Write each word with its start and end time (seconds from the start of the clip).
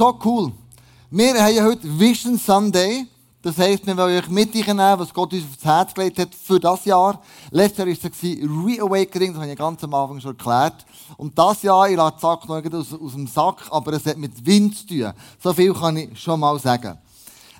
so 0.00 0.18
cool. 0.24 0.50
Wir 1.10 1.34
haben 1.34 1.54
ja 1.54 1.62
heute 1.62 1.86
Vision 2.00 2.38
Sunday. 2.38 3.06
Das 3.42 3.58
heisst, 3.58 3.86
wir 3.86 3.94
wollen 3.94 4.18
euch 4.18 4.30
mitnehmen, 4.30 4.78
was 4.98 5.12
Gott 5.12 5.34
uns 5.34 5.44
aufs 5.44 5.62
Herz 5.62 5.92
gelegt 5.92 6.18
hat 6.18 6.34
für 6.34 6.58
das 6.58 6.86
Jahr. 6.86 7.20
Letztes 7.50 7.78
Jahr 7.78 7.86
war 7.86 7.92
es 7.92 8.22
Reawakening, 8.22 9.34
das 9.34 9.42
habe 9.42 9.52
ich 9.52 9.58
ganz 9.58 9.84
am 9.84 9.92
Anfang 9.92 10.18
schon 10.18 10.30
erklärt. 10.30 10.86
Und 11.18 11.38
das 11.38 11.62
Jahr, 11.62 11.90
ich 11.90 11.96
lasse 11.96 12.16
die 12.16 12.20
Sack 12.22 12.48
noch 12.48 12.78
aus, 12.78 12.94
aus 12.94 13.12
dem 13.12 13.26
Sack, 13.26 13.56
aber 13.70 13.92
es 13.92 14.06
hat 14.06 14.16
mit 14.16 14.46
Wind 14.46 14.74
zu 14.74 14.86
tun. 14.86 15.12
So 15.38 15.52
viel 15.52 15.74
kann 15.74 15.98
ich 15.98 16.18
schon 16.18 16.40
mal 16.40 16.58
sagen. 16.58 16.96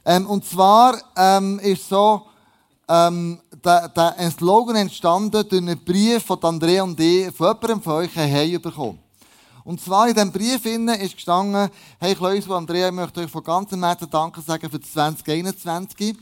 Ähm, 0.06 0.26
und 0.26 0.42
zwar 0.46 0.96
ähm, 1.16 1.58
ist 1.58 1.90
so, 1.90 2.22
ähm, 2.88 3.38
der, 3.62 3.88
der, 3.90 4.18
ein 4.18 4.30
Slogan 4.30 4.76
entstanden 4.76 5.30
durch 5.30 5.52
einen 5.52 5.78
Brief 5.84 6.24
von 6.24 6.42
Andrea 6.42 6.84
und 6.84 6.98
ich, 7.00 7.30
von 7.34 7.48
jemandem 7.48 7.82
von 7.82 7.92
euch 7.96 8.16
haben 8.16 8.62
bekommen. 8.62 9.09
Und 9.64 9.80
zwar 9.80 10.08
in 10.08 10.14
diesem 10.14 10.32
Brief 10.32 10.64
ist 10.64 11.14
gestanden, 11.14 11.70
hey 11.98 12.14
Kleus 12.14 12.46
und 12.46 12.52
Andrea, 12.52 12.88
ich 12.88 12.94
möchte 12.94 13.20
euch 13.20 13.30
von 13.30 13.44
ganzem 13.44 13.82
Herzen 13.84 14.08
Danke 14.10 14.40
sagen 14.40 14.70
für 14.70 14.80
2021. 14.80 16.16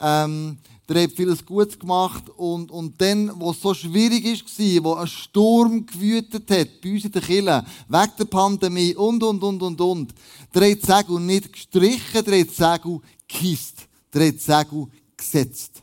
Ähm, 0.00 0.58
ihr 0.88 1.02
habt 1.02 1.16
vieles 1.16 1.44
Gutes 1.44 1.78
gemacht 1.78 2.28
und, 2.36 2.70
und 2.70 3.00
dann, 3.00 3.32
wo 3.40 3.52
es 3.52 3.60
so 3.60 3.72
schwierig 3.72 4.24
war, 4.24 4.84
wo 4.84 4.94
ein 4.94 5.06
Sturm 5.06 5.86
gewütet 5.86 6.50
hat, 6.50 6.80
bei 6.82 6.92
uns 6.92 7.04
in 7.04 7.12
der 7.12 7.22
Kirche, 7.22 7.64
wegen 7.88 8.12
der 8.18 8.24
Pandemie 8.26 8.94
und, 8.94 9.22
und, 9.22 9.42
und, 9.42 9.62
und, 9.62 9.80
und, 9.80 10.14
der 10.54 10.70
hat 10.70 10.82
Segel 10.82 11.20
nicht 11.20 11.52
gestrichen, 11.52 12.24
der 12.24 12.40
hat 12.40 12.50
Segel 12.50 13.00
gekisst, 13.26 13.88
der 14.12 14.28
hat 14.28 14.40
Segel 14.40 14.86
gesetzt. 15.16 15.82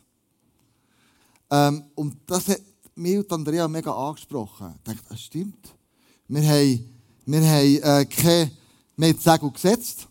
Ähm, 1.50 1.84
und 1.94 2.16
das 2.26 2.48
hat 2.48 2.60
mich 2.94 3.18
und 3.18 3.32
Andrea 3.32 3.66
mega 3.66 3.92
angesprochen. 3.92 4.74
Ich 4.76 4.82
dachte, 4.84 5.08
das 5.08 5.20
stimmt. 5.20 5.74
Wir 6.28 6.42
haben 6.42 6.99
wir 7.32 7.48
haben 7.48 8.00
äh, 8.00 8.04
keine, 8.06 8.50
wir 8.96 9.14
gesetzt. 9.14 10.08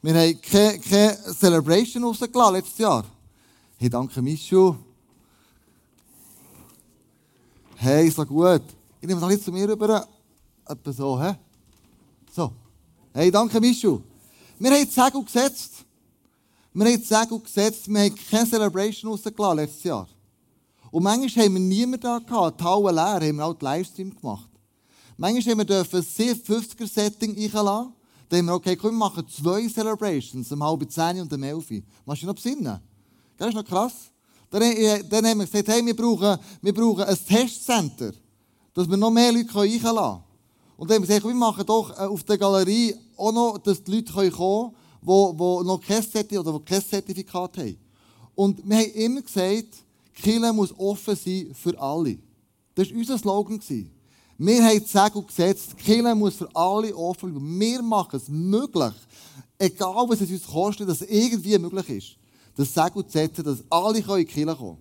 Wir 0.00 0.14
haben 0.14 0.40
keine, 0.40 0.78
keine 0.78 1.18
Celebration 1.34 2.04
rausgelassen 2.04 2.54
letztes 2.54 2.78
Jahr. 2.78 3.04
Hey, 3.78 3.90
danke 3.90 4.22
Michu. 4.22 4.76
Hey, 7.74 8.08
so 8.10 8.24
gut. 8.24 8.62
Ich 9.00 9.08
nehme 9.08 9.20
das 9.20 9.32
jetzt 9.32 9.44
zu 9.44 9.50
mir 9.50 9.68
rüber. 9.68 10.06
Etwa 10.64 10.92
so, 10.92 11.20
hä? 11.20 11.34
So. 12.32 12.52
Hey, 13.12 13.28
danke 13.32 13.60
Michu. 13.60 14.00
Wir 14.56 14.70
haben 14.70 14.84
die 14.84 14.90
Segel 14.92 15.24
gesetzt. 15.24 15.84
Wir 16.72 16.84
haben 16.84 17.00
die 17.00 17.04
Segel 17.04 17.40
gesetzt. 17.40 17.88
Wir 17.88 18.02
haben 18.02 18.14
keine 18.30 18.48
Celebration 18.48 19.10
rausgelassen 19.10 19.56
letztes 19.56 19.82
Jahr. 19.82 20.08
Und 20.92 21.02
manchmal 21.02 21.46
haben 21.46 21.54
wir 21.54 21.60
niemanden 21.60 22.02
da 22.02 22.18
gehabt. 22.20 22.60
Die 22.60 22.64
Halle 22.64 22.92
leer, 22.92 23.28
haben 23.28 23.36
wir 23.36 23.46
auch 23.46 23.54
die 23.54 23.64
Livestream 23.64 24.14
gemacht. 24.14 24.51
Manchmal 25.22 25.54
haben 25.54 25.68
wir 25.68 25.78
ein 25.78 25.84
50er-Setting 25.84 27.36
einlassen. 27.36 27.92
Dann 28.28 28.38
haben 28.38 28.46
wir, 28.46 28.54
okay, 28.54 28.74
komm, 28.74 28.90
wir 28.90 28.98
machen 28.98 29.24
zwei 29.28 29.68
Celebrations, 29.68 30.50
um 30.50 30.64
halb 30.64 30.90
zehn 30.90 31.20
und 31.20 31.32
um 31.32 31.42
elf. 31.44 31.70
Machst 32.04 32.22
du 32.22 32.26
noch 32.26 32.34
besinnen? 32.34 32.80
Das 33.36 33.48
ist 33.50 33.54
noch 33.54 33.64
krass. 33.64 33.92
Dann, 34.50 34.62
äh, 34.62 35.04
dann 35.08 35.24
haben 35.24 35.38
wir 35.38 35.46
gesagt, 35.46 35.68
hey, 35.68 35.86
wir 35.86 35.94
brauchen, 35.94 36.36
wir 36.60 36.74
brauchen 36.74 37.04
ein 37.04 37.16
Testcenter, 37.24 38.10
dass 38.74 38.90
wir 38.90 38.96
noch 38.96 39.12
mehr 39.12 39.30
Leute 39.30 39.60
einladen 39.60 39.82
können. 39.92 40.22
Und 40.76 40.90
dann 40.90 40.96
haben 40.96 41.02
wir 41.02 41.06
gesagt, 41.06 41.24
wir 41.24 41.34
machen 41.34 41.66
doch 41.66 41.90
äh, 41.90 42.02
auf 42.02 42.24
der 42.24 42.38
Galerie 42.38 42.96
auch 43.16 43.30
noch, 43.30 43.58
dass 43.58 43.80
die 43.80 43.92
Leute 43.92 44.12
kommen 44.12 44.32
können, 44.32 45.36
die, 45.38 45.68
noch 45.68 45.80
kein 45.86 46.02
Zertifikat 46.02 46.46
oder 46.48 46.58
kein 46.64 46.84
Zertifikat 46.84 47.58
haben. 47.58 47.76
Und 48.34 48.68
wir 48.68 48.76
haben 48.76 48.90
immer 48.94 49.22
gesagt, 49.22 49.84
Kirche 50.14 50.52
muss 50.52 50.76
offen 50.76 51.14
sein 51.14 51.52
für 51.54 51.80
alle. 51.80 52.18
Das 52.74 52.90
war 52.90 52.96
unser 52.96 53.18
Slogan. 53.18 53.60
Wir 54.44 54.64
haben 54.64 54.80
die 54.80 54.86
Segel 54.86 55.22
gesetzt, 55.22 55.70
die 55.70 55.82
Kirche 55.84 56.14
muss 56.16 56.34
für 56.34 56.48
alle 56.52 56.92
offen 56.96 57.32
bleiben. 57.32 57.60
Wir 57.60 57.80
machen 57.80 58.16
es 58.16 58.28
möglich, 58.28 58.92
egal 59.56 60.04
was 60.08 60.20
es 60.20 60.32
uns 60.32 60.44
kostet, 60.44 60.88
dass 60.88 61.00
es 61.00 61.08
irgendwie 61.08 61.56
möglich 61.58 61.88
ist, 61.90 62.16
das 62.56 62.74
Segel 62.74 63.06
zu 63.06 63.12
setzen, 63.12 63.44
dass 63.44 63.62
alle 63.70 63.98
in 63.98 64.04
die 64.04 64.24
Kirche 64.24 64.46
kommen 64.46 64.56
können. 64.56 64.78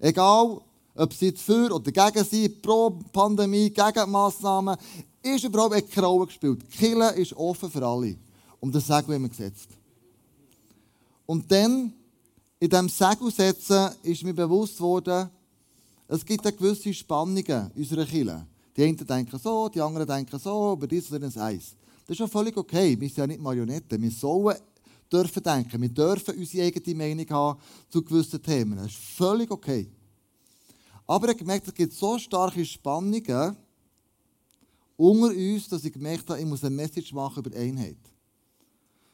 Egal, 0.00 0.60
ob 0.96 1.12
sie 1.12 1.26
jetzt 1.26 1.42
für 1.42 1.72
oder 1.72 1.92
gegen 1.92 2.24
sind, 2.24 2.60
pro 2.60 2.90
Pandemie, 3.12 3.70
gegen 3.70 4.10
Massnahmen, 4.10 4.76
ist 5.22 5.44
überhaupt 5.44 5.92
keine 5.92 6.06
Rolle 6.08 6.26
gespielt. 6.26 6.64
Die 6.72 6.76
Kirche 6.76 7.10
ist 7.10 7.36
offen 7.36 7.70
für 7.70 7.86
alle. 7.86 8.16
Und 8.58 8.74
das 8.74 8.84
Segel 8.84 9.14
haben 9.14 9.22
wir 9.22 9.28
gesetzt. 9.28 9.68
Und 11.24 11.48
dann, 11.52 11.92
in 12.58 12.68
diesem 12.68 12.88
Segel 12.88 13.30
setzen, 13.30 13.90
ist 14.02 14.24
mir 14.24 14.34
bewusst 14.34 14.80
worden, 14.80 15.30
es 16.08 16.24
gibt 16.24 16.44
eine 16.44 16.56
gewisse 16.56 16.92
Spannungen 16.92 17.70
in 17.76 17.82
unserer 17.82 18.06
Kirche. 18.06 18.44
Die 18.76 18.82
einen 18.82 18.96
denken 18.96 19.38
so, 19.38 19.68
die 19.68 19.80
anderen 19.80 20.06
denken 20.06 20.38
so, 20.38 20.72
über 20.72 20.86
das 20.86 21.10
oder 21.10 21.20
das 21.20 21.36
Eis. 21.36 21.76
Das 22.06 22.14
ist 22.14 22.20
ja 22.20 22.26
völlig 22.26 22.56
okay. 22.56 22.98
Wir 22.98 23.08
sind 23.08 23.18
ja 23.18 23.26
nicht 23.26 23.40
Marionetten. 23.40 24.02
Wir 24.02 24.10
sollen 24.10 24.56
dürfen 25.10 25.42
denken. 25.42 25.80
Wir 25.80 25.88
dürfen 25.88 26.36
unsere 26.36 26.66
eigene 26.66 26.94
Meinung 26.96 27.30
haben 27.30 27.60
zu 27.88 28.02
gewissen 28.02 28.42
Themen. 28.42 28.76
Das 28.76 28.86
ist 28.86 28.96
völlig 28.96 29.50
okay. 29.50 29.88
Aber 31.06 31.28
ich 31.28 31.36
gemerkt, 31.36 31.68
es 31.68 31.74
gibt 31.74 31.92
so 31.92 32.18
starke 32.18 32.64
Spannungen 32.64 33.56
unter 34.96 35.34
uns, 35.34 35.68
dass 35.68 35.84
ich 35.84 35.92
gemerkt 35.92 36.28
habe, 36.30 36.40
ich 36.40 36.46
muss 36.46 36.64
eine 36.64 36.74
Message 36.74 37.12
machen 37.12 37.44
über 37.44 37.56
Einheit. 37.56 37.98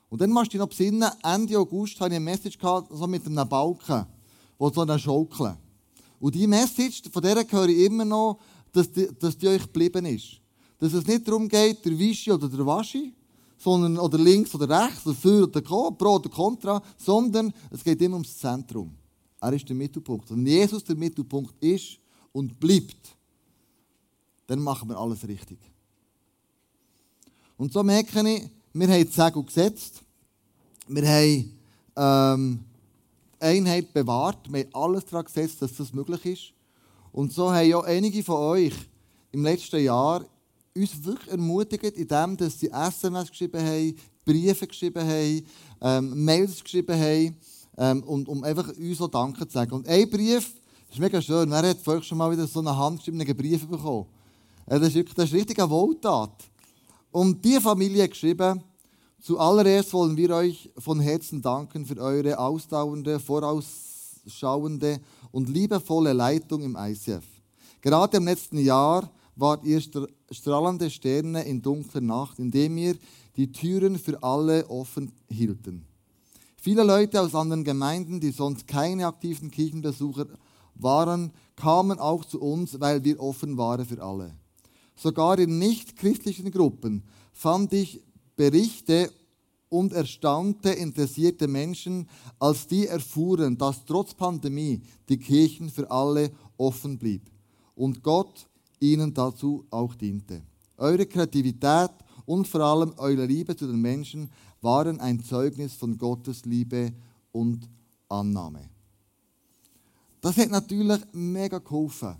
Und 0.08 0.20
dann 0.20 0.30
machst 0.30 0.48
du 0.48 0.52
dich 0.52 0.60
noch 0.60 0.68
besinnen, 0.68 1.08
Ende 1.22 1.58
August 1.58 2.00
hatte 2.00 2.12
ich 2.12 2.16
eine 2.16 2.24
Message 2.24 2.58
gehabt, 2.58 2.90
so 2.92 3.06
mit 3.06 3.24
einem 3.26 3.48
Balken, 3.48 4.06
wo 4.58 4.68
so 4.70 4.82
eine 4.82 4.98
Schaukel. 4.98 5.56
Und 6.18 6.34
diese 6.34 6.48
Message, 6.48 7.02
von 7.10 7.22
der 7.22 7.44
höre 7.48 7.68
ich 7.68 7.86
immer 7.86 8.04
noch, 8.04 8.40
dass 8.72 8.90
die, 8.90 9.08
dass 9.18 9.36
die 9.36 9.48
euch 9.48 9.62
geblieben 9.62 10.04
ist. 10.06 10.40
Dass 10.78 10.92
es 10.92 11.06
nicht 11.06 11.26
darum 11.26 11.48
geht, 11.48 11.84
der 11.84 11.98
Wischi 11.98 12.32
oder 12.32 12.48
der 12.48 12.64
Waschi, 12.64 13.12
sondern, 13.58 13.98
oder 13.98 14.18
links 14.18 14.54
oder 14.54 14.68
rechts, 14.68 15.06
oder 15.06 15.14
für 15.14 15.42
oder 15.42 15.60
pro 15.60 16.14
oder 16.14 16.28
contra, 16.30 16.82
sondern 16.96 17.52
es 17.70 17.84
geht 17.84 18.00
immer 18.00 18.16
ums 18.16 18.38
Zentrum. 18.38 18.94
Er 19.40 19.52
ist 19.52 19.68
der 19.68 19.76
Mittelpunkt. 19.76 20.30
Wenn 20.30 20.46
Jesus 20.46 20.84
der 20.84 20.96
Mittelpunkt 20.96 21.54
ist 21.62 21.98
und 22.32 22.58
bleibt, 22.58 23.16
dann 24.46 24.60
machen 24.60 24.88
wir 24.88 24.98
alles 24.98 25.26
richtig. 25.26 25.58
Und 27.56 27.72
so 27.72 27.82
merke 27.82 28.18
ich, 28.20 28.50
wir 28.72 28.88
haben 28.88 29.06
die 29.06 29.12
Segel 29.12 29.44
gesetzt, 29.44 30.02
wir 30.88 31.06
haben 31.06 31.58
ähm, 31.96 32.60
Einheit 33.38 33.92
bewahrt, 33.92 34.50
wir 34.50 34.60
haben 34.60 34.74
alles 34.74 35.04
daran 35.06 35.26
gesetzt, 35.26 35.60
dass 35.60 35.76
das 35.76 35.92
möglich 35.92 36.24
ist. 36.24 36.52
Und 37.12 37.32
so 37.32 37.52
haben 37.52 37.68
ja 37.68 37.80
einige 37.80 38.22
von 38.22 38.36
euch 38.36 38.74
im 39.32 39.42
letzten 39.42 39.82
Jahr 39.82 40.24
uns 40.76 41.04
wirklich 41.04 41.30
ermutigt, 41.30 41.96
indem 41.96 42.36
sie 42.48 42.70
SMS 42.70 43.30
geschrieben 43.30 43.60
haben, 43.60 43.96
Briefe 44.24 44.66
geschrieben 44.66 45.06
haben, 45.06 45.46
ähm, 45.80 46.24
Mails 46.24 46.62
geschrieben 46.62 46.98
haben, 46.98 47.36
ähm, 47.76 48.02
und, 48.04 48.28
um 48.28 48.44
einfach 48.44 48.68
uns 48.76 48.98
so 48.98 49.08
Danke 49.08 49.46
zu 49.46 49.54
sagen. 49.54 49.72
Und 49.72 49.88
ein 49.88 50.08
Brief, 50.08 50.54
das 50.86 50.96
ist 50.96 51.00
mega 51.00 51.20
schön, 51.20 51.50
wer 51.50 51.62
hat 51.62 51.78
vorhin 51.78 52.02
schon 52.02 52.18
mal 52.18 52.30
wieder 52.30 52.46
so 52.46 52.60
einen 52.60 52.76
handgeschriebenen 52.76 53.36
Brief 53.36 53.66
bekommen? 53.66 54.06
Äh, 54.66 54.78
das, 54.78 54.88
ist 54.88 54.94
wirklich, 54.96 55.14
das 55.14 55.24
ist 55.26 55.34
richtig 55.34 55.58
eine 55.58 55.70
Wohltat. 55.70 56.32
Und 57.10 57.44
die 57.44 57.58
Familie 57.58 58.04
hat 58.04 58.10
geschrieben, 58.10 58.62
zuallererst 59.20 59.92
wollen 59.92 60.16
wir 60.16 60.30
euch 60.36 60.70
von 60.78 61.00
Herzen 61.00 61.42
danken 61.42 61.84
für 61.86 61.98
eure 61.98 62.38
ausdauernde, 62.38 63.18
vorausschauende 63.18 65.00
und 65.32 65.48
liebevolle 65.48 66.12
Leitung 66.12 66.62
im 66.62 66.76
ICF. 66.78 67.24
Gerade 67.80 68.18
im 68.18 68.24
letzten 68.24 68.58
Jahr 68.58 69.10
wart 69.36 69.64
ihr 69.64 69.80
strahlende 70.30 70.90
Sterne 70.90 71.44
in 71.44 71.62
dunkler 71.62 72.00
Nacht, 72.00 72.38
indem 72.38 72.76
ihr 72.78 72.96
die 73.36 73.50
Türen 73.52 73.98
für 73.98 74.22
alle 74.22 74.68
offen 74.68 75.12
hielten. 75.28 75.84
Viele 76.56 76.82
Leute 76.82 77.20
aus 77.20 77.34
anderen 77.34 77.64
Gemeinden, 77.64 78.20
die 78.20 78.32
sonst 78.32 78.66
keine 78.66 79.06
aktiven 79.06 79.50
Kirchenbesucher 79.50 80.26
waren, 80.74 81.32
kamen 81.56 81.98
auch 81.98 82.24
zu 82.24 82.40
uns, 82.40 82.78
weil 82.80 83.02
wir 83.02 83.18
offen 83.20 83.56
waren 83.56 83.86
für 83.86 84.02
alle. 84.02 84.34
Sogar 84.94 85.38
in 85.38 85.58
nicht-christlichen 85.58 86.50
Gruppen 86.50 87.02
fand 87.32 87.72
ich 87.72 88.02
Berichte 88.36 89.10
und 89.70 89.92
erstaunte, 89.92 90.70
interessierte 90.70 91.48
Menschen, 91.48 92.06
als 92.38 92.66
die 92.66 92.86
erfuhren, 92.86 93.56
dass 93.56 93.84
trotz 93.86 94.12
Pandemie 94.12 94.82
die 95.08 95.16
Kirchen 95.16 95.70
für 95.70 95.90
alle 95.90 96.30
offen 96.58 96.98
blieb 96.98 97.22
und 97.74 98.02
Gott 98.02 98.46
ihnen 98.80 99.14
dazu 99.14 99.64
auch 99.70 99.94
diente. 99.94 100.42
Eure 100.76 101.06
Kreativität 101.06 101.92
und 102.26 102.46
vor 102.46 102.60
allem 102.60 102.92
eure 102.98 103.24
Liebe 103.24 103.56
zu 103.56 103.66
den 103.66 103.80
Menschen 103.80 104.30
waren 104.60 105.00
ein 105.00 105.22
Zeugnis 105.22 105.74
von 105.74 105.96
Gottes 105.96 106.44
Liebe 106.44 106.92
und 107.32 107.68
Annahme. 108.08 108.68
Das 110.20 110.36
hat 110.36 110.50
natürlich 110.50 111.00
mega 111.12 111.58
geholfen, 111.58 112.16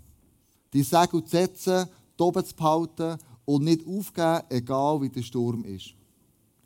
die 0.73 0.83
Segel 0.83 1.23
zu 1.23 1.29
setzen, 1.29 1.87
oben 2.17 2.45
zu 2.45 2.55
behalten 2.55 3.17
und 3.45 3.63
nicht 3.63 3.85
aufgeben, 3.87 4.41
egal 4.49 5.01
wie 5.01 5.09
der 5.09 5.23
Sturm 5.23 5.63
ist. 5.65 5.95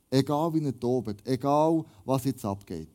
Egal 0.10 0.54
wie 0.54 0.64
er 0.64 0.80
tobt, 0.80 1.28
egal 1.28 1.84
was 2.06 2.24
jetzt 2.26 2.46
abgeht. 2.46 2.90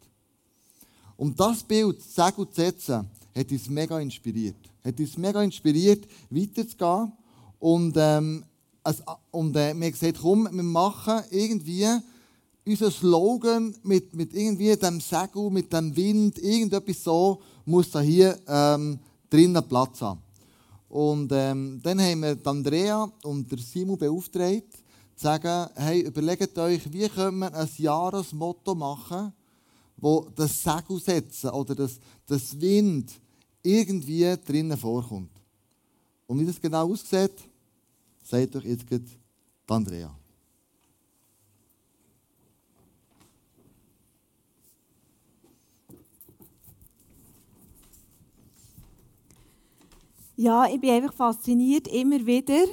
Und 1.16 1.38
das 1.38 1.62
Bild, 1.62 2.00
Sagen 2.02 2.42
und 2.42 2.54
Setzen, 2.54 3.08
hat 3.36 3.50
uns 3.50 3.68
mega 3.68 4.00
inspiriert. 4.00 4.56
Hat 4.84 4.98
uns 4.98 5.16
mega 5.18 5.42
inspiriert, 5.42 6.06
weiterzugehen. 6.30 7.12
Und, 7.58 7.94
ähm, 7.98 8.44
also, 8.82 9.02
und 9.30 9.54
äh, 9.56 9.74
wir 9.74 9.86
haben 9.86 9.92
gesagt, 9.92 10.18
komm, 10.20 10.48
wir 10.50 10.62
machen 10.62 11.20
irgendwie 11.30 11.86
unser 12.66 12.90
Slogan 12.90 13.74
mit, 13.82 14.14
mit 14.14 14.32
irgendwie 14.34 14.74
dem 14.76 15.00
Segel, 15.00 15.50
mit 15.50 15.72
dem 15.72 15.94
Wind, 15.94 16.38
irgendetwas 16.38 17.04
so, 17.04 17.40
muss 17.64 17.90
da 17.90 18.00
hier 18.00 18.38
ähm, 18.46 18.98
drinnen 19.28 19.68
Platz 19.68 20.00
haben. 20.00 20.20
Und 20.88 21.30
ähm, 21.32 21.80
dann 21.82 22.00
haben 22.00 22.22
wir 22.22 22.36
Andrea 22.44 23.10
und 23.22 23.48
Simon 23.60 23.96
beauftragt, 23.96 24.72
zu 24.72 24.82
sagen, 25.20 25.70
hey, 25.74 26.00
überlegt 26.00 26.56
euch, 26.56 26.90
wie 26.92 27.08
können 27.08 27.40
wir 27.40 27.54
ein 27.54 27.68
Jahresmotto 27.76 28.74
machen, 28.74 29.32
wo 29.96 30.26
das 30.34 30.62
Segel 30.62 30.98
setzen 30.98 31.50
oder 31.50 31.74
das, 31.74 32.00
das 32.26 32.58
Wind 32.58 33.12
irgendwie 33.62 34.34
drinnen 34.46 34.78
vorkommt. 34.78 35.30
Und 36.26 36.40
wie 36.40 36.46
das 36.46 36.60
genau 36.60 36.90
aussieht, 36.90 37.34
sagt 38.22 38.56
euch 38.56 38.64
jetzt 38.64 38.86
Andrea. 39.66 40.14
Ja, 50.36 50.66
ich 50.66 50.80
bin 50.80 50.90
einfach 50.90 51.12
fasziniert, 51.12 51.86
immer 51.88 52.24
wieder, 52.24 52.64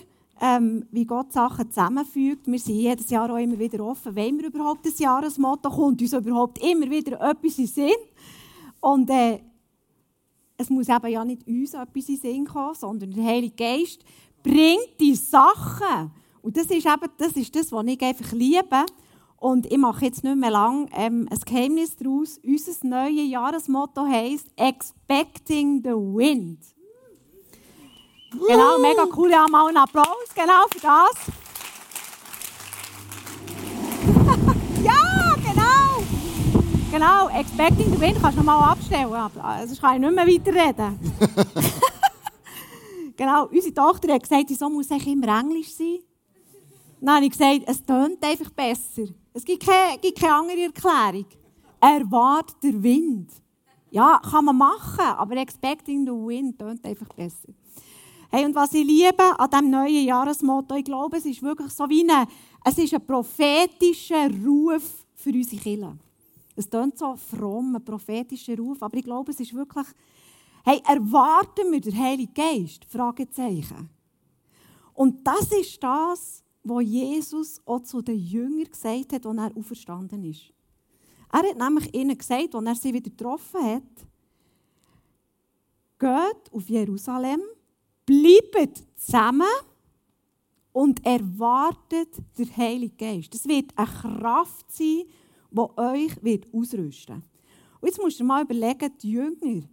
ähm, 0.42 0.86
wie 0.92 1.06
Gott 1.06 1.34
Sachen 1.34 1.69
zusammenfügt. 1.69 2.48
Wir 2.48 2.60
sind 2.60 2.75
jedes 2.75 3.10
Jahr 3.10 3.31
auch 3.31 3.38
immer 3.38 3.57
wieder 3.57 3.84
offen, 3.84 4.16
wenn 4.16 4.38
wir 4.39 4.48
überhaupt 4.48 4.86
ein 4.86 4.94
Jahresmotto 4.98 5.69
kommt, 5.69 6.01
uns 6.01 6.13
überhaupt 6.13 6.60
immer 6.63 6.89
wieder 6.89 7.19
etwas 7.22 7.57
in 7.57 7.68
Sinn. 7.68 7.92
Und 8.80 9.10
äh, 9.10 9.39
es 10.57 10.69
muss 10.69 10.89
eben 10.89 11.07
ja 11.07 11.24
nicht 11.24 11.48
uns 11.48 11.74
etwas 11.74 12.10
in 12.10 12.18
Sinn 12.18 12.45
kommen, 12.45 12.75
sondern 12.75 13.12
der 13.12 13.24
Heilige 13.24 13.56
Geist 13.56 14.04
bringt 14.44 15.00
die 15.00 15.16
Sachen. 15.16 16.12
Und 16.42 16.57
das 16.57 16.68
ist 16.68 16.86
eben 16.86 17.12
das, 17.18 17.34
ist 17.34 17.56
das 17.56 17.72
was 17.72 17.86
ich 17.86 18.01
einfach 18.01 18.31
liebe. 18.31 18.86
Und 19.39 19.72
ich 19.72 19.78
mache 19.78 20.06
jetzt 20.06 20.24
nicht 20.24 20.36
mehr 20.36 20.50
lang 20.50 20.89
ähm, 20.94 21.28
ein 21.30 21.39
Geheimnis 21.45 21.95
daraus. 21.95 22.39
Unser 22.44 22.88
neues 22.88 23.30
Jahresmotto 23.30 24.06
heisst 24.06 24.48
Expecting 24.56 25.81
the 25.84 25.92
Wind. 25.92 26.60
Genau, 28.31 28.77
mega 28.79 29.06
cool. 29.15 29.29
Ja, 29.31 29.47
mal 29.47 29.68
einen 29.68 29.77
Applaus 29.77 30.27
genau 30.35 30.65
für 30.71 30.79
das. 30.79 31.13
ja, 34.83 35.35
genau. 35.35 36.03
Genau, 36.91 37.29
Expecting 37.29 37.94
the 37.94 38.01
Wind 38.01 38.18
kannst 38.21 38.38
du 38.38 38.44
nochmal 38.44 38.71
abstellen. 38.71 39.09
Sonst 39.68 39.81
kann 39.81 39.95
ich 39.95 40.01
nicht 40.01 40.15
mehr 40.15 40.27
weiterreden. 40.27 41.00
genau, 43.18 43.47
unsere 43.47 43.74
Tochter 43.74 44.13
hat 44.13 44.24
gesagt, 44.24 44.45
wieso 44.47 44.69
muss 44.69 44.91
es 44.91 45.06
immer 45.06 45.39
Englisch 45.39 45.74
sein? 45.74 46.00
Dann 47.00 47.15
habe 47.15 47.25
ich 47.25 47.31
gesagt, 47.31 47.62
es 47.65 47.85
tönt 47.85 48.24
einfach 48.24 48.50
besser. 48.50 49.03
Es 49.33 49.45
gibt 49.45 49.65
keine, 49.65 49.97
gibt 50.00 50.19
keine 50.19 50.33
andere 50.33 50.62
Erklärung. 50.63 51.25
Erwart 51.79 52.56
der 52.63 52.81
Wind. 52.81 53.31
Ja, 53.91 54.19
kann 54.19 54.45
man 54.45 54.57
machen, 54.57 55.06
aber 55.06 55.38
Expecting 55.38 56.06
the 56.06 56.12
Wind 56.12 56.59
tönt 56.59 56.83
einfach 56.83 57.07
besser. 57.09 57.50
Hey, 58.29 58.44
und 58.44 58.56
was 58.56 58.74
ich 58.74 58.85
liebe 58.85 59.39
an 59.39 59.50
diesem 59.50 59.69
neuen 59.69 60.06
Jahresmotto, 60.06 60.75
ich 60.75 60.83
glaube, 60.83 61.18
es 61.18 61.25
ist 61.25 61.41
wirklich 61.41 61.71
so 61.71 61.88
wie 61.89 62.09
ein, 62.09 62.27
es 62.65 62.77
ist 62.77 62.94
ein 62.94 63.06
prophetischer 63.06 64.29
Ruf 64.45 65.06
für 65.15 65.29
unsere 65.29 65.62
Kinder. 65.62 65.97
Es 66.53 66.69
klingt 66.69 66.97
so 66.97 67.15
fromm, 67.15 67.75
ein 67.75 67.85
prophetischer 67.85 68.57
Ruf, 68.57 68.83
aber 68.83 68.97
ich 68.97 69.06
glaube, 69.06 69.31
es 69.31 69.39
ist 69.39 69.53
wirklich, 69.53 69.88
hey, 70.65 70.81
erwarten 70.85 71.71
wir 71.71 71.79
den 71.79 71.97
Heiligen 71.97 72.33
Geist? 72.33 72.83
Fragezeichen. 72.89 73.89
Und 74.94 75.25
das 75.25 75.50
ist 75.53 75.81
das, 75.81 76.44
was 76.63 76.83
Jesus 76.83 77.62
auch 77.65 77.83
zu 77.83 78.01
den 78.01 78.19
Jüngern 78.19 78.69
gesagt 78.69 79.13
hat, 79.13 79.25
als 79.25 79.38
er 79.38 79.56
auferstanden 79.56 80.25
ist. 80.25 80.51
Er 81.31 81.47
hat 81.47 81.57
nämlich 81.57 81.94
ihnen 81.94 82.18
gesagt, 82.18 82.56
als 82.56 82.65
er 82.65 82.75
sie 82.75 82.94
wieder 82.94 83.09
getroffen 83.09 83.63
hat, 83.63 83.83
geht 86.00 86.53
auf 86.53 86.68
Jerusalem 86.68 87.41
bleibt 88.07 88.83
zusammen 88.95 89.45
und 90.71 91.06
erwartet 91.06 92.09
den 92.38 92.57
Heiligen 92.57 92.98
Geist. 92.98 93.33
Das 93.33 93.48
wird 93.48 93.71
eine 93.75 93.88
Kraft 93.88 94.71
sein, 94.71 95.04
die 95.51 95.59
euch 95.77 96.24
wird 96.24 96.51
ausrüsten 96.54 97.15
wird. 97.15 97.25
Und 97.80 97.88
jetzt 97.88 98.01
musst 98.01 98.19
du 98.19 98.24
dir 98.24 98.27
mal 98.27 98.44
überlegen, 98.44 98.92
die 99.01 99.12
Jünger, 99.12 99.68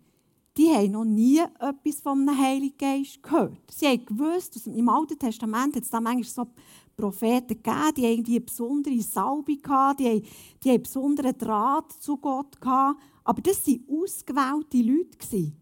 die 0.57 0.69
haben 0.69 0.91
noch 0.93 1.05
nie 1.05 1.39
etwas 1.39 2.01
vom 2.01 2.29
Heiligen 2.39 2.77
Geist 2.77 3.23
gehört. 3.23 3.71
Sie 3.71 3.87
haben 3.87 4.05
gewusst, 4.05 4.55
dass 4.55 4.67
im 4.67 4.89
Alten 4.89 5.19
Testament 5.19 5.77
hat 5.77 5.83
es 5.83 5.91
da 5.91 6.01
manchmal 6.01 6.47
so 6.47 6.53
Propheten 6.97 7.61
gegeben, 7.63 7.95
die 7.97 8.05
irgendwie 8.05 8.37
eine 8.37 8.41
besondere 8.41 9.01
Salbe 9.01 9.57
hatten, 9.69 10.05
die 10.05 10.23
die 10.63 10.71
einen 10.71 10.83
besonderen 10.83 11.37
Draht 11.37 11.93
zu 11.93 12.17
Gott 12.19 12.61
gehabt. 12.61 13.01
Aber 13.25 13.43
das 13.43 13.67
waren 13.67 13.85
ausgewählte 13.89 14.79
Leute. 14.79 15.53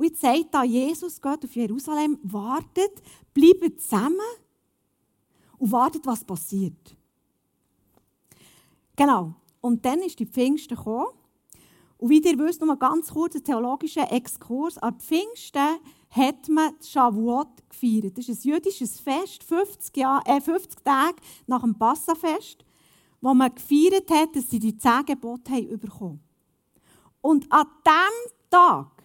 Und 0.00 0.06
jetzt 0.06 0.22
sagt 0.22 0.46
da 0.52 0.64
Jesus, 0.64 1.20
geht 1.20 1.44
auf 1.44 1.54
Jerusalem, 1.54 2.18
wartet, 2.22 3.02
bleibt 3.34 3.82
zusammen 3.82 4.16
und 5.58 5.70
wartet, 5.70 6.06
was 6.06 6.24
passiert. 6.24 6.96
Genau. 8.96 9.34
Und 9.60 9.84
dann 9.84 9.98
ist 9.98 10.18
die 10.18 10.24
Pfingsten 10.24 10.74
gekommen. 10.74 11.08
Und 11.98 12.08
wie 12.08 12.22
ihr 12.22 12.38
wisst, 12.38 12.62
noch 12.62 12.78
ganz 12.78 13.12
kurz 13.12 13.34
ein 13.34 13.44
theologischer 13.44 14.10
Exkurs. 14.10 14.78
An 14.78 14.98
Pfingsten 14.98 15.80
hat 16.08 16.48
man 16.48 16.72
Shavuot 16.82 17.68
gefeiert. 17.68 18.16
Das 18.16 18.26
ist 18.26 18.46
ein 18.46 18.52
jüdisches 18.52 19.00
Fest, 19.00 19.44
50, 19.44 19.94
Jahr, 19.98 20.26
äh, 20.26 20.40
50 20.40 20.82
Tage 20.82 21.16
nach 21.46 21.60
dem 21.60 21.74
Passafest, 21.74 22.64
wo 23.20 23.34
man 23.34 23.54
gefeiert 23.54 24.10
hat, 24.10 24.34
dass 24.34 24.48
sie 24.48 24.60
die 24.60 24.78
zehn 24.78 25.04
Gebote 25.04 25.52
haben 25.52 25.78
bekommen. 25.78 26.20
Und 27.20 27.52
an 27.52 27.66
diesem 27.84 28.38
Tag 28.48 28.99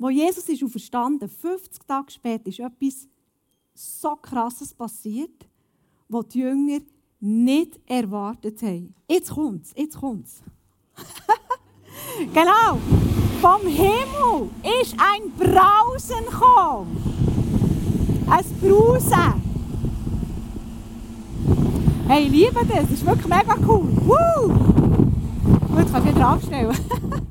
wo 0.00 0.08
Jesus 0.08 0.48
ist 0.48 0.64
auferstanden, 0.64 1.28
50 1.28 1.86
Tage 1.86 2.10
später, 2.10 2.48
ist 2.48 2.58
etwas 2.58 3.06
so 3.74 4.16
Krasses 4.16 4.72
passiert, 4.72 5.46
was 6.08 6.28
die 6.28 6.38
Jünger 6.40 6.80
nicht 7.20 7.78
erwartet 7.86 8.62
haben. 8.62 8.94
Jetzt 9.06 9.30
kommt's, 9.30 9.74
jetzt 9.76 9.98
kommt's. 9.98 10.42
genau. 12.32 12.78
Vom 13.42 13.60
Himmel 13.66 14.50
ist 14.80 14.96
ein 14.98 15.30
Brausen 15.38 16.24
gekommen. 16.24 16.96
Ein 18.26 18.44
Brausen. 18.58 19.42
Hey, 22.08 22.24
ich 22.24 22.32
liebe 22.32 22.66
das. 22.66 22.82
Das 22.82 22.90
ist 22.90 23.04
wirklich 23.04 23.28
mega 23.28 23.54
cool. 23.68 23.86
Woo! 24.06 24.48
Gut, 24.48 25.92
kannst 25.92 25.94
du 25.94 26.04
wieder 26.04 26.28
abstellen. 26.28 26.76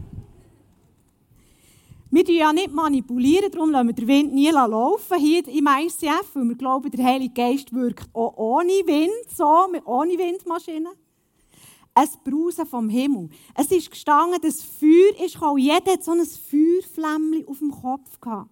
Wir 2.19 2.25
manipulieren 2.25 2.37
ja 2.37 2.51
nicht 2.51 2.73
manipulieren, 2.73 3.49
darum 3.49 3.71
lassen 3.71 3.87
wir 3.87 3.93
den 3.93 4.07
Wind 4.09 4.33
nie 4.33 4.49
laufen 4.49 5.17
hier 5.19 5.47
im 5.47 5.67
ICF, 5.67 6.35
weil 6.35 6.49
wir 6.49 6.55
glauben, 6.55 6.91
der 6.91 7.05
Heilige 7.05 7.33
Geist 7.33 7.71
wirkt 7.71 8.13
auch 8.13 8.35
ohne 8.35 8.73
Wind, 8.85 9.09
so, 9.33 9.45
ohne 9.85 10.17
Windmaschine. 10.17 10.89
Ein 11.93 12.07
Brausen 12.25 12.65
vom 12.65 12.89
Himmel. 12.89 13.29
Es 13.55 13.71
ist 13.71 13.89
gestanden, 13.89 14.37
das 14.41 14.61
Feuer 14.61 15.25
ist 15.25 15.35
gekommen. 15.35 15.59
Jeder 15.59 15.93
hat 15.93 16.03
so 16.03 16.11
ein 16.11 16.25
Feuerflämmchen 16.25 17.47
auf 17.47 17.59
dem 17.59 17.71
Kopf 17.71 18.19
gehabt. 18.19 18.51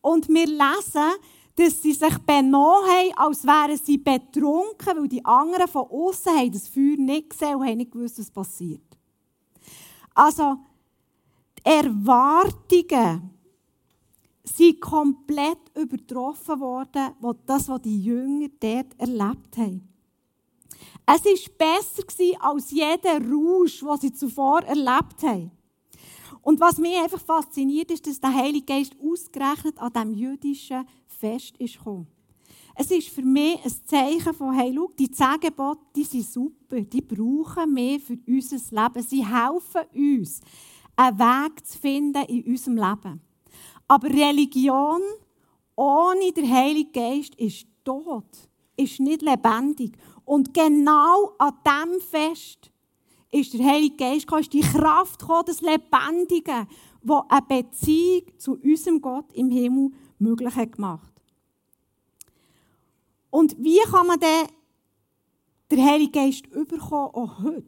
Und 0.00 0.28
wir 0.30 0.46
lesen, 0.46 1.20
dass 1.54 1.82
sie 1.82 1.92
sich 1.92 2.18
benommen 2.20 2.88
haben, 2.88 3.12
als 3.16 3.44
wären 3.44 3.76
sie 3.76 3.98
betrunken, 3.98 4.96
weil 4.96 5.08
die 5.08 5.22
anderen 5.22 5.68
von 5.68 5.82
außen 5.82 6.50
das 6.50 6.66
Feuer 6.66 6.96
nicht 6.96 7.28
gesehen 7.28 7.56
und 7.56 7.76
nicht 7.76 7.92
gewusst, 7.92 8.18
was 8.18 8.30
passiert. 8.30 8.80
Also, 10.14 10.56
Erwartungen 11.66 13.30
sind 14.44 14.80
komplett 14.80 15.58
übertroffen 15.74 16.60
worden, 16.60 17.08
das, 17.44 17.68
was 17.68 17.82
die 17.82 18.04
Jünger 18.04 18.46
dort 18.60 18.98
erlebt 18.98 19.56
haben. 19.56 19.88
Es 21.04 21.24
war 21.24 21.56
besser 21.58 22.44
als 22.44 22.70
jeder 22.70 23.20
Rausch, 23.20 23.80
den 23.80 24.00
sie 24.00 24.12
zuvor 24.12 24.60
erlebt 24.62 25.24
haben. 25.24 25.50
Und 26.42 26.60
was 26.60 26.78
mich 26.78 26.96
einfach 26.96 27.20
fasziniert, 27.20 27.90
ist, 27.90 28.06
dass 28.06 28.20
der 28.20 28.32
Heilige 28.32 28.66
Geist 28.66 28.94
ausgerechnet 29.02 29.76
an 29.80 29.92
diesem 29.92 30.14
jüdischen 30.14 30.86
Fest 31.08 31.56
ist 31.58 31.78
gekommen. 31.78 32.06
Es 32.76 32.90
ist 32.92 33.08
für 33.08 33.22
mich 33.22 33.58
ein 33.64 33.72
Zeichen 33.86 34.34
von, 34.34 34.52
hey, 34.52 34.72
schau, 34.72 34.92
die 34.96 35.10
zehn 35.10 35.40
Gebote, 35.40 35.80
die 35.96 36.04
sind 36.04 36.26
super, 36.26 36.80
die 36.80 37.00
brauchen 37.00 37.74
wir 37.74 37.98
für 37.98 38.18
unser 38.28 38.82
Leben. 38.82 39.02
Sie 39.02 39.26
helfen 39.26 40.20
uns, 40.20 40.40
einen 40.96 41.18
Weg 41.18 41.66
zu 41.66 41.78
finden 41.78 42.24
in 42.24 42.44
unserem 42.44 42.76
Leben. 42.76 43.20
Aber 43.88 44.08
Religion 44.08 45.02
ohne 45.76 46.32
den 46.32 46.50
Heiligen 46.50 46.92
Geist 46.92 47.34
ist 47.36 47.66
tot, 47.84 48.24
ist 48.76 48.98
nicht 48.98 49.22
lebendig. 49.22 49.96
Und 50.24 50.54
genau 50.54 51.34
an 51.38 51.52
diesem 51.64 52.00
Fest 52.00 52.70
ist 53.30 53.52
der 53.52 53.64
Heilige 53.64 53.96
Geist 53.96 54.26
gekommen, 54.26 54.42
ist 54.42 54.52
die 54.52 54.60
Kraft 54.60 55.20
gekommen, 55.20 55.44
das 55.46 55.60
Lebendige, 55.60 56.66
das 57.02 57.22
eine 57.28 57.42
Beziehung 57.42 58.38
zu 58.38 58.52
unserem 58.54 59.00
Gott 59.00 59.32
im 59.34 59.50
Himmel 59.50 59.90
möglich 60.18 60.54
hat 60.56 60.72
gemacht. 60.72 61.12
Und 63.30 63.56
wie 63.58 63.80
kann 63.90 64.06
man 64.06 64.18
denn 64.18 64.48
der 65.70 65.84
Heilige 65.84 66.12
Geist 66.12 66.46
überkommen, 66.46 67.14
auch 67.14 67.42
heute. 67.42 67.66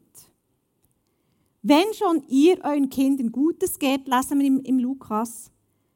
Wenn 1.70 1.92
schon 1.92 2.22
ihr 2.28 2.64
euren 2.64 2.88
Kindern 2.88 3.30
Gutes 3.30 3.78
gebt, 3.78 4.08
lesen 4.08 4.38
wir 4.38 4.46
im, 4.46 4.60
im 4.60 4.78
Lukas, 4.78 5.50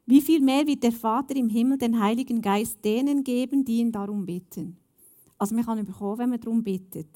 wie 0.05 0.21
viel 0.21 0.43
mehr 0.43 0.67
wird 0.67 0.83
der 0.83 0.93
Vater 0.93 1.35
im 1.35 1.49
Himmel 1.49 1.79
den 1.79 1.99
Heiligen 1.99 2.43
Geist 2.43 2.85
denen 2.85 3.25
geben, 3.25 3.65
die 3.65 3.79
ihn 3.79 3.91
darum 3.91 4.27
bitten. 4.27 4.77
Also 5.39 5.55
man 5.55 5.65
kann 5.65 5.79
ihn 5.79 5.87
bekommen, 5.87 6.19
wenn 6.19 6.29
man 6.29 6.41
darum 6.41 6.63
bittet. 6.63 7.09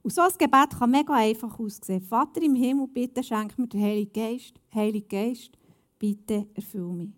Und 0.00 0.12
so 0.12 0.20
ein 0.20 0.30
Gebet 0.38 0.78
kann 0.78 0.92
mega 0.92 1.12
einfach 1.12 1.58
aussehen. 1.58 2.00
Vater 2.02 2.40
im 2.40 2.54
Himmel, 2.54 2.86
bitte 2.86 3.20
schenk 3.20 3.58
mir 3.58 3.66
den 3.66 3.82
Heiligen 3.82 4.12
Geist. 4.12 4.54
Heiliger 4.72 5.08
Geist, 5.08 5.50
bitte 5.98 6.46
erfüll 6.54 6.92
mich. 6.92 7.10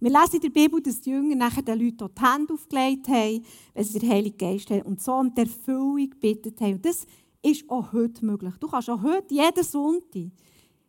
Wir 0.00 0.10
lesen 0.10 0.34
in 0.34 0.40
der 0.40 0.50
Bibel, 0.50 0.82
dass 0.82 1.00
die 1.00 1.10
Jünger 1.10 1.36
nachher 1.36 1.62
den 1.62 1.78
Leuten 1.78 2.08
die 2.12 2.20
Hände 2.20 2.54
aufgelegt 2.54 3.06
haben, 3.06 3.44
wenn 3.72 3.84
sie 3.84 4.00
den 4.00 4.10
Heiligen 4.10 4.36
Geist 4.36 4.68
haben 4.68 4.82
und 4.82 5.00
so 5.00 5.12
um 5.12 5.32
die 5.32 5.42
Erfüllung 5.42 6.10
gebeten 6.10 6.52
haben. 6.58 6.72
Und 6.72 6.84
das 6.84 7.06
ist 7.42 7.68
auch 7.68 7.92
heute 7.92 8.24
möglich. 8.24 8.54
Du 8.60 8.68
kannst 8.68 8.88
auch 8.88 9.02
heute, 9.02 9.34
jeden 9.34 9.64
Sonntag, 9.64 10.30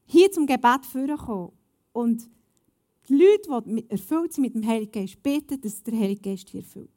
hier 0.06 0.32
zum 0.32 0.46
Gebet 0.46 0.86
vorkommen 0.86 1.52
und 1.92 2.30
die 3.10 3.16
Leute, 3.16 3.64
die 3.66 3.90
erfüllt 3.90 4.34
sind 4.34 4.44
mit 4.44 4.56
dem 4.56 4.66
Heiligen 4.66 4.92
Geist, 4.92 5.22
beten, 5.22 5.60
dass 5.60 5.84
der 5.84 5.98
Heilige 5.98 6.22
Geist 6.22 6.50
hier 6.50 6.62
erfüllt. 6.62 6.90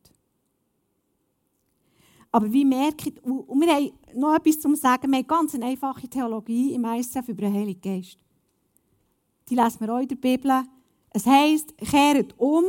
Aber 2.31 2.53
wie 2.53 2.65
merke 2.65 3.09
ich, 3.09 3.25
und 3.25 3.61
wir 3.61 3.75
haben 3.75 3.93
noch 4.15 4.35
etwas 4.35 4.61
zu 4.61 4.75
sagen, 4.75 5.11
wir 5.11 5.19
haben 5.19 5.27
ganz 5.27 5.55
eine 5.55 5.67
einfache 5.67 6.07
Theologie 6.09 6.75
im 6.75 6.85
ISF 6.85 7.29
über 7.29 7.43
den 7.43 7.55
Heiligen 7.55 7.81
Geist. 7.81 8.19
Die 9.49 9.55
lesen 9.55 9.81
wir 9.81 9.95
auch 9.95 10.01
in 10.01 10.09
der 10.09 10.17
Bibel. 10.17 10.63
Es 11.11 11.25
heisst, 11.25 11.77
kehret 11.79 12.35
um, 12.39 12.65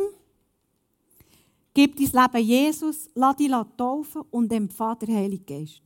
gib 1.74 1.98
dein 1.98 2.06
Leben 2.06 2.48
Jesus, 2.48 3.10
lass 3.13 3.36
dich 3.36 3.51
taufen 3.75 4.22
und 4.32 4.53
empfange 4.53 5.00
den 5.00 5.15
Heiligen 5.15 5.46
Geist. 5.46 5.82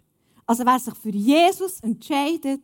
Also 0.52 0.66
wer 0.66 0.80
sich 0.80 0.96
für 0.96 1.12
Jesus 1.12 1.80
entscheidet, 1.80 2.60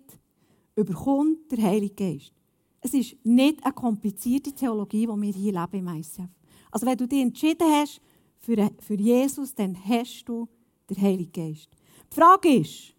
überkommt 0.76 1.50
der 1.50 1.64
Heilige 1.64 1.96
Geist. 1.96 2.34
Es 2.82 2.94
ist 2.94 3.16
nicht 3.24 3.64
eine 3.64 3.74
komplizierte 3.74 4.52
Theologie, 4.52 5.08
die 5.08 5.22
wir 5.22 5.32
hier 5.32 5.54
leben 5.54 5.88
im 5.88 5.96
ICF. 5.96 6.28
Also 6.70 6.86
wenn 6.86 6.98
du 6.98 7.08
dich 7.08 7.22
entschieden 7.22 7.66
hast 7.66 8.02
für, 8.40 8.70
für 8.82 8.96
Jesus, 8.96 9.56
dann 9.56 9.78
hast 9.88 10.26
du 10.26 10.50
den 10.90 11.02
Heiligen 11.02 11.32
Geist. 11.32 11.70
Die 12.12 12.16
Frage 12.20 12.56
ist, 12.56 12.94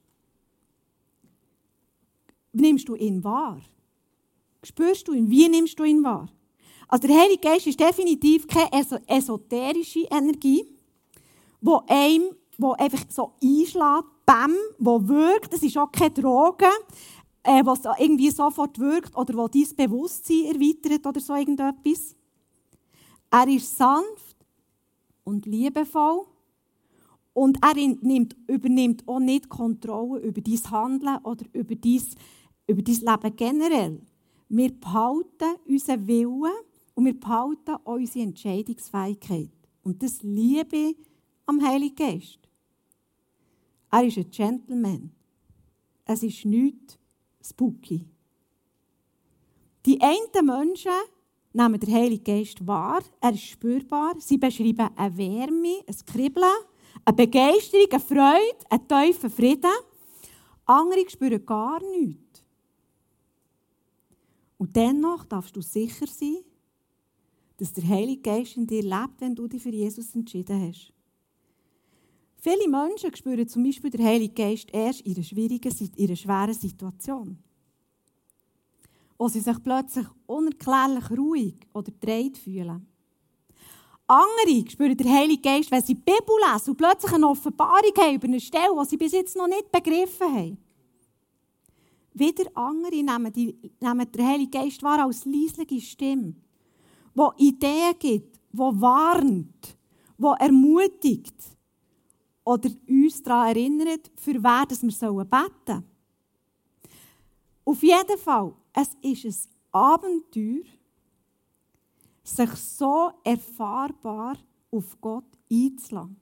nimmst 2.54 2.88
du 2.88 2.95
ihn 2.95 3.23
wahr? 3.23 3.61
Spürst 4.62 5.07
du 5.07 5.12
ihn? 5.12 5.28
Wie 5.28 5.50
nimmst 5.50 5.78
du 5.78 5.85
ihn 5.85 6.02
wahr? 6.02 6.30
Also 6.88 7.07
der 7.07 7.18
Heilige 7.18 7.42
Geist 7.42 7.66
ist 7.66 7.78
definitiv 7.78 8.47
keine 8.47 8.73
esoterische 9.07 10.09
Energie, 10.11 10.64
wo 11.61 11.83
einem, 11.87 12.30
wo 12.59 12.73
einfach 12.73 13.05
so 13.09 13.33
einschlägt, 13.43 14.05
bam, 14.27 14.53
wo 14.79 15.09
wirkt. 15.09 15.55
Es 15.55 15.62
ist 15.62 15.79
auch 15.79 15.91
keine 15.91 16.11
Droge, 16.11 16.67
äh, 17.45 17.65
was 17.65 17.81
irgendwie 17.99 18.31
sofort 18.31 18.79
wirkt 18.79 19.17
oder 19.17 19.35
wo 19.35 19.49
dein 19.49 19.65
Bewusstsein 19.77 20.47
erweitert 20.47 21.07
oder 21.07 21.21
so 21.21 21.35
irgendetwas. 21.35 22.15
Er 23.31 23.49
ist 23.49 23.77
sanft 23.77 24.37
und 25.25 25.47
liebevoll 25.47 26.27
und 27.33 27.59
er 27.62 27.75
nimmt, 27.75 28.37
übernimmt 28.49 29.07
auch 29.07 29.21
nicht 29.21 29.49
Kontrolle 29.49 30.21
über 30.21 30.41
dein 30.41 30.71
Handeln 30.71 31.19
oder 31.23 31.45
über 31.53 31.77
dein, 31.77 32.03
über 32.67 32.83
dein 32.83 32.95
Leben 32.97 33.37
generell. 33.37 34.03
Wir 34.49 34.73
behalten 34.73 35.57
unseren 35.67 36.07
Willen 36.07 36.53
und 36.95 37.05
wir 37.05 37.21
behalten 37.21 37.77
unsere 37.85 38.25
Entscheidungsfähigkeit. 38.25 39.50
Und 39.85 40.03
das 40.03 40.23
liebe 40.23 40.97
am 41.47 41.65
Heiligen 41.65 41.95
Geist. 41.95 42.48
Er 43.90 44.04
ist 44.04 44.18
ein 44.18 44.30
Gentleman. 44.30 45.11
Es 46.04 46.23
ist 46.23 46.45
nichts 46.45 46.99
spooky. 47.42 48.07
Die 49.87 50.00
einen 50.00 50.47
Menschen 50.47 50.92
nehmen 51.52 51.80
den 51.80 51.95
Heiligen 51.95 52.25
Geist 52.25 52.66
wahr, 52.66 53.02
er 53.21 53.33
ist 53.33 53.45
spürbar, 53.45 54.14
sie 54.18 54.38
beschreiben 54.38 54.90
eine 54.97 55.16
Wärme, 55.16 55.83
ein 55.87 55.97
Kribbeln, 56.07 56.45
eine 57.04 57.16
Begeisterung, 57.16 57.87
eine 57.90 58.00
Freude, 58.00 58.71
einen 58.71 58.88
tiefen 58.88 59.30
Frieden. 59.30 59.71
Andere 60.66 61.09
spüren 61.09 61.45
gar 61.47 61.80
nichts. 61.80 62.45
Und 64.59 64.75
dennoch 64.76 65.25
darfst 65.25 65.57
du 65.57 65.62
sicher 65.62 66.07
sein, 66.07 66.38
dass 67.57 67.73
der 67.73 67.88
Heilige 67.88 68.23
Geist 68.23 68.57
in 68.57 68.66
dir 68.66 68.83
lebt, 68.83 69.21
wenn 69.21 69.35
du 69.35 69.49
dich 69.49 69.62
für 69.62 69.71
Jesus 69.71 70.14
entschieden 70.14 70.68
hast. 70.68 70.92
Viele 72.40 72.68
Menschen 72.68 73.14
spüren 73.14 73.49
zum 73.49 73.64
Beispiel 73.64 73.90
den 73.90 74.04
Heiligen 74.04 74.35
Geist 74.35 74.68
erst 74.73 75.00
in 75.02 75.14
einer 75.14 75.25
schwierigen, 75.25 75.75
in 75.97 76.07
einer 76.07 76.16
schweren 76.16 76.54
Situation. 76.54 77.38
Wo 79.18 79.28
sie 79.28 79.40
sich 79.40 79.62
plötzlich 79.62 80.07
unerklärlich 80.26 81.11
ruhig 81.11 81.57
oder 81.73 81.90
dreht 82.00 82.38
fühlen. 82.38 82.87
Andere 84.07 84.71
spüren 84.71 84.97
den 84.97 85.12
Heiligen 85.12 85.42
Geist, 85.42 85.71
wenn 85.71 85.83
sie 85.83 85.95
die 85.95 86.00
Bibel 86.00 86.37
lesen 86.52 86.71
und 86.71 86.76
plötzlich 86.76 87.12
eine 87.12 87.28
Offenbarung 87.28 87.92
haben 87.97 88.14
über 88.14 88.28
eine 88.28 88.40
Stelle, 88.40 88.75
die 88.80 88.88
sie 88.88 88.97
bis 88.97 89.12
jetzt 89.12 89.37
noch 89.37 89.49
nicht 89.49 89.71
begriffen 89.71 90.35
haben. 90.35 90.59
Wieder 92.14 92.45
andere 92.54 93.02
nehmen, 93.02 93.33
die, 93.33 93.54
nehmen 93.80 94.11
den 94.11 94.26
Heiligen 94.26 94.50
Geist 94.50 94.83
wahr 94.83 95.04
als 95.04 95.25
leisliche 95.25 95.80
Stimme 95.80 96.35
wo 97.18 97.33
Ideen 97.37 97.95
gibt, 97.99 98.40
wo 98.52 98.73
warnt, 98.80 99.76
wo 100.16 100.33
ermutigt 100.35 101.35
oder 102.49 102.71
uns 102.88 103.23
daran 103.23 103.49
erinnert, 103.49 104.11
für 104.17 104.43
wer 104.43 104.64
wir 104.67 105.25
beten 105.25 105.50
sollen. 105.61 105.85
Auf 107.62 107.83
jeden 107.83 108.19
Fall, 108.19 108.55
es 108.73 108.97
ist 109.02 109.25
ein 109.26 109.52
Abenteuer, 109.73 110.64
sich 112.25 112.50
so 112.52 113.11
erfahrbar 113.23 114.38
auf 114.71 114.99
Gott 114.99 115.26
einzulassen. 115.52 116.17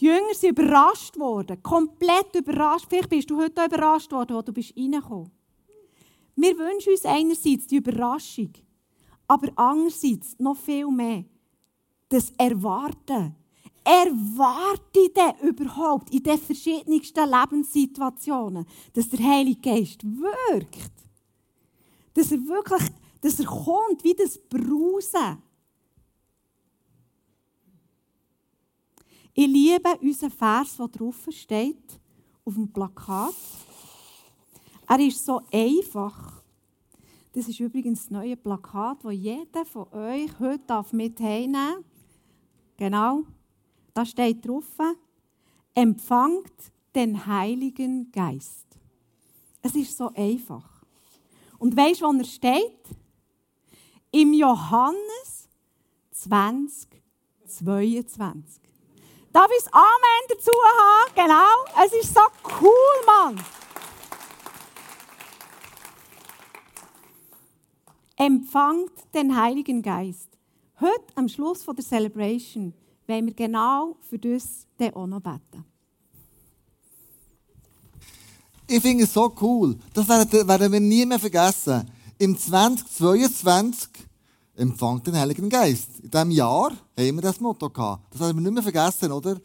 Die 0.00 0.06
Jünger 0.06 0.34
sind 0.34 0.58
überrascht 0.58 1.18
worden, 1.18 1.62
komplett 1.62 2.34
überrascht. 2.34 2.86
Vielleicht 2.88 3.10
bist 3.10 3.30
du 3.30 3.36
heute 3.36 3.60
auch 3.60 3.66
überrascht 3.66 4.10
worden, 4.10 4.36
wo 4.36 4.40
du 4.40 4.54
bist 4.54 4.74
reingekommen 4.74 5.30
Wir 6.34 6.56
wünschen 6.56 6.94
uns 6.94 7.04
einerseits 7.04 7.66
die 7.66 7.76
Überraschung, 7.76 8.52
aber 9.28 9.52
andererseits 9.54 10.38
noch 10.38 10.56
viel 10.56 10.90
mehr 10.90 11.26
das 12.08 12.32
Erwarten. 12.38 13.36
Erwarte 13.84 15.08
denn 15.16 15.48
überhaupt 15.48 16.12
in 16.12 16.22
den 16.22 16.38
verschiedensten 16.38 17.28
Lebenssituationen, 17.28 18.66
dass 18.92 19.08
der 19.08 19.20
Heilige 19.20 19.60
Geist 19.60 20.04
wirkt. 20.04 20.92
Dass 22.14 22.30
er 22.30 22.38
wirklich, 22.46 22.90
dass 23.20 23.40
er 23.40 23.46
kommt, 23.46 24.04
wie 24.04 24.14
das 24.14 24.38
Brausen. 24.38 25.42
Ich 29.34 29.46
liebe 29.46 29.98
unseren 30.00 30.30
Vers, 30.30 30.76
der 30.76 30.88
drauf 30.88 31.26
steht, 31.30 32.00
auf 32.44 32.54
dem 32.54 32.70
Plakat. 32.70 33.34
Er 34.86 35.00
ist 35.00 35.24
so 35.24 35.40
einfach. 35.50 36.42
Das 37.32 37.48
ist 37.48 37.58
übrigens 37.60 38.00
das 38.00 38.10
neue 38.10 38.36
Plakat, 38.36 38.98
das 39.02 39.14
jeder 39.14 39.64
von 39.64 39.90
euch 39.92 40.38
heute 40.38 40.84
mit 40.92 41.18
heimnehmen 41.18 41.52
darf. 41.52 41.84
Genau. 42.76 43.22
Da 43.94 44.06
steht 44.06 44.46
drauf, 44.46 44.64
empfangt 45.74 46.52
den 46.94 47.26
Heiligen 47.26 48.10
Geist. 48.12 48.66
Es 49.60 49.74
ist 49.74 49.96
so 49.96 50.10
einfach. 50.14 50.68
Und 51.58 51.76
weißt 51.76 52.00
du, 52.00 52.06
wo 52.06 52.18
er 52.18 52.24
steht? 52.24 52.80
Im 54.10 54.32
Johannes 54.32 55.48
20, 56.10 56.88
22. 57.46 58.60
Darf 59.32 59.50
ich 59.56 59.64
das 59.64 59.72
Amen 59.72 60.26
dazu 60.28 60.50
haben? 60.50 61.14
Genau. 61.14 61.86
Es 61.86 61.92
ist 61.92 62.14
so 62.14 62.20
cool, 62.60 63.06
Mann. 63.06 63.44
empfangt 68.24 68.92
den 69.14 69.36
Heiligen 69.36 69.82
Geist. 69.82 70.28
Heute, 70.80 71.04
am 71.16 71.28
Schluss 71.28 71.64
der 71.66 71.84
Celebration, 71.84 72.72
wollen 73.06 73.26
wir 73.26 73.34
genau 73.34 73.96
für 74.08 74.18
das 74.18 74.66
auch 74.94 75.06
noch 75.06 75.20
beten. 75.20 75.64
Ich 78.66 78.80
finde 78.80 79.04
es 79.04 79.12
so 79.12 79.32
cool. 79.40 79.76
Das 79.92 80.08
werden 80.08 80.72
wir 80.72 80.80
nie 80.80 81.04
mehr 81.04 81.18
vergessen. 81.18 81.88
Im 82.18 82.38
2022 82.38 83.90
empfangt 84.56 85.06
den 85.06 85.16
Heiligen 85.16 85.48
Geist. 85.48 86.00
In 86.02 86.10
diesem 86.10 86.30
Jahr 86.30 86.70
haben 86.70 87.14
wir 87.16 87.22
das 87.22 87.40
Motto 87.40 87.68
gehabt. 87.68 88.12
Das 88.12 88.20
haben 88.22 88.38
wir 88.38 88.42
nicht 88.42 88.54
mehr 88.54 88.62
vergessen, 88.62 89.12
oder? 89.12 89.38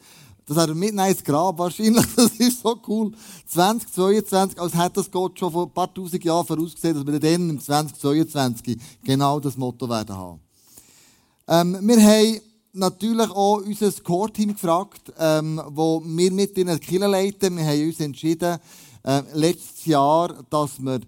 Das 0.46 0.56
hat 0.56 0.70
er 0.70 0.76
mitnehmen 0.76 1.10
ins 1.10 1.24
Grab 1.24 1.58
wahrscheinlich. 1.60 2.06
Das 2.16 2.32
ist 2.32 2.62
so 2.62 2.80
cool. 2.88 3.12
2022, 3.48 4.60
als 4.60 4.74
hätte 4.74 4.94
das 4.94 5.12
Gott 5.12 5.38
schon 5.38 5.52
vor 5.52 5.66
ein 5.66 5.74
paar 5.74 5.94
tausend 5.94 6.24
Jahren 6.24 6.48
vorausgesehen, 6.48 6.96
dass 6.96 7.06
wir 7.06 7.20
dann 7.20 7.50
im 7.50 7.60
2022 7.60 8.78
genau 9.04 9.40
das 9.42 9.58
Motto 9.58 9.90
werden 9.90 10.16
haben. 10.16 10.40
Ähm, 11.50 11.78
wir 11.82 12.02
haben 12.02 12.42
natürlich 12.78 13.30
auch 13.30 13.58
unser 13.58 13.92
Core-Team 13.92 14.54
gefragt, 14.54 15.14
ähm, 15.18 15.62
wo 15.70 16.02
wir 16.04 16.32
mit 16.32 16.56
der 16.56 16.80
Kirche 16.80 17.08
leiten. 17.08 17.58
Wir 17.58 17.66
haben 17.66 17.88
uns 17.88 18.00
entschieden, 18.00 18.58
äh, 19.04 19.22
letztes 19.34 19.86
Jahr, 19.86 20.44
dass 20.50 20.80
wir 20.80 21.00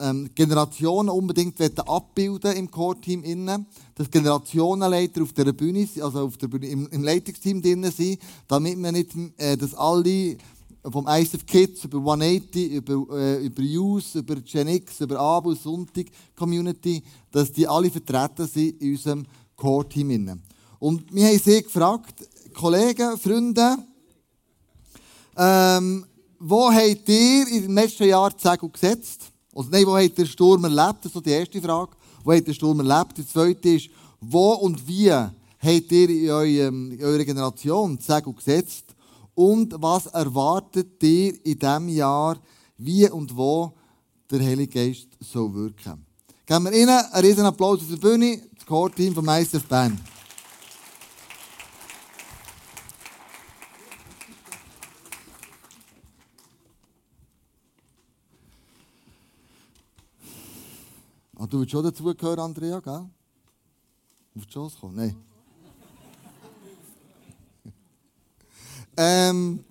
ähm, 0.00 0.30
Generationen 0.34 1.10
unbedingt 1.10 1.60
abbilden 1.88 2.56
im 2.56 2.70
Core-Team 2.70 3.22
innen, 3.24 3.66
dass 3.94 4.10
Generationenleiter 4.10 5.22
auf 5.22 5.32
der 5.32 5.52
Bühne, 5.52 5.88
also 6.00 6.20
auf 6.20 6.36
der 6.36 6.48
Bühne, 6.48 6.66
im, 6.66 6.88
im 6.88 7.02
Leitungsteam 7.02 7.62
drin 7.62 7.90
sind, 7.90 8.18
damit 8.48 8.76
wir 8.78 8.92
nicht, 8.92 9.10
äh, 9.36 9.56
dass 9.56 9.74
alle 9.74 10.36
vom 10.90 11.06
ISF 11.06 11.46
Kids 11.46 11.84
über 11.84 11.98
180, 11.98 12.72
über, 12.72 13.16
äh, 13.16 13.44
über 13.44 13.62
Youth, 13.62 14.14
über 14.14 14.36
Gen 14.36 14.68
X, 14.68 15.00
über 15.00 15.20
Abu, 15.20 15.54
Sonntag 15.54 16.06
Community, 16.34 17.02
dass 17.30 17.52
die 17.52 17.68
alle 17.68 17.90
vertreten 17.90 18.48
sind 18.48 18.80
in 18.80 18.92
unserem 18.92 19.26
Core-Team. 19.56 20.42
Und 20.82 21.14
wir 21.14 21.28
haben 21.28 21.38
sie 21.38 21.62
gefragt, 21.62 22.28
Kollegen, 22.52 23.16
Freunde, 23.16 23.76
ähm, 25.36 26.04
wo 26.40 26.72
habt 26.72 27.08
ihr 27.08 27.46
im 27.46 27.72
letzten 27.72 28.08
Jahr 28.08 28.30
die 28.30 28.42
Segel 28.42 28.68
gesetzt? 28.68 29.30
Also 29.54 29.70
nein, 29.70 29.86
wo 29.86 29.96
habt 29.96 30.18
ihr 30.18 30.26
Sturm 30.26 30.64
erlebt? 30.64 31.04
Das 31.04 31.14
ist 31.14 31.24
die 31.24 31.30
erste 31.30 31.62
Frage. 31.62 31.92
Wo 32.24 32.32
habt 32.32 32.48
ihr 32.48 32.54
Sturm 32.54 32.80
erlebt? 32.80 33.16
Die 33.16 33.24
zweite 33.24 33.68
ist, 33.68 33.90
wo 34.20 34.54
und 34.54 34.84
wie 34.88 35.12
habt 35.12 35.92
ihr 35.92 36.10
in, 36.10 36.30
eurem, 36.30 36.90
in 36.90 37.04
eurer 37.04 37.24
Generation 37.24 37.96
die 37.96 38.02
Segel 38.02 38.32
gesetzt? 38.32 38.86
Und 39.36 39.80
was 39.80 40.06
erwartet 40.06 41.00
ihr 41.04 41.46
in 41.46 41.60
diesem 41.60 41.88
Jahr, 41.90 42.38
wie 42.76 43.08
und 43.08 43.36
wo 43.36 43.72
der 44.28 44.40
Heilige 44.40 44.88
Geist 44.88 45.10
soll 45.20 45.54
wirken? 45.54 46.04
Geben 46.44 46.64
wir 46.64 46.72
Ihnen 46.72 46.88
einen 46.88 47.24
riesen 47.24 47.44
Applaus 47.44 47.78
auf 47.78 47.88
der 47.88 47.98
Bühne, 47.98 48.42
das 48.56 48.66
Core-Team 48.66 49.14
von 49.14 49.28
ICF 49.28 49.64
Bern. 49.68 49.96
Ah, 61.42 61.46
du 61.48 61.58
willst 61.58 61.72
schon 61.72 61.82
dazugehören, 61.82 62.38
Andrea, 62.38 62.78
gell? 62.78 63.04
Auf 64.36 64.46
die 64.46 64.52
Chance 64.52 64.76
kommen? 64.78 64.94
Nein. 64.94 65.16
ähm, 68.96 69.64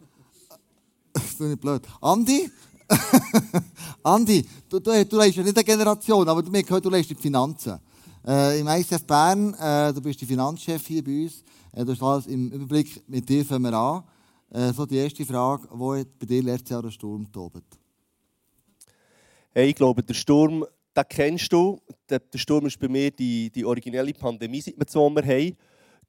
das 1.14 1.24
ist 1.24 1.40
nicht 1.40 1.62
blöd. 1.62 1.82
Andi? 2.02 2.52
Andi, 4.04 4.46
du, 4.68 4.82
du, 4.82 5.06
du 5.06 5.16
leistest 5.16 5.38
ja 5.38 5.44
nicht 5.44 5.56
eine 5.56 5.64
Generation, 5.64 6.28
aber 6.28 6.44
du, 6.44 6.52
mir 6.52 6.62
gehört, 6.62 6.84
du 6.84 6.90
leistest 6.90 7.20
die 7.20 7.24
Finanzen. 7.24 7.80
Äh, 8.28 8.60
Im 8.60 8.68
ICF 8.68 9.06
Bern, 9.06 9.54
äh, 9.54 9.94
du 9.94 10.02
bist 10.02 10.20
die 10.20 10.26
Finanzchef 10.26 10.86
hier 10.86 11.02
bei 11.02 11.24
uns. 11.24 11.42
Äh, 11.72 11.86
du 11.86 11.94
hast 11.94 12.04
alles 12.04 12.28
im 12.28 12.52
Überblick, 12.52 13.02
mit 13.08 13.30
dir 13.30 13.46
fangen 13.46 13.72
wir 13.72 13.74
an. 13.74 14.04
Äh, 14.50 14.74
so 14.74 14.86
die 14.86 14.98
erste 14.98 15.26
Frage, 15.26 15.70
wo 15.72 15.96
hat 15.96 16.20
bei 16.20 16.26
dir 16.26 16.44
letztes 16.44 16.72
Jahr 16.72 16.84
ein 16.84 16.92
Sturm 16.92 17.32
tobt? 17.32 17.64
Hey, 19.54 19.70
ich 19.70 19.76
glaube, 19.76 20.04
der 20.04 20.14
Sturm 20.14 20.66
den 20.96 21.04
kennst 21.10 21.52
du. 21.54 21.82
Der, 22.10 22.22
Sturm 22.36 22.66
ist 22.66 22.80
bei 22.80 22.88
mir 22.88 23.12
die, 23.12 23.50
die 23.50 23.66
originelle 23.66 24.14
Pandemie, 24.14 24.62
seit 24.62 24.78
wir 24.78 24.86
die 24.86 24.92
Sommer 24.92 25.24
haben. 25.24 25.58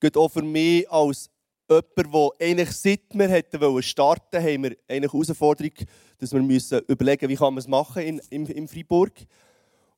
Geht 0.01 0.17
auch 0.17 0.29
für 0.29 0.43
mich 0.43 0.91
als 0.91 1.31
jemand, 1.69 2.15
der 2.41 2.49
eigentlich 2.49 2.71
seit 2.73 3.01
wir 3.13 3.29
hätten 3.29 3.83
starten 3.83 4.25
wollten, 4.33 4.47
haben 4.47 4.63
wir 4.65 4.77
eine 4.89 5.07
Herausforderung, 5.07 5.73
dass 6.19 6.33
wir 6.33 6.43
müssen 6.43 6.81
überlegen 6.89 7.29
wie 7.29 7.37
kann 7.37 7.55
man 7.55 7.59
es 7.59 7.69
machen 7.69 8.03
in, 8.03 8.19
in, 8.31 8.47
in 8.47 8.69
Freiburg. 8.69 9.13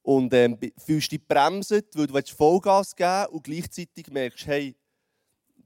Und 0.02 0.34
ähm, 0.34 0.58
fühlst 0.76 1.10
dich 1.12 1.26
bremsen, 1.26 1.82
weil 1.94 2.06
du 2.06 2.34
Vollgas 2.36 2.94
geben 2.94 3.26
und 3.30 3.42
gleichzeitig 3.42 4.08
merkst, 4.10 4.46
hey, 4.46 4.76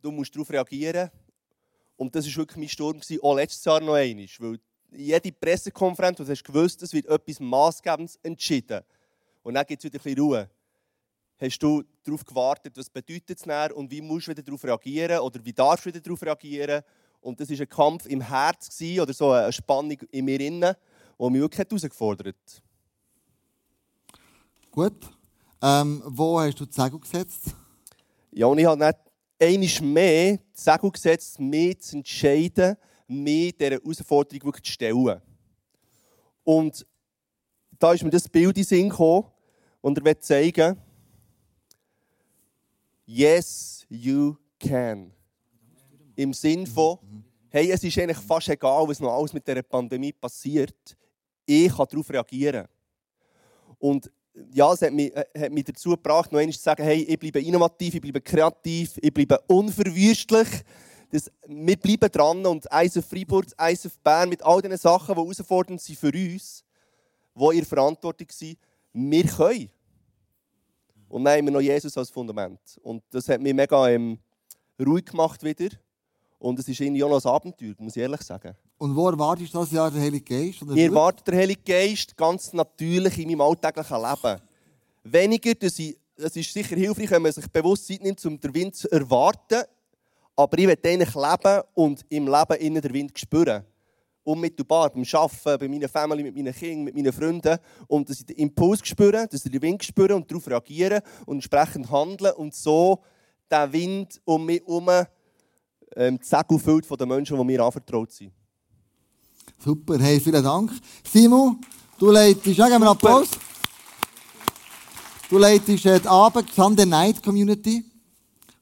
du 0.01 0.13
musst 0.13 0.35
darauf 0.35 0.51
reagieren. 0.51 1.11
Und 1.97 2.15
das 2.15 2.25
war 2.27 2.37
wirklich 2.37 2.57
mein 2.57 2.69
Sturm, 2.69 3.01
auch 3.21 3.35
letztes 3.35 3.65
Jahr 3.65 3.81
noch 3.81 3.95
einmal. 3.95 4.27
Weil 4.39 4.61
jede 4.93 5.33
Pressekonferenz, 5.33 6.21
wo 6.21 6.25
du 6.25 6.35
gewusst, 6.35 6.81
es 6.83 6.93
wird 6.93 7.07
etwas 7.07 7.41
Maßgebendes 7.41 8.21
entschieden. 8.23 8.83
Und 9.49 9.55
dann 9.55 9.65
gibt 9.65 9.83
es 9.83 9.91
wieder 9.91 9.99
ein 9.99 10.03
bisschen 10.03 10.21
Ruhe. 10.21 10.51
Hast 11.41 11.59
du 11.63 11.83
darauf 12.05 12.23
gewartet, 12.23 12.77
was 12.77 12.91
bedeutet 12.91 13.41
es 13.41 13.73
und 13.73 13.91
wie 13.91 14.03
musst 14.03 14.27
du 14.27 14.33
wieder 14.33 14.43
darauf 14.43 14.63
reagieren 14.63 15.21
oder 15.21 15.43
wie 15.43 15.55
darfst 15.55 15.87
du 15.87 15.89
wieder 15.89 16.01
darauf 16.03 16.23
reagieren? 16.23 16.83
Und 17.23 17.41
das 17.41 17.49
war 17.49 17.59
ein 17.59 17.69
Kampf 17.71 18.05
im 18.05 18.21
Herz 18.21 18.79
oder 19.01 19.15
so 19.15 19.31
eine 19.31 19.51
Spannung 19.51 19.97
in 20.11 20.27
mir 20.27 20.39
innen, 20.39 20.75
die 21.19 21.31
mich 21.31 21.41
wirklich 21.41 21.67
herausgefordert 21.67 22.27
hat. 22.27 22.63
Gut. 24.71 25.11
Ähm, 25.63 26.03
wo 26.05 26.39
hast 26.39 26.61
du 26.61 26.67
die 26.67 26.75
Segel 26.75 27.01
gesetzt? 27.01 27.55
Ja, 28.31 28.49
und 28.49 28.59
ich 28.59 28.67
habe 28.67 28.85
nicht 28.85 29.81
einmal 29.81 29.93
mehr 29.95 30.37
die 30.37 30.43
Segel 30.53 30.91
gesetzt, 30.91 31.41
mich 31.41 31.81
zu 31.81 31.97
entscheiden, 31.97 32.77
mich 33.07 33.57
dieser 33.57 33.77
Herausforderung 33.77 34.45
wirklich 34.45 34.65
zu 34.65 34.73
stellen. 34.73 35.23
Und 36.45 36.87
da 37.79 37.95
ist 37.95 38.05
mir 38.05 38.11
das 38.11 38.29
Bild 38.29 38.49
in 38.49 38.63
den 38.63 38.65
Sinn 38.65 38.91
gekommen 38.91 39.25
und 39.89 39.99
er 39.99 40.05
will 40.05 40.19
zeigen, 40.19 40.77
yes, 43.07 43.87
you 43.89 44.37
can. 44.61 45.11
Im 46.15 46.35
Sinn 46.35 46.67
von, 46.67 46.99
hey, 47.49 47.71
es 47.71 47.83
ist 47.83 47.99
eigentlich 47.99 48.19
fast 48.19 48.51
egal, 48.51 48.87
was 48.87 49.01
noch 49.01 49.15
alles 49.15 49.33
mit 49.33 49.47
dieser 49.47 49.63
Pandemie 49.63 50.13
passiert. 50.13 50.97
Ich 51.47 51.75
kann 51.75 51.87
darauf 51.91 52.11
reagieren. 52.11 52.67
Und 53.79 54.11
ja, 54.53 54.73
es 54.73 54.83
hat 54.83 54.93
mich, 54.93 55.15
äh, 55.17 55.25
hat 55.39 55.53
mich 55.53 55.65
dazu 55.65 55.91
gebracht, 55.91 56.31
noch 56.31 56.39
einmal 56.39 56.53
zu 56.53 56.61
sagen, 56.61 56.83
hey, 56.83 57.03
ich 57.03 57.19
bleibe 57.19 57.41
innovativ, 57.41 57.95
ich 57.95 58.01
bleibe 58.01 58.21
kreativ, 58.21 58.99
ich 59.01 59.15
bleibe 59.15 59.41
unverwüstlich. 59.47 60.49
Das, 61.11 61.31
wir 61.47 61.77
bleiben 61.79 62.13
dran 62.13 62.45
und 62.45 62.67
ISF 62.67 63.09
Freiburg, 63.09 63.47
ISF 63.59 63.99
Bern 64.01 64.29
mit 64.29 64.43
all 64.43 64.61
diesen 64.61 64.77
Sachen, 64.77 65.15
die 65.15 65.21
herausfordernd 65.21 65.81
sind 65.81 65.99
für 65.99 66.13
uns, 66.13 66.63
die 67.35 67.57
ihr 67.57 67.65
Verantwortung 67.65 68.29
sind, 68.31 68.59
wir 68.93 69.25
können. 69.25 69.71
Und 71.09 71.25
dann 71.25 71.39
haben 71.39 71.47
wir 71.47 71.53
noch 71.53 71.61
Jesus 71.61 71.97
als 71.97 72.11
Fundament. 72.11 72.61
Und 72.83 73.03
das 73.11 73.29
hat 73.29 73.41
mich 73.41 73.55
mega 73.55 73.89
ähm, 73.89 74.19
ruhig 74.79 75.07
gemacht 75.07 75.43
wieder. 75.43 75.69
Und 76.39 76.59
es 76.59 76.69
ist 76.69 76.81
irgendwie 76.81 77.03
auch 77.03 77.09
noch 77.09 77.25
ein 77.25 77.31
Abenteuer, 77.31 77.75
muss 77.79 77.97
ich 77.97 78.03
ehrlich 78.03 78.23
sagen. 78.23 78.55
Und 78.77 78.95
wo 78.95 79.09
erwartest 79.09 79.53
du 79.53 79.59
das 79.59 79.73
Jahr 79.73 79.91
den 79.91 80.01
Heiligen 80.01 80.25
Geist? 80.25 80.63
ich 80.63 80.85
erwarte 80.85 81.25
den 81.25 81.39
Heiligen 81.39 81.65
Geist 81.65 82.17
ganz 82.17 82.53
natürlich 82.53 83.19
in 83.19 83.29
meinem 83.29 83.41
alltäglichen 83.41 83.97
Leben. 83.97 84.41
Weniger, 85.03 85.55
dass 85.55 85.79
ich, 85.79 85.99
es 86.17 86.37
ist 86.37 86.53
sicher 86.53 86.77
hilfreich, 86.77 87.11
wenn 87.11 87.23
man 87.23 87.33
sich 87.33 87.49
bewusst 87.49 87.89
Zeit 87.89 88.03
nimmt, 88.03 88.25
um 88.25 88.39
den 88.39 88.55
Wind 88.55 88.77
zu 88.77 88.91
erwarten. 88.93 89.63
Aber 90.37 90.59
ich 90.59 90.69
will 90.69 90.79
eigentlich 90.85 91.15
leben 91.15 91.63
und 91.75 92.07
im 92.09 92.27
Leben 92.27 92.57
innen 92.61 92.83
den 92.83 92.95
Wind 92.95 93.19
spüren 93.19 93.65
unmittelbar 94.29 94.91
beim 94.91 95.05
Arbeiten, 95.13 95.59
bei 95.59 95.69
meiner 95.69 95.89
Familie, 95.89 96.25
mit 96.25 96.37
meinen 96.37 96.55
Kindern, 96.55 96.85
mit 96.85 96.95
meinen 96.95 97.13
Freunden. 97.13 97.59
Und 97.87 98.09
dass 98.09 98.21
ich 98.21 98.27
den 98.27 98.37
Impuls 98.37 98.81
spüre, 98.87 99.27
dass 99.27 99.45
ich 99.45 99.51
den 99.51 99.63
Wind 99.63 99.83
spüre 99.83 100.15
und 100.15 100.31
darauf 100.31 100.47
reagiere 100.49 101.03
und 101.27 101.37
entsprechend 101.37 101.91
handeln 101.91 102.35
und 102.35 102.55
so 102.55 103.01
den 103.51 103.73
Wind 103.73 104.21
um 104.25 104.45
mich 104.45 104.63
herum 104.67 104.89
ähm, 105.97 106.19
die 106.19 106.27
Segel 106.27 106.59
füllt 106.59 106.85
von 106.85 106.99
den 106.99 107.09
Menschen, 107.09 107.39
die 107.39 107.45
mir 107.45 107.65
anvertraut 107.65 108.13
sind. 108.13 108.33
Super, 109.59 109.99
hey, 109.99 110.21
vielen 110.21 110.45
Dank. 110.45 110.71
Simon, 111.03 111.59
du 111.99 112.11
leitest, 112.11 112.59
ja, 112.59 112.69
geben 112.69 112.83
wir 112.83 112.91
einen 112.91 112.97
Applaus. 112.97 113.31
Du 115.31 115.39
leitest 115.39 115.87
äh, 115.87 115.99
die 115.99 116.07
Abend 116.07 116.53
Sunday 116.53 116.87
Night 116.87 117.23
Community. 117.23 117.85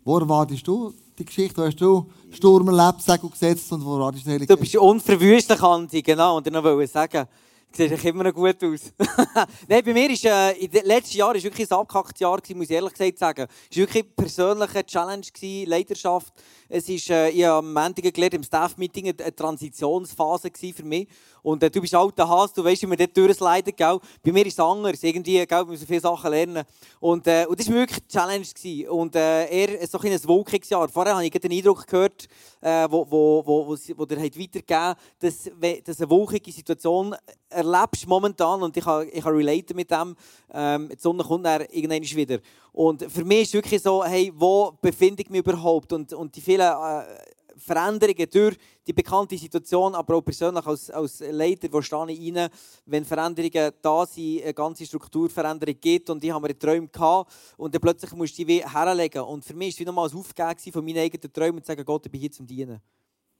Wo 0.04 0.18
erwartest 0.18 0.66
du 0.66 0.94
die 1.18 1.24
Geschichte? 1.24 1.60
Wo 1.60 1.66
hast 1.66 1.80
du 1.80 2.10
Sturm 2.30 2.68
erlebt, 2.68 3.02
Segel 3.02 3.30
gesetzt 3.30 3.72
und 3.72 3.84
wo 3.84 3.98
wartest 3.98 4.26
du? 4.26 4.38
Du 4.38 4.56
bist 4.56 4.76
unverwüstlich, 4.76 5.62
Andi, 5.62 6.02
genau. 6.02 6.36
Und 6.36 6.46
ich 6.46 6.52
noch 6.52 6.86
sagen, 6.86 7.26
sieht 7.76 8.04
immer 8.04 8.24
noch 8.24 8.32
gut 8.32 8.62
aus. 8.64 8.92
Nein, 9.68 9.82
bei 9.84 9.92
mir 9.92 10.10
ist, 10.10 10.24
äh, 10.24 10.52
letzten 10.84 11.18
Jahren 11.18 11.34
war 11.36 11.42
wirklich 11.42 11.70
ein 11.70 11.78
abgehacktes 11.78 12.20
Jahr, 12.20 12.38
muss 12.54 12.64
ich 12.64 12.70
ehrlich 12.70 12.92
gesagt 12.92 13.18
sagen. 13.18 13.46
Es 13.70 13.76
war 13.76 13.82
wirklich 13.82 14.04
eine 14.04 14.12
persönliche 14.14 14.86
Challenge, 14.86 15.26
Leidenschaft. 15.66 16.32
Es 16.68 16.88
ist, 16.88 17.10
äh, 17.10 17.28
ich 17.30 17.44
habe 17.44 17.58
am 17.58 17.72
Montag 17.72 18.12
gelernt, 18.12 18.34
im 18.34 18.42
Staff-Meeting 18.42 19.14
eine 19.18 19.34
Transitionsphase 19.34 20.50
für 20.74 20.84
mich. 20.84 21.08
Und 21.46 21.62
äh, 21.62 21.70
du 21.70 21.80
bist 21.80 21.94
alter 21.94 22.28
Hass, 22.28 22.52
du 22.52 22.64
weißt, 22.64 22.82
wie 22.82 22.86
man 22.86 22.98
dort 22.98 23.16
durchleiten, 23.16 23.72
gell? 23.76 24.00
Bei 24.20 24.32
mir 24.32 24.44
ist 24.46 24.54
es 24.54 24.58
anders. 24.58 25.00
Irgendwie, 25.04 25.46
gell, 25.46 25.48
wir 25.48 25.64
müssen 25.66 25.86
viele 25.86 26.00
Sachen 26.00 26.28
lernen. 26.28 26.64
Und, 26.98 27.24
äh, 27.28 27.46
und 27.48 27.60
das 27.60 27.68
war 27.68 27.76
wirklich 27.76 28.00
eine 28.00 28.08
Challenge. 28.08 28.46
Gewesen. 28.46 28.88
Und 28.88 29.14
äh, 29.14 29.46
eher 29.48 29.86
so 29.86 30.00
ein 30.00 30.24
wolkiges 30.24 30.70
Jahr. 30.70 30.88
Vorher 30.88 31.14
habe 31.14 31.24
ich 31.24 31.30
den 31.30 31.52
Eindruck 31.52 31.86
gehört, 31.86 32.26
äh, 32.60 32.88
wo, 32.90 33.06
wo, 33.08 33.46
wo, 33.46 33.68
wo, 33.68 33.76
wo 33.96 34.04
der 34.06 34.24
hat 34.24 34.36
weitergegeben 34.36 34.96
dass, 35.20 35.48
dass 35.84 36.00
eine 36.00 36.10
wolkige 36.10 36.50
Situation 36.50 37.14
erlebst 37.48 38.08
momentan. 38.08 38.64
Und 38.64 38.76
ich 38.76 38.82
kann, 38.82 39.06
ich 39.12 39.22
kann 39.22 39.36
relaten 39.36 39.76
mit 39.76 39.88
dem. 39.88 40.16
Ähm, 40.52 40.88
die 40.88 41.00
Sonne 41.00 41.22
kommt 41.22 41.46
dann 41.46 41.62
irgendwann 41.70 42.02
wieder. 42.02 42.40
Und 42.72 43.04
für 43.04 43.24
mich 43.24 43.42
ist 43.42 43.48
es 43.48 43.54
wirklich 43.54 43.80
so, 43.80 44.04
hey, 44.04 44.32
wo 44.34 44.76
befinde 44.82 45.22
ich 45.22 45.30
mich 45.30 45.38
überhaupt? 45.38 45.92
Und, 45.92 46.12
und 46.12 46.34
die 46.34 46.40
vielen 46.40 46.60
äh, 46.62 47.04
Veränderungen 47.56 48.28
durch 48.30 48.56
die 48.86 48.92
bekannte 48.92 49.36
Situation, 49.36 49.94
aber 49.94 50.16
auch 50.16 50.22
persönlich 50.22 50.66
als, 50.66 50.90
als 50.90 51.20
Leiter, 51.20 51.68
wo 51.70 51.80
stehe 51.80 52.10
ich 52.10 52.34
rein, 52.34 52.48
wenn 52.84 53.04
Veränderungen 53.04 53.72
da 53.80 54.06
sind, 54.06 54.42
eine 54.42 54.54
ganze 54.54 54.86
Strukturveränderung 54.86 55.80
gibt 55.80 56.10
und 56.10 56.22
ich 56.22 56.30
habe 56.30 56.48
mir 56.48 56.58
Träume 56.58 56.88
gehabt 56.88 57.32
und 57.56 57.74
dann 57.74 57.80
plötzlich 57.80 58.12
musste 58.12 58.42
ich 58.42 58.46
die 58.46 58.68
herlegen. 58.68 59.22
Und 59.22 59.44
für 59.44 59.54
mich 59.54 59.66
war 59.66 59.70
es 59.70 59.80
wie 59.80 59.84
nochmal 59.84 60.08
ein 60.08 60.16
Aufgeben 60.16 60.72
von 60.72 60.84
meinen 60.84 60.98
eigenen 60.98 61.32
Träumen 61.32 61.56
und 61.56 61.66
sagen, 61.66 61.84
Gott, 61.84 62.06
ich 62.06 62.12
bin 62.12 62.20
hier 62.20 62.32
zum 62.32 62.46
Dienen. 62.46 62.80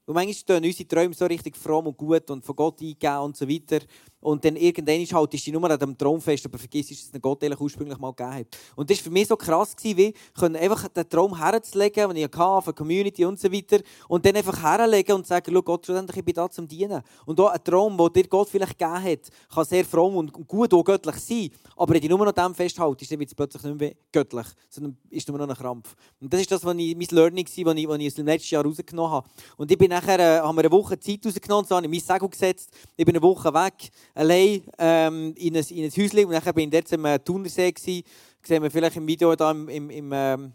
Und 0.07 0.13
manchmal 0.13 0.33
stehen 0.33 0.63
unsere 0.63 0.87
Träume 0.87 1.13
so 1.13 1.25
richtig 1.25 1.57
fromm 1.57 1.87
und 1.87 1.97
gut 1.97 2.29
und 2.31 2.45
von 2.45 2.55
Gott 2.55 2.81
eingeben 2.81 3.17
und 3.17 3.35
so 3.35 3.47
weiter. 3.47 3.79
Und 4.27 4.43
dann 4.43 4.57
irgendwann 4.57 5.05
haltest 5.05 5.47
du 5.47 5.51
nur 5.53 5.71
an 5.71 5.79
dem 5.79 5.97
Traum 5.97 6.19
fest, 6.19 6.45
aber 6.45 6.57
vergisst, 6.57 6.91
dass 6.91 7.09
es 7.13 7.21
Gott 7.21 7.41
eigentlich 7.45 7.61
ursprünglich 7.61 7.97
mal 7.97 8.11
gegeben 8.11 8.39
hat. 8.39 8.47
Und 8.75 8.89
das 8.89 8.97
war 8.97 9.03
für 9.05 9.11
mich 9.11 9.25
so 9.25 9.37
krass, 9.37 9.73
wie 9.81 10.13
einfach 10.41 10.89
den 10.89 11.07
Traum 11.07 11.39
herzulegen, 11.39 12.09
den 12.09 12.17
ich 12.17 12.23
hatte, 12.25 12.61
von 12.61 12.75
Community 12.75 13.23
und 13.23 13.39
so 13.39 13.49
weiter, 13.49 13.79
und 14.09 14.25
dann 14.25 14.35
einfach 14.35 14.61
herlegen 14.61 15.15
und 15.15 15.25
sagen, 15.25 15.49
schau 15.49 15.61
Gott, 15.61 15.85
schlussendlich, 15.85 16.17
ich 16.17 16.25
bin 16.25 16.33
da 16.33 16.49
zum 16.49 16.67
Dienen. 16.67 17.01
Und 17.25 17.39
auch 17.39 17.51
ein 17.51 17.63
Traum, 17.63 17.97
den 17.97 18.11
dir 18.11 18.27
Gott 18.27 18.49
vielleicht 18.49 18.77
gegeben 18.77 19.01
hat, 19.01 19.19
kann 19.53 19.63
sehr 19.63 19.85
fromm 19.85 20.17
und 20.17 20.33
gut 20.33 20.73
und 20.73 20.83
göttlich 20.83 21.15
sein, 21.15 21.49
aber 21.77 21.93
wenn 21.93 22.01
du 22.01 22.09
nur 22.09 22.25
noch 22.25 22.33
dem 22.33 22.53
festhaltest, 22.53 23.09
dann 23.09 23.19
wird 23.19 23.29
es 23.29 23.35
plötzlich 23.35 23.63
nicht 23.63 23.79
mehr 23.79 23.93
göttlich, 24.11 24.47
sondern 24.67 24.97
ist 25.09 25.29
nur 25.29 25.37
noch 25.37 25.47
ein 25.47 25.55
Krampf. 25.55 25.95
Und 26.19 26.33
das 26.33 26.41
ist 26.41 26.51
das, 26.51 26.65
was 26.65 26.75
ich, 26.75 26.97
mein 26.97 27.07
Learning 27.11 27.45
war, 27.45 27.73
das 27.73 27.81
ich, 27.81 27.87
was 27.87 27.99
ich 27.99 28.07
aus 28.07 28.13
dem 28.15 28.25
letzten 28.25 28.55
Jahr 28.55 28.65
rausgenommen 28.65 29.11
habe. 29.11 29.29
Und 29.55 29.71
ich 29.71 29.77
bin 29.77 29.89
nachher, 29.89 30.19
äh, 30.19 30.41
haben 30.41 30.57
wir 30.57 30.63
eine 30.63 30.71
Woche 30.71 30.99
Zeit 30.99 31.25
rausgenommen, 31.25 31.65
so 31.65 31.77
habe 31.77 31.85
ich 31.85 31.91
mein 31.91 31.99
Segel 32.01 32.27
gesetzt, 32.27 32.71
ich 32.97 33.05
bin 33.05 33.15
eine 33.15 33.21
Woche 33.21 33.53
weg, 33.53 33.89
allein 34.17 34.63
ähm, 34.79 35.33
in, 35.37 35.55
ein, 35.55 35.63
in 35.69 35.83
ein 35.85 35.91
Häuschen 35.91 36.25
und 36.25 36.33
dann 36.33 36.53
bin 36.53 36.73
ich 36.73 36.83
dort 36.85 36.93
am 36.93 37.23
Thunersee 37.23 37.71
gewesen. 37.71 38.03
Sehen 38.43 38.63
wir 38.63 38.71
vielleicht 38.71 38.95
im 38.95 39.07
Video 39.07 39.35
da 39.35 39.51
im, 39.51 39.69
im, 39.69 39.89
im 39.89 40.11
ähm, 40.13 40.53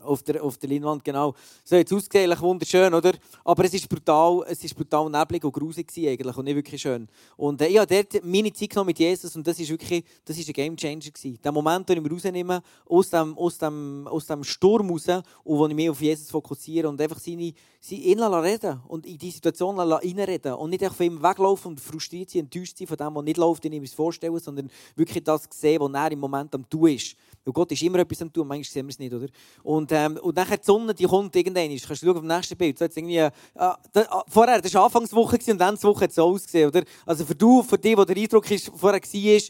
auf 0.00 0.22
der, 0.22 0.42
auf 0.42 0.58
der 0.58 0.70
Leinwand, 0.70 1.04
genau. 1.04 1.34
So 1.64 1.76
jetzt 1.76 1.92
ausgesehen, 1.92 2.30
wunderschön, 2.40 2.92
oder? 2.94 3.12
Aber 3.44 3.64
es 3.64 3.74
ist 3.74 3.88
brutal, 3.88 4.44
es 4.48 4.62
ist 4.64 4.74
brutal 4.74 5.10
neblig 5.10 5.44
und 5.44 5.52
grusig 5.52 5.90
eigentlich 5.96 6.36
und 6.36 6.44
nicht 6.44 6.56
wirklich 6.56 6.80
schön. 6.80 7.08
Und 7.36 7.60
äh, 7.60 7.68
ich 7.68 7.78
habe 7.78 7.86
dort 7.86 8.24
meine 8.24 8.52
Zeit 8.52 8.70
genommen 8.70 8.88
mit 8.88 8.98
Jesus 8.98 9.34
und 9.36 9.46
das 9.46 9.58
ist 9.58 9.70
wirklich, 9.70 10.04
das 10.24 10.38
ist 10.38 10.48
ein 10.48 10.52
Game 10.52 10.76
Changer 10.76 11.10
gewesen. 11.10 11.38
Der 11.42 11.52
Moment, 11.52 11.88
den 11.88 11.98
ich 11.98 12.02
mir 12.02 12.10
rausnehme 12.10 12.62
aus 12.86 13.10
dem, 13.10 13.36
aus 13.36 13.58
dem, 13.58 14.06
aus 14.08 14.26
dem 14.26 14.44
Sturm 14.44 14.90
raus 14.90 15.08
und 15.08 15.58
wo 15.58 15.66
ich 15.66 15.74
mich 15.74 15.90
auf 15.90 16.00
Jesus 16.00 16.30
fokussiere 16.30 16.88
und 16.88 17.00
einfach 17.00 17.18
seine, 17.18 17.52
seine 17.80 18.42
reden 18.42 18.80
und 18.88 19.06
in 19.06 19.18
die 19.18 19.30
Situation 19.30 19.78
reinreden 19.78 20.54
und 20.54 20.70
nicht 20.70 20.82
einfach 20.82 20.96
von 20.96 21.06
ihm 21.06 21.22
weglaufen 21.22 21.72
und 21.72 21.80
frustriert 21.80 22.30
sein, 22.30 22.40
enttäuscht 22.42 22.78
sein 22.78 22.86
von 22.86 22.96
dem, 22.96 23.14
was 23.14 23.24
nicht 23.24 23.36
läuft, 23.36 23.64
den 23.64 23.72
ich 23.72 23.80
mir 23.80 23.88
vorstelle, 23.88 24.38
sondern 24.38 24.70
wirklich 24.96 25.24
das 25.24 25.48
sehen, 25.50 25.80
was 25.80 25.92
er 25.92 26.12
im 26.12 26.20
Moment 26.20 26.54
am 26.54 26.68
tun 26.68 26.88
ist. 26.88 27.16
Weil 27.48 27.54
Gott 27.54 27.72
ist 27.72 27.82
immer 27.82 27.98
etwas 28.00 28.20
am 28.20 28.30
tun, 28.30 28.46
manchmal 28.46 28.64
sehen 28.64 28.86
wir 28.86 28.90
es 28.90 28.98
nicht, 28.98 29.14
oder? 29.14 29.26
Und, 29.62 29.90
ähm, 29.90 30.18
und 30.18 30.36
nachher 30.36 30.58
die 30.58 30.66
Sonne, 30.66 30.92
die 30.92 31.04
kommt 31.04 31.34
irgendwann. 31.34 31.70
Kannst 31.70 32.02
du 32.02 32.06
schauen 32.06 32.16
auf 32.16 32.22
dem 32.22 32.26
nächsten 32.26 32.56
Bild. 32.58 32.78
So 32.78 32.84
jetzt 32.84 32.96
irgendwie, 32.98 33.16
äh, 33.16 33.30
da, 33.54 33.76
äh, 33.94 34.06
vorher, 34.28 34.60
das 34.60 34.74
war 34.74 34.84
Anfangswoche 34.84 35.38
und 35.50 35.60
Endswoche 35.60 36.02
hat 36.02 36.10
es 36.10 36.16
so 36.16 36.24
ausgesehen, 36.24 36.68
oder? 36.68 36.82
Also 37.06 37.24
für 37.24 37.34
du, 37.34 37.62
für 37.62 37.78
dich, 37.78 37.96
wo 37.96 38.04
der 38.04 38.18
Eindruck 38.18 38.50
ist, 38.50 38.70
vorher 38.76 39.00
war, 39.00 39.40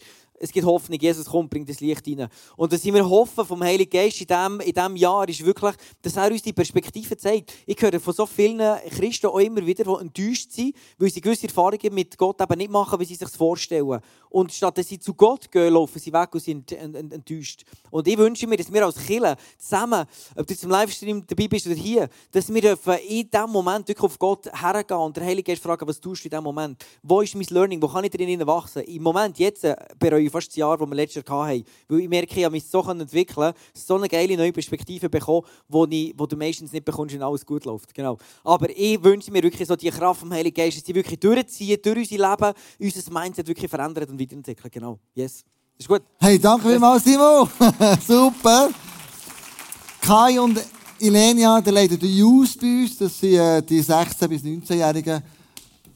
es 0.41 0.53
gibt 0.53 0.67
Hoffnung, 0.67 0.99
Jesus 0.99 1.27
kommt, 1.27 1.51
bringt 1.51 1.69
das 1.69 1.81
Licht 1.81 2.07
rein. 2.07 2.29
Und 2.57 2.73
was 2.73 2.85
wir 2.85 3.09
hoffen 3.09 3.45
vom 3.45 3.63
Heiligen 3.63 3.91
Geist 3.91 4.21
in 4.21 4.27
diesem, 4.27 4.61
in 4.61 4.73
diesem 4.73 4.97
Jahr 4.97 5.29
ist 5.29 5.45
wirklich, 5.45 5.75
dass 6.03 6.17
er 6.17 6.31
uns 6.31 6.43
die 6.43 6.53
Perspektive 6.53 7.17
zeigt. 7.17 7.53
Ich 7.67 7.81
höre 7.81 7.99
von 8.01 8.15
so 8.15 8.27
vielen 8.27 8.59
Christen 8.91 9.27
auch 9.27 9.39
immer 9.39 9.65
wieder, 9.65 9.85
die 9.85 10.01
enttäuscht 10.01 10.53
sind, 10.53 10.75
weil 10.99 11.11
sie 11.11 11.21
gewisse 11.21 11.47
Erfahrungen 11.47 11.95
mit 11.95 12.17
Gott 12.17 12.41
eben 12.41 12.59
nicht 12.59 12.71
machen, 12.71 12.99
wie 13.01 13.05
sie 13.05 13.15
sich 13.15 13.29
vorstellen. 13.29 14.01
Und 14.31 14.53
statt 14.53 14.79
dass 14.79 14.89
sie 14.89 14.99
zu 14.99 15.15
Gott 15.15 15.51
gehen, 15.51 15.73
laufen 15.73 15.99
sie 15.99 16.13
weg 16.13 16.29
und 16.33 16.41
sind 16.41 16.73
enttäuscht. 16.73 17.65
Und 17.91 18.07
ich 18.07 18.19
wünsche 18.19 18.47
mir, 18.47 18.57
dass 18.57 18.73
wir 18.73 18.85
als 18.85 18.97
Kirche 18.97 19.37
zusammen, 19.57 20.05
ob 20.37 20.47
du 20.47 20.57
zum 20.57 20.71
Livestream 20.71 21.25
dabei 21.27 21.49
bist 21.49 21.67
oder 21.67 21.77
hier, 21.77 22.09
dass 22.31 22.53
wir 22.53 22.79
in 23.09 23.31
diesem 23.31 23.51
Moment 23.51 23.89
wirklich 23.89 24.05
auf 24.05 24.19
Gott 24.19 24.47
hergehen 24.53 25.01
und 25.01 25.17
der 25.17 25.25
Heilige 25.25 25.53
Geist 25.53 25.63
fragen, 25.63 25.87
was 25.89 26.01
tust 26.01 26.25
du 26.25 26.27
in 26.27 26.31
diesem 26.31 26.45
Moment? 26.45 26.85
Wo 27.03 27.21
ist 27.21 27.35
mein 27.35 27.47
Learning? 27.51 27.81
Wo 27.81 27.89
kann 27.89 28.05
ich 28.05 28.11
drin 28.11 28.47
wachsen? 28.47 28.83
Im 28.83 29.03
Moment, 29.03 29.39
jetzt, 29.39 29.65
äh, 29.65 29.77
bereue 30.29 30.41
fast 30.41 30.49
das 30.49 30.57
Jahr, 30.57 30.77
das 30.77 30.89
wir 30.89 30.95
letztes 30.95 31.25
Jahr 31.27 31.47
hatten. 31.47 31.65
Weil 31.89 32.01
ich 32.01 32.09
merke, 32.09 32.39
ich 32.39 32.45
habe 32.45 32.53
mich 32.53 32.65
so 32.65 32.83
entwickeln 32.83 33.53
so 33.75 33.97
eine 33.97 34.09
geile 34.09 34.37
neue 34.37 34.53
Perspektive 34.53 35.09
bekommen, 35.09 35.47
wo, 35.69 35.87
ich, 35.87 36.15
wo 36.17 36.27
du 36.27 36.37
meistens 36.37 36.73
nicht 36.73 36.85
bekommst, 36.85 37.15
wenn 37.15 37.23
alles 37.23 37.45
gut 37.45 37.65
läuft. 37.65 37.95
Genau. 37.95 38.19
Aber 38.45 38.69
ich 38.71 39.03
wünsche 39.03 39.31
mir 39.31 39.43
wirklich 39.43 39.67
so 39.67 39.77
die 39.77 39.91
Kraft 39.91 40.21
vom 40.21 40.33
Heiligen 40.33 40.55
Geist, 40.55 40.79
dass 40.79 40.85
sie 40.85 40.95
wirklich 40.95 41.19
durchziehen, 41.19 41.79
durch 41.83 42.11
unser 42.11 42.31
Leben, 42.31 42.55
unser 42.79 43.13
Mindset 43.13 43.49
wirklich 43.49 43.71
verändern 43.71 44.09
und 44.09 44.21
weiterentwickeln. 44.21 44.71
Genau. 44.71 44.99
Yes. 45.15 45.45
Ist 45.79 45.89
gut. 45.89 46.03
Hey, 46.19 46.39
danke 46.39 46.69
vielmals, 46.69 47.05
Timo. 47.05 47.49
Super. 48.07 48.71
Kai 50.01 50.41
und 50.41 50.61
Ilenia, 50.99 51.61
der 51.61 51.73
leiten 51.73 51.99
den 51.99 52.17
Youth 52.17 52.59
bei 52.61 52.67
uns. 52.67 52.99
Das 52.99 53.19
sind 53.19 53.35
äh, 53.35 53.63
die 53.63 53.83
16- 53.83 54.27
bis 54.27 54.43
19-Jährigen. 54.43 55.23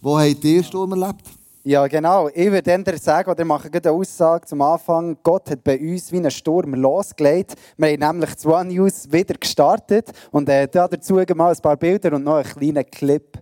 Wo 0.00 0.18
habt 0.18 0.44
ihr 0.44 0.62
Sturm 0.62 0.92
erlebt? 0.92 1.41
Ja, 1.64 1.86
genau. 1.86 2.28
Ich 2.34 2.50
würde 2.50 2.62
dann 2.62 2.84
sagen, 2.96 3.30
oder 3.30 3.44
mache 3.44 3.70
eine 3.72 3.92
Aussage 3.92 4.46
zum 4.46 4.62
Anfang. 4.62 5.16
Gott 5.22 5.48
hat 5.48 5.62
bei 5.62 5.78
uns 5.78 6.10
wie 6.10 6.16
einen 6.16 6.32
Sturm 6.32 6.74
losgelegt. 6.74 7.54
Wir 7.76 7.90
haben 8.00 8.18
nämlich 8.18 8.36
zwei 8.36 8.64
News 8.64 9.12
wieder 9.12 9.34
gestartet. 9.34 10.10
Und 10.32 10.48
äh, 10.48 10.66
dazu 10.66 11.14
mal 11.14 11.52
ein 11.52 11.62
paar 11.62 11.76
Bilder 11.76 12.14
und 12.14 12.24
noch 12.24 12.34
einen 12.34 12.44
kleinen 12.44 12.84
Clip. 12.90 13.38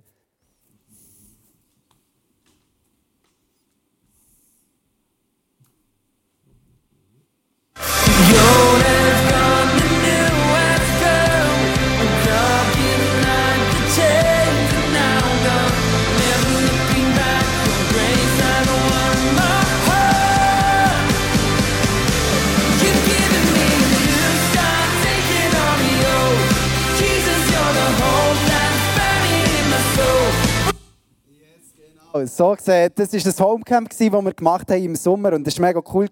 So 32.26 32.54
gesehen, 32.54 32.90
das 32.94 33.12
war 33.12 33.20
das 33.20 33.40
Homecamp, 33.40 33.90
das 33.90 34.00
wir 34.00 34.33
gemacht 34.33 34.70
haben 34.70 34.83
im 34.83 34.96
Sommer 34.96 35.33
und 35.33 35.46
es 35.46 35.59
war 35.59 35.68
mega 35.68 35.83
cool, 35.92 36.09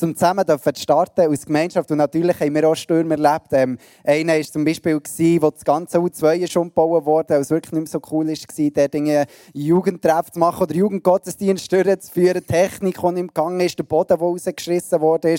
um 0.00 0.16
zusammen 0.16 0.44
zu 0.46 0.70
starten 0.76 1.22
als 1.22 1.46
Gemeinschaft. 1.46 1.90
Und 1.90 1.98
natürlich 1.98 2.38
haben 2.40 2.54
wir 2.54 2.68
auch 2.68 2.74
Stürme 2.74 3.14
erlebt. 3.14 3.48
Ähm, 3.52 3.78
einer 4.04 4.34
war 4.34 4.42
zum 4.42 4.64
Beispiel, 4.64 4.96
wo 4.96 5.50
das 5.50 5.64
ganze 5.64 5.98
U2 5.98 6.50
schon 6.50 6.68
gebaut 6.68 7.04
wurde, 7.04 7.34
weil 7.34 7.40
es 7.40 7.50
wirklich 7.50 7.72
nicht 7.72 7.92
mehr 7.92 8.00
so 8.00 8.00
cool 8.10 8.28
war, 8.28 8.70
dort 8.70 8.94
Dinge 8.94 9.26
Jugendtreff 9.52 10.30
zu 10.30 10.38
machen 10.38 10.62
oder 10.62 10.74
Jugendgottesdienst 10.74 11.72
durchzuführen, 11.72 12.46
Technik, 12.46 12.98
die 13.00 13.20
im 13.20 13.28
Gang 13.28 13.60
ist, 13.60 13.78
der 13.78 13.84
Boden, 13.84 14.08
der 14.08 14.18
rausgeschissen 14.18 15.00
wurde. 15.00 15.36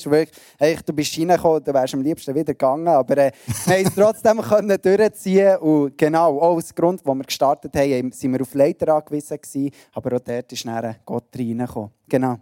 Hey, 0.58 0.78
du 0.86 0.93
bist 0.93 1.17
reingekommen, 1.17 1.63
du 1.63 1.73
wärst 1.73 1.93
am 1.93 2.02
liebsten 2.02 2.36
wieder 2.36 2.54
gegangen. 2.54 2.88
Aber 2.88 3.17
äh, 3.17 3.32
wir 3.65 3.76
haben 3.76 3.86
es 3.86 3.95
trotzdem 3.95 4.41
können 4.41 4.82
durchziehen 4.82 5.58
Und 5.58 5.97
genau, 5.97 6.39
auch 6.39 6.58
aus 6.58 6.73
Grund, 6.73 7.02
wo 7.04 7.13
wir 7.13 7.23
gestartet 7.23 7.76
haben, 7.76 8.12
sind 8.12 8.34
wir 8.34 8.41
auf 8.41 8.54
Leiter 8.54 8.95
angewiesen 8.95 9.38
gewesen 9.41 9.71
aber 10.03 10.17
auch 10.17 10.21
dort 10.21 10.51
ist 10.51 10.65
dann 10.65 10.95
Gott 11.05 11.35
reingekommen. 11.35 11.91
Genau. 12.07 12.39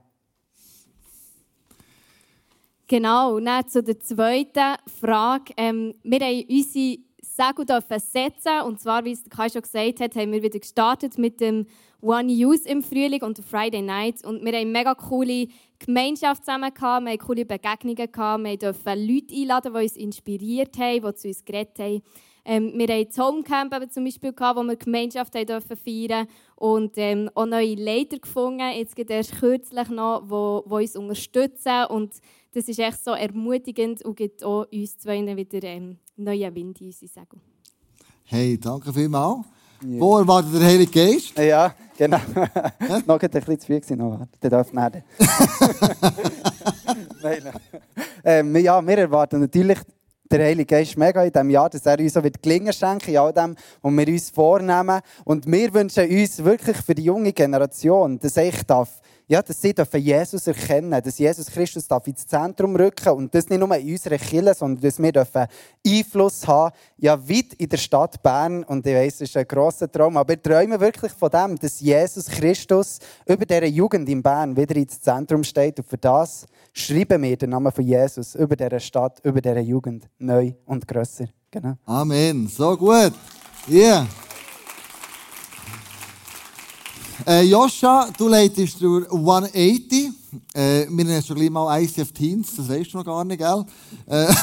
Genau, 2.87 3.39
dann 3.39 3.67
zu 3.69 3.81
der 3.81 3.99
zweiten 4.01 4.75
Frage. 4.99 5.53
Ähm, 5.55 5.93
wir 6.03 6.19
haben 6.19 6.45
unsere 6.49 6.97
Segel 7.21 7.99
setzen 7.99 8.61
und 8.65 8.81
zwar, 8.81 9.05
wie 9.05 9.13
es 9.13 9.23
Kai 9.29 9.47
schon 9.47 9.61
gesagt 9.61 10.01
hat, 10.01 10.15
haben 10.15 10.31
wir 10.33 10.43
wieder 10.43 10.59
gestartet 10.59 11.17
mit 11.17 11.39
dem 11.39 11.67
One 12.01 12.29
Use 12.29 12.67
im 12.67 12.83
Frühling 12.83 13.21
und 13.21 13.39
Friday 13.39 13.81
Night 13.81 14.25
und 14.25 14.43
wir 14.43 14.51
haben 14.51 14.61
eine 14.61 14.69
mega 14.69 14.95
coole 14.95 15.47
Gemeinschaft 15.79 16.43
zusammen 16.43 16.73
gehabt, 16.73 17.05
wir 17.05 17.11
haben 17.11 17.19
coole 17.19 17.45
Begegnungen 17.45 18.11
gehabt, 18.11 18.43
wir 18.43 18.57
durften 18.57 19.07
Leute 19.07 19.35
einladen, 19.35 19.73
die 19.73 19.83
uns 19.83 19.95
inspiriert 19.95 20.77
haben, 20.77 21.01
die 21.01 21.15
zu 21.15 21.27
uns 21.29 21.45
geredet 21.45 21.79
haben. 21.79 22.01
Ähm, 22.43 22.73
wir 22.75 22.87
hatten 22.87 23.07
das 23.07 23.17
Homecamp 23.17 23.91
zum 23.91 24.03
Beispiel, 24.03 24.33
gehabt, 24.33 24.59
wo 24.59 24.63
wir 24.63 24.75
Gemeinschaft 24.75 25.35
haben 25.35 25.45
dürfen 25.45 25.77
feiern 25.77 26.27
und 26.55 26.93
ähm, 26.97 27.29
auch 27.35 27.45
neue 27.45 27.75
Leiter 27.75 28.19
gefunden, 28.19 28.71
jetzt 28.75 28.95
gibt 28.95 29.11
erst 29.11 29.39
kürzlich 29.39 29.89
noch, 29.89 30.21
die, 30.21 30.69
die 30.69 30.73
uns 30.73 30.95
unterstützen 30.95 31.85
und 31.89 32.13
das 32.53 32.67
ist 32.67 32.79
echt 32.79 33.03
so 33.03 33.11
ermutigend 33.11 34.03
und 34.03 34.15
gibt 34.15 34.43
auch 34.43 34.65
uns 34.71 34.97
zwei 34.97 35.23
wieder 35.35 35.63
ähm, 35.63 35.97
neuen 36.17 36.53
Wind 36.55 36.81
in 36.81 36.87
unsere 36.87 37.07
Segel. 37.07 37.39
Hey, 38.23 38.57
danke 38.57 38.91
vielmals. 38.91 39.45
Ja. 39.83 39.99
Wo 39.99 40.17
erwartet 40.17 40.53
der 40.53 40.61
Heilige 40.61 40.91
Geist? 40.91 41.37
Ja, 41.37 41.73
genau. 41.97 42.19
noch 43.07 43.19
ein 43.19 43.29
bisschen 43.29 43.59
zu 43.59 43.65
viel 43.65 43.79
gewesen, 43.79 44.27
der 44.41 44.49
darf 44.49 44.71
nicht. 44.71 44.75
nein, 47.23 47.41
nein. 47.43 47.53
Ähm, 48.23 48.55
ja, 48.57 48.85
wir 48.85 48.97
erwarten 48.97 49.39
natürlich 49.39 49.79
der 50.31 50.45
Heilige 50.45 50.65
Geist 50.65 50.97
mega 50.97 51.23
in 51.23 51.31
diesem 51.31 51.49
Jahr, 51.49 51.69
dass 51.69 51.85
er 51.85 51.99
uns 51.99 52.15
wird 52.15 52.41
gelingen 52.41 52.73
schenken 52.73 53.11
in 53.11 53.17
all 53.17 53.33
dem, 53.33 53.55
was 53.81 53.93
wir 53.93 54.07
uns 54.07 54.29
vornehmen. 54.29 55.01
Und 55.25 55.45
wir 55.45 55.73
wünschen 55.73 56.09
uns 56.09 56.43
wirklich 56.43 56.77
für 56.77 56.95
die 56.95 57.03
junge 57.03 57.33
Generation, 57.33 58.19
dass 58.19 58.37
ich 58.37 58.63
darf 58.63 59.01
ja, 59.31 59.41
dass 59.41 59.61
sie 59.61 59.73
dürfen 59.73 60.01
Jesus 60.01 60.45
erkennen 60.45 61.01
dass 61.01 61.17
Jesus 61.17 61.45
Christus 61.47 61.85
ins 62.03 62.27
Zentrum 62.27 62.75
rücken 62.75 63.13
und 63.13 63.33
das 63.33 63.47
nicht 63.47 63.59
nur 63.59 63.73
in 63.77 63.89
unserer 63.89 64.17
Kirche, 64.17 64.53
sondern 64.53 64.81
dass 64.81 65.01
wir 65.01 65.11
dürfen 65.13 65.45
Einfluss 65.87 66.45
haben, 66.45 66.75
ja, 66.97 67.17
weit 67.17 67.53
in 67.57 67.69
der 67.69 67.77
Stadt 67.77 68.21
Bern. 68.21 68.65
Und 68.65 68.85
ich 68.85 68.93
weiss, 68.93 69.19
das 69.19 69.29
ist 69.29 69.37
ein 69.37 69.47
grosser 69.47 69.89
Traum, 69.89 70.17
aber 70.17 70.33
wir 70.33 70.43
träumen 70.43 70.77
wirklich 70.81 71.13
von 71.13 71.29
dem, 71.29 71.57
dass 71.57 71.79
Jesus 71.79 72.25
Christus 72.25 72.99
über 73.25 73.45
dieser 73.45 73.67
Jugend 73.67 74.09
in 74.09 74.21
Bern 74.21 74.57
wieder 74.57 74.75
ins 74.75 74.99
Zentrum 74.99 75.45
steht. 75.45 75.79
Und 75.79 75.87
für 75.87 75.97
das 75.97 76.45
schreiben 76.73 77.21
wir 77.23 77.37
den 77.37 77.49
Namen 77.49 77.71
von 77.71 77.85
Jesus 77.85 78.35
über 78.35 78.55
dieser 78.55 78.79
Stadt, 78.79 79.19
über 79.23 79.41
dieser 79.41 79.59
Jugend 79.59 80.09
neu 80.19 80.53
und 80.65 80.87
grösser. 80.87 81.25
Genau. 81.49 81.75
Amen. 81.85 82.47
So 82.47 82.77
gut. 82.77 83.13
Yeah. 83.69 84.07
Äh, 87.27 87.43
Joscha, 87.43 88.09
du 88.17 88.27
leitest 88.27 88.81
durch 88.81 89.05
180. 89.11 90.09
Äh, 90.53 90.87
wir 90.89 91.05
nennen 91.05 91.21
schon 91.21 91.35
gleich 91.35 91.49
mal 91.49 91.81
ICF 91.81 92.11
Teens, 92.13 92.55
das 92.55 92.67
weißt 92.67 92.93
du 92.93 92.97
noch 92.97 93.05
gar 93.05 93.23
nicht, 93.23 93.37
gell? 93.37 93.65
Äh, 94.07 94.25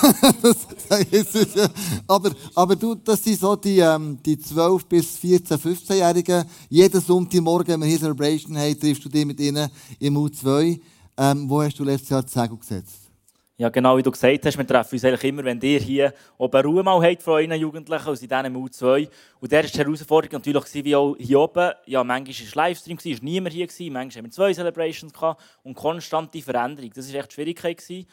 das, 0.43 1.35
ist, 1.35 1.57
äh, 1.57 1.69
aber, 2.07 2.31
aber 2.55 2.77
du, 2.77 2.95
das 2.95 3.25
sind 3.25 3.41
so 3.41 3.57
die, 3.57 3.79
ähm, 3.79 4.19
die 4.25 4.37
12- 4.37 4.83
bis 4.87 5.17
14-, 5.17 5.57
15-Jährigen. 5.57 6.45
Jeden 6.69 7.01
Sonntagmorgen, 7.01 7.73
wenn 7.73 7.81
wir 7.81 7.89
hier 7.89 7.99
Celebration 7.99 8.57
haben, 8.57 8.79
triffst 8.79 9.05
du 9.05 9.09
dich 9.09 9.25
mit 9.25 9.41
ihnen 9.41 9.69
im 9.99 10.17
U2. 10.17 10.79
Ähm, 11.21 11.51
wo 11.51 11.61
hast 11.61 11.77
du 11.77 11.83
letztes 11.83 12.11
Jahr 12.11 12.23
die 12.23 12.31
Segel 12.31 12.57
gesetzt? 12.57 13.11
Ja, 13.57 13.71
genau 13.71 13.97
wie 13.97 14.05
du 14.05 14.13
gesagt 14.13 14.47
hast, 14.47 14.57
wir 14.57 14.65
treffen 14.65 14.95
uns 14.95 15.05
eigentlich 15.05 15.25
immer, 15.25 15.43
wenn 15.43 15.61
ihr 15.61 15.81
hier 15.81 16.15
oben 16.37 16.65
Ruhe 16.65 16.85
mal 16.85 17.03
habt 17.03 17.25
von 17.25 17.35
euren 17.35 17.61
Jugendlichen, 17.61 18.07
aus 18.07 18.23
in 18.23 18.29
diesem 18.29 18.57
U2. 18.57 19.09
Und 19.41 19.51
der 19.51 19.65
war 19.65 19.69
die 19.69 19.79
Herausforderung 19.79 20.35
natürlich 20.35 20.85
wie 20.85 20.95
auch 20.95 21.17
hier 21.19 21.41
oben. 21.41 21.73
Ja, 21.87 22.05
manchmal 22.05 22.37
war 22.37 22.47
es 22.47 22.55
Livestream, 22.55 22.99
war 22.99 23.23
niemand 23.23 23.53
hier, 23.53 23.67
manchmal 23.91 24.19
haben 24.19 24.27
wir 24.27 24.31
zwei 24.31 24.55
Celebrations 24.55 25.13
und 25.65 25.75
konstante 25.75 26.41
Veränderung. 26.41 26.93
Das 26.95 27.13
war 27.13 27.19
echt 27.19 27.31
die 27.33 27.35
Schwierigkeit. 27.35 27.79
Gewesen. 27.79 28.07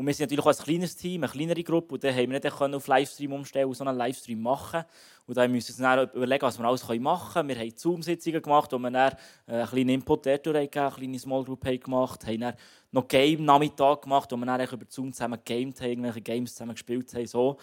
Und 0.00 0.06
wir 0.06 0.14
sind 0.14 0.30
natürlich 0.30 0.46
auch 0.46 0.58
ein 0.58 0.64
kleines 0.64 0.96
Team, 0.96 1.24
eine 1.24 1.30
kleinere 1.30 1.62
Gruppe, 1.62 1.92
und 1.92 2.02
dann 2.02 2.14
haben 2.14 2.30
wir 2.30 2.40
nicht 2.40 2.74
auf 2.74 2.86
Livestream 2.86 3.34
umstellen 3.34 3.68
und 3.68 3.74
so 3.74 3.84
einen 3.84 3.98
Livestream 3.98 4.40
machen. 4.40 4.82
Und 5.26 5.36
dann 5.36 5.52
müssen 5.52 5.78
wir 5.78 6.00
uns 6.00 6.14
überlegen, 6.14 6.40
was 6.40 6.58
wir 6.58 6.64
alles 6.64 6.88
machen 7.00 7.32
können. 7.34 7.48
Wir 7.50 7.58
haben 7.58 7.76
Zoom-Sitzungen 7.76 8.40
gemacht, 8.40 8.72
wo 8.72 8.78
wir 8.78 8.90
dann 8.90 9.12
äh, 9.46 9.52
einen 9.56 9.66
kleinen 9.66 9.88
Input 9.90 10.24
dort 10.24 10.44
gegeben, 10.44 10.86
eine 10.86 10.90
kleine 10.90 11.18
Small 11.18 11.44
Group 11.44 11.66
haben 11.66 11.80
gemacht, 11.80 12.26
haben 12.26 12.40
dann 12.40 12.54
noch 12.90 13.08
Game-Nachmittag 13.08 14.00
gemacht, 14.00 14.32
wo 14.32 14.36
wir 14.38 14.46
dann 14.46 14.62
über 14.62 14.86
Zoom 14.88 15.12
zusammen 15.12 15.38
gegamed 15.44 15.78
haben, 15.82 15.90
irgendwelche 15.90 16.22
Games 16.22 16.54
zusammen 16.54 16.72
gespielt 16.72 17.12
haben. 17.12 17.26
So. 17.26 17.58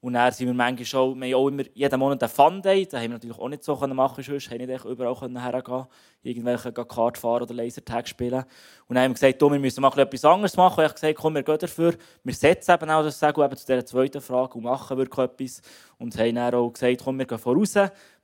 Und 0.00 0.12
dann 0.12 0.32
sind 0.32 0.46
wir 0.46 0.54
manchmal 0.54 0.84
schon, 0.84 1.20
wir 1.20 1.26
haben 1.26 1.34
auch 1.34 1.48
immer 1.48 1.64
jeden 1.74 1.98
Monat 1.98 2.22
einen 2.22 2.30
Fun-Day, 2.30 2.86
den 2.86 3.00
haben 3.00 3.10
wir 3.10 3.14
natürlich 3.14 3.38
auch 3.38 3.48
nicht 3.48 3.64
so 3.64 3.74
machen 3.74 4.24
können, 4.24 4.38
sonst 4.38 4.50
haben 4.50 4.64
nicht 4.64 4.84
überall 4.84 5.16
hergehen 5.42 5.86
irgendwelche 6.22 6.72
Kart 6.72 7.18
fahren 7.18 7.42
oder 7.42 7.54
Lasertag 7.54 8.06
spielen. 8.08 8.44
Und 8.86 8.94
dann 8.94 9.04
haben 9.04 9.10
wir 9.10 9.14
gesagt, 9.14 9.40
wir 9.40 9.58
müssen 9.58 9.80
mal 9.80 9.98
etwas 9.98 10.24
anderes 10.24 10.56
machen. 10.56 10.78
Und 10.78 10.84
ich 10.84 10.90
habe 10.90 10.94
gesagt, 10.94 11.18
komm, 11.18 11.34
wir 11.34 11.42
gehen 11.42 11.58
dafür. 11.58 11.94
Wir 12.22 12.34
setzen 12.34 12.72
eben 12.72 12.90
auch 12.90 13.02
das 13.02 13.18
Sagen 13.18 13.42
eben 13.42 13.56
zu 13.56 13.66
dieser 13.66 13.86
zweiten 13.86 14.20
Frage 14.20 14.54
und 14.54 14.64
machen 14.64 14.96
wirklich 14.96 15.24
etwas. 15.24 15.62
Und 15.98 16.16
haben 16.18 16.34
dann 16.34 16.54
auch 16.54 16.70
gesagt, 16.70 17.02
komm, 17.04 17.18
wir 17.18 17.26
gehen 17.26 17.38
voraus. 17.38 17.74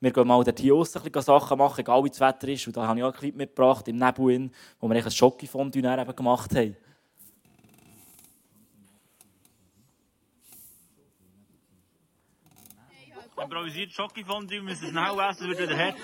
Wir 0.00 0.12
gehen 0.12 0.26
mal 0.26 0.42
dort 0.44 0.60
hier 0.60 0.74
raus, 0.74 0.96
ein 0.96 1.02
bisschen 1.02 1.22
Sachen 1.22 1.58
machen, 1.58 1.80
egal 1.80 2.04
wie 2.04 2.10
das 2.10 2.20
Wetter 2.20 2.48
ist. 2.48 2.66
Und 2.66 2.76
da 2.76 2.86
habe 2.86 2.98
ich 2.98 3.04
auch 3.04 3.12
ein 3.12 3.18
Clip 3.18 3.34
mitgebracht, 3.34 3.88
im 3.88 3.96
Nebel, 3.96 4.50
wo 4.80 4.88
wir 4.88 5.04
ein 5.04 5.10
Schokofondue 5.10 5.82
gemacht 6.14 6.54
haben. 6.54 6.76
Improvisiert 13.42 13.92
Schokofondue, 13.92 14.62
müssen 14.62 14.88
schnell 14.88 15.18
essen, 15.30 15.48
wird 15.48 15.60
wieder 15.60 15.76
hart. 15.76 15.94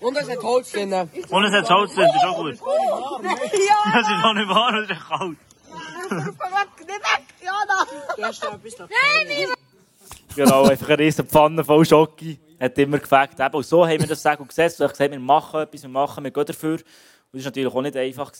Und 0.00 0.16
es 0.16 0.28
hat 0.28 0.42
Holz 0.42 0.72
drin. 0.72 0.92
Und 0.92 1.44
es 1.44 1.52
hat 1.52 1.70
Holz 1.70 1.94
drin, 1.94 2.08
das 2.12 2.16
ist 2.16 2.28
auch 2.28 2.36
gut. 2.36 2.54
Ja! 2.54 3.92
Das 3.92 4.08
ist 4.08 4.22
noch 4.22 4.34
nicht 4.34 4.48
warm, 4.48 4.86
das 4.86 4.98
ist 4.98 5.08
kalt. 5.08 5.38
Nicht 6.10 6.88
weg, 6.88 7.22
Jana! 7.42 7.86
Du 8.16 8.22
hast 8.22 8.42
da 8.42 8.54
etwas 8.54 8.76
da. 8.76 8.84
Nein, 8.84 9.48
Genau, 10.36 10.64
einfach 10.64 10.88
eine 10.88 10.98
riesen 10.98 11.26
Pfanne 11.26 11.64
voll 11.64 11.86
Schoki. 11.86 12.38
Hat 12.60 12.76
immer 12.78 12.98
gefällt. 12.98 13.30
Und 13.52 13.66
so 13.66 13.86
haben 13.86 14.00
wir 14.00 14.06
das 14.06 14.22
Segel 14.22 14.46
gesetzt. 14.46 14.80
Ich 14.80 14.88
gesagt, 14.88 15.10
wir 15.10 15.18
machen 15.18 15.60
etwas, 15.60 15.82
wir 15.82 15.88
machen, 15.88 16.24
wir 16.24 16.30
gehen 16.30 16.44
dafür. 16.44 16.78
Und 17.36 17.44
das 17.44 17.44
war 17.44 17.50
natürlich 17.50 17.74
auch 17.74 17.82
nicht 17.82 17.96
einfach. 17.98 18.32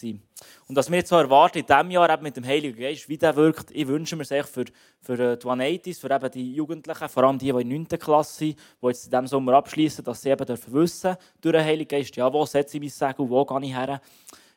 Und 0.68 0.76
was 0.76 0.90
wir 0.90 0.96
jetzt 0.96 1.10
so 1.10 1.16
erwarten 1.16 1.58
in 1.58 1.66
diesem 1.66 1.90
Jahr 1.90 2.08
eben 2.08 2.22
mit 2.22 2.34
dem 2.34 2.46
Heiligen 2.46 2.80
Geist, 2.80 3.06
wie 3.10 3.18
der 3.18 3.36
wirkt, 3.36 3.70
ich 3.70 3.86
wünsche 3.86 4.16
mir 4.16 4.22
es 4.22 4.48
für, 4.48 4.64
für 5.02 5.36
die 5.36 5.46
180 5.46 5.98
für 5.98 6.10
eben 6.10 6.30
die 6.30 6.54
Jugendlichen, 6.54 7.08
vor 7.10 7.24
allem 7.24 7.38
die, 7.38 7.52
die 7.52 7.60
in 7.60 7.68
der 7.68 7.78
9. 7.78 7.88
Klasse 7.88 8.38
sind, 8.38 8.58
die 8.80 8.86
jetzt 8.86 9.04
in 9.04 9.10
diesem 9.10 9.26
Sommer 9.26 9.52
abschließen, 9.52 10.02
dass 10.02 10.22
sie 10.22 10.30
eben 10.30 10.46
dürfen 10.46 10.72
wissen 10.72 11.14
durch 11.42 11.54
den 11.54 11.62
Heiligen 11.62 11.88
Geist, 11.88 12.16
ja, 12.16 12.32
wo 12.32 12.46
setze 12.46 12.78
ich 12.78 12.80
mein 12.80 12.88
Segel, 12.88 13.28
wo 13.28 13.44
gehe 13.44 13.68
ich 13.68 13.76
her? 13.76 14.00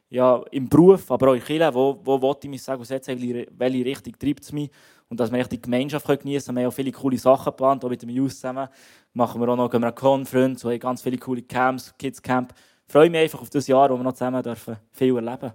Ja, 0.10 0.42
im 0.52 0.70
Beruf, 0.70 1.12
aber 1.12 1.32
auch 1.32 1.34
in 1.34 1.44
Kirche, 1.44 1.74
wo, 1.74 2.00
wo 2.02 2.22
will 2.22 2.36
ich 2.42 2.50
mein 2.50 2.60
Segel 2.60 2.86
setzen, 2.86 3.46
welche 3.58 3.86
Richtung 3.86 4.18
treibt 4.18 4.44
es 4.44 4.54
mich? 4.54 4.72
Und 5.10 5.20
dass 5.20 5.34
wir 5.34 5.44
die 5.44 5.62
Gemeinschaft 5.62 6.08
genießen 6.08 6.46
können. 6.46 6.58
Wir 6.58 6.64
haben 6.64 6.72
auch 6.72 6.76
viele 6.76 6.92
coole 6.94 7.18
Sachen 7.18 7.46
geplant, 7.46 7.84
auch 7.84 7.90
mit 7.90 8.02
dem 8.02 8.10
Youth 8.10 8.32
zusammen. 8.32 8.70
Machen 9.12 9.42
wir 9.42 9.50
auch 9.50 9.58
noch 9.58 9.74
eine 9.74 9.92
Conference, 9.92 10.64
wo 10.64 10.78
ganz 10.78 11.02
viele 11.02 11.18
coole 11.18 11.42
Camps, 11.42 11.94
Kids 11.98 12.22
Camp 12.22 12.54
freue 12.90 13.10
mich 13.10 13.22
einfach 13.22 13.42
auf 13.42 13.50
das 13.50 13.68
Jahr, 13.68 13.90
wo 13.90 13.98
wir 13.98 14.04
noch 14.04 14.14
zusammen 14.14 14.42
dürfen 14.44 14.78
viel 14.92 15.16
erleben 15.16 15.54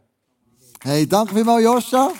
Hey, 0.82 1.06
danke 1.06 1.34
vielmals, 1.34 1.64
Joscha. 1.64 2.12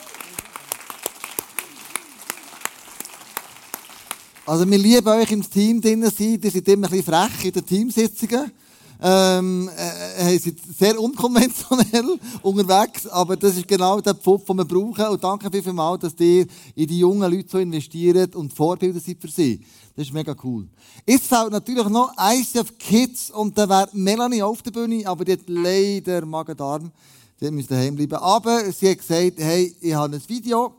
Also, 4.46 4.70
wir 4.70 4.79
lieben 4.79 5.07
euch 5.07 5.31
im 5.33 5.50
Team 5.50 5.83
drin 5.83 6.03
sein. 6.11 6.40
Ihr 6.42 6.50
seid 6.50 6.68
immer 6.68 6.87
ein 6.87 6.90
bisschen 6.90 7.12
frech 7.12 7.44
in 7.44 7.53
den 7.53 7.66
Teamsitzungen. 7.66 8.53
Ähm, 9.07 9.69
äh, 9.77 10.38
sind 10.38 10.59
sehr 10.79 10.99
unkonventionell 10.99 12.19
unterwegs, 12.43 13.07
aber 13.07 13.37
das 13.37 13.55
ist 13.55 13.69
genau 13.69 14.01
der 14.01 14.14
Pfupf, 14.14 14.47
den 14.47 14.57
wir 14.57 14.64
brauchen. 14.64 15.09
Und 15.09 15.23
danke 15.23 15.51
vielmals, 15.62 16.01
dass 16.01 16.14
ihr 16.21 16.47
in 16.75 16.87
die 16.87 17.01
jungen 17.01 17.31
Leute 17.31 17.47
so 17.51 17.59
investiert 17.59 18.35
und 18.35 18.55
Vorbilder 18.55 18.99
seid 18.99 19.19
für 19.21 19.29
sie. 19.29 19.62
Das 19.95 20.07
ist 20.07 20.14
mega 20.14 20.35
cool. 20.43 20.67
Jetzt 21.07 21.27
fehlt 21.27 21.51
natürlich 21.51 21.87
noch 21.88 22.14
ICF 22.19 22.79
Kids 22.79 23.31
und 23.31 23.59
da 23.59 23.69
wäre 23.69 23.90
Melanie 23.93 24.43
auf 24.43 24.62
der 24.62 24.71
Bühne, 24.71 25.07
aber 25.07 25.23
die 25.27 25.33
hat 25.33 25.49
leider 25.49 26.25
Magen-Darm. 26.25 26.90
Die 27.43 27.51
müsste 27.51 27.75
daheim 27.75 27.97
bleiben. 27.97 28.17
Aber 28.17 28.73
sie 28.73 28.88
hat 28.88 28.99
gesagt, 28.99 29.35
hey, 29.37 29.77
ich 29.83 29.93
habe 29.93 30.17
ein 30.17 30.29
Video 30.29 30.77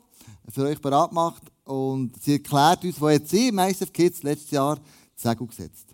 für 0.50 0.64
euch 0.64 0.82
bereit 0.82 1.10
gemacht 1.10 1.44
und 1.64 2.12
sie 2.24 2.34
erklärt 2.34 2.84
uns, 2.86 3.00
wo 3.00 3.08
jetzt 3.08 3.30
sie 3.30 3.50
im 3.50 3.60
ICF 3.60 3.94
Kids 3.94 4.24
letztes 4.24 4.50
Jahr 4.50 4.78
die 4.78 5.22
Segel 5.22 5.46
gesetzt. 5.46 5.85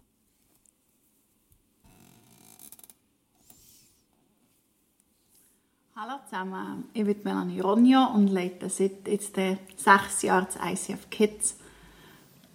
Hallo 6.03 6.15
zusammen, 6.27 6.85
ich 6.93 7.03
bin 7.03 7.17
Melanie 7.23 7.59
Ronja 7.59 8.05
und 8.05 8.27
leite 8.29 8.71
seit 8.71 9.07
jetzt 9.07 9.35
sechs 9.35 10.21
Jahren 10.23 10.47
das 10.47 10.89
ICF 10.89 11.11
Kids. 11.11 11.57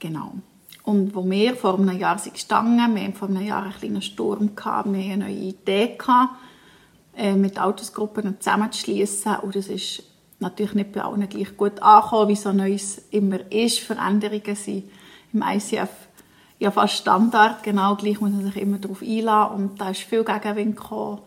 Genau. 0.00 0.32
Und 0.82 1.14
wo 1.14 1.24
wir 1.30 1.54
vor 1.54 1.78
einem 1.78 1.96
Jahr 1.96 2.18
sind 2.18 2.34
gestanden, 2.34 2.96
wir 2.96 3.04
hatten 3.04 3.14
vor 3.14 3.28
einem 3.28 3.46
Jahr 3.46 3.62
einen 3.62 3.72
kleinen 3.72 4.02
Sturm, 4.02 4.56
gehabt, 4.56 4.92
wir 4.92 4.98
hatten 4.98 5.22
eine 5.22 5.26
neue 5.26 5.36
Idee, 5.36 5.94
gehabt, 5.96 6.34
äh, 7.16 7.36
mit 7.36 7.56
Altersgruppen 7.56 8.40
zusammenzuschließen. 8.40 9.36
Und 9.36 9.54
das 9.54 9.68
ist 9.68 10.02
natürlich 10.40 10.74
nicht 10.74 10.90
bei 10.90 11.04
allen 11.04 11.28
gleich 11.28 11.56
gut 11.56 11.80
angekommen, 11.80 12.30
wie 12.30 12.34
so 12.34 12.52
Neues 12.52 13.00
immer 13.12 13.38
ist. 13.52 13.78
Veränderungen 13.78 14.56
sind 14.56 14.90
im 15.32 15.44
ICF 15.46 15.90
ja 16.58 16.72
fast 16.72 16.94
Standard, 16.94 17.62
genau 17.62 17.94
gleich 17.94 18.20
muss 18.20 18.32
man 18.32 18.46
sich 18.46 18.56
immer 18.56 18.78
darauf 18.78 19.02
einladen. 19.02 19.54
Und 19.54 19.80
da 19.80 19.90
ist 19.90 20.00
viel 20.00 20.24
Gegenwind 20.24 20.74
gekommen. 20.74 21.20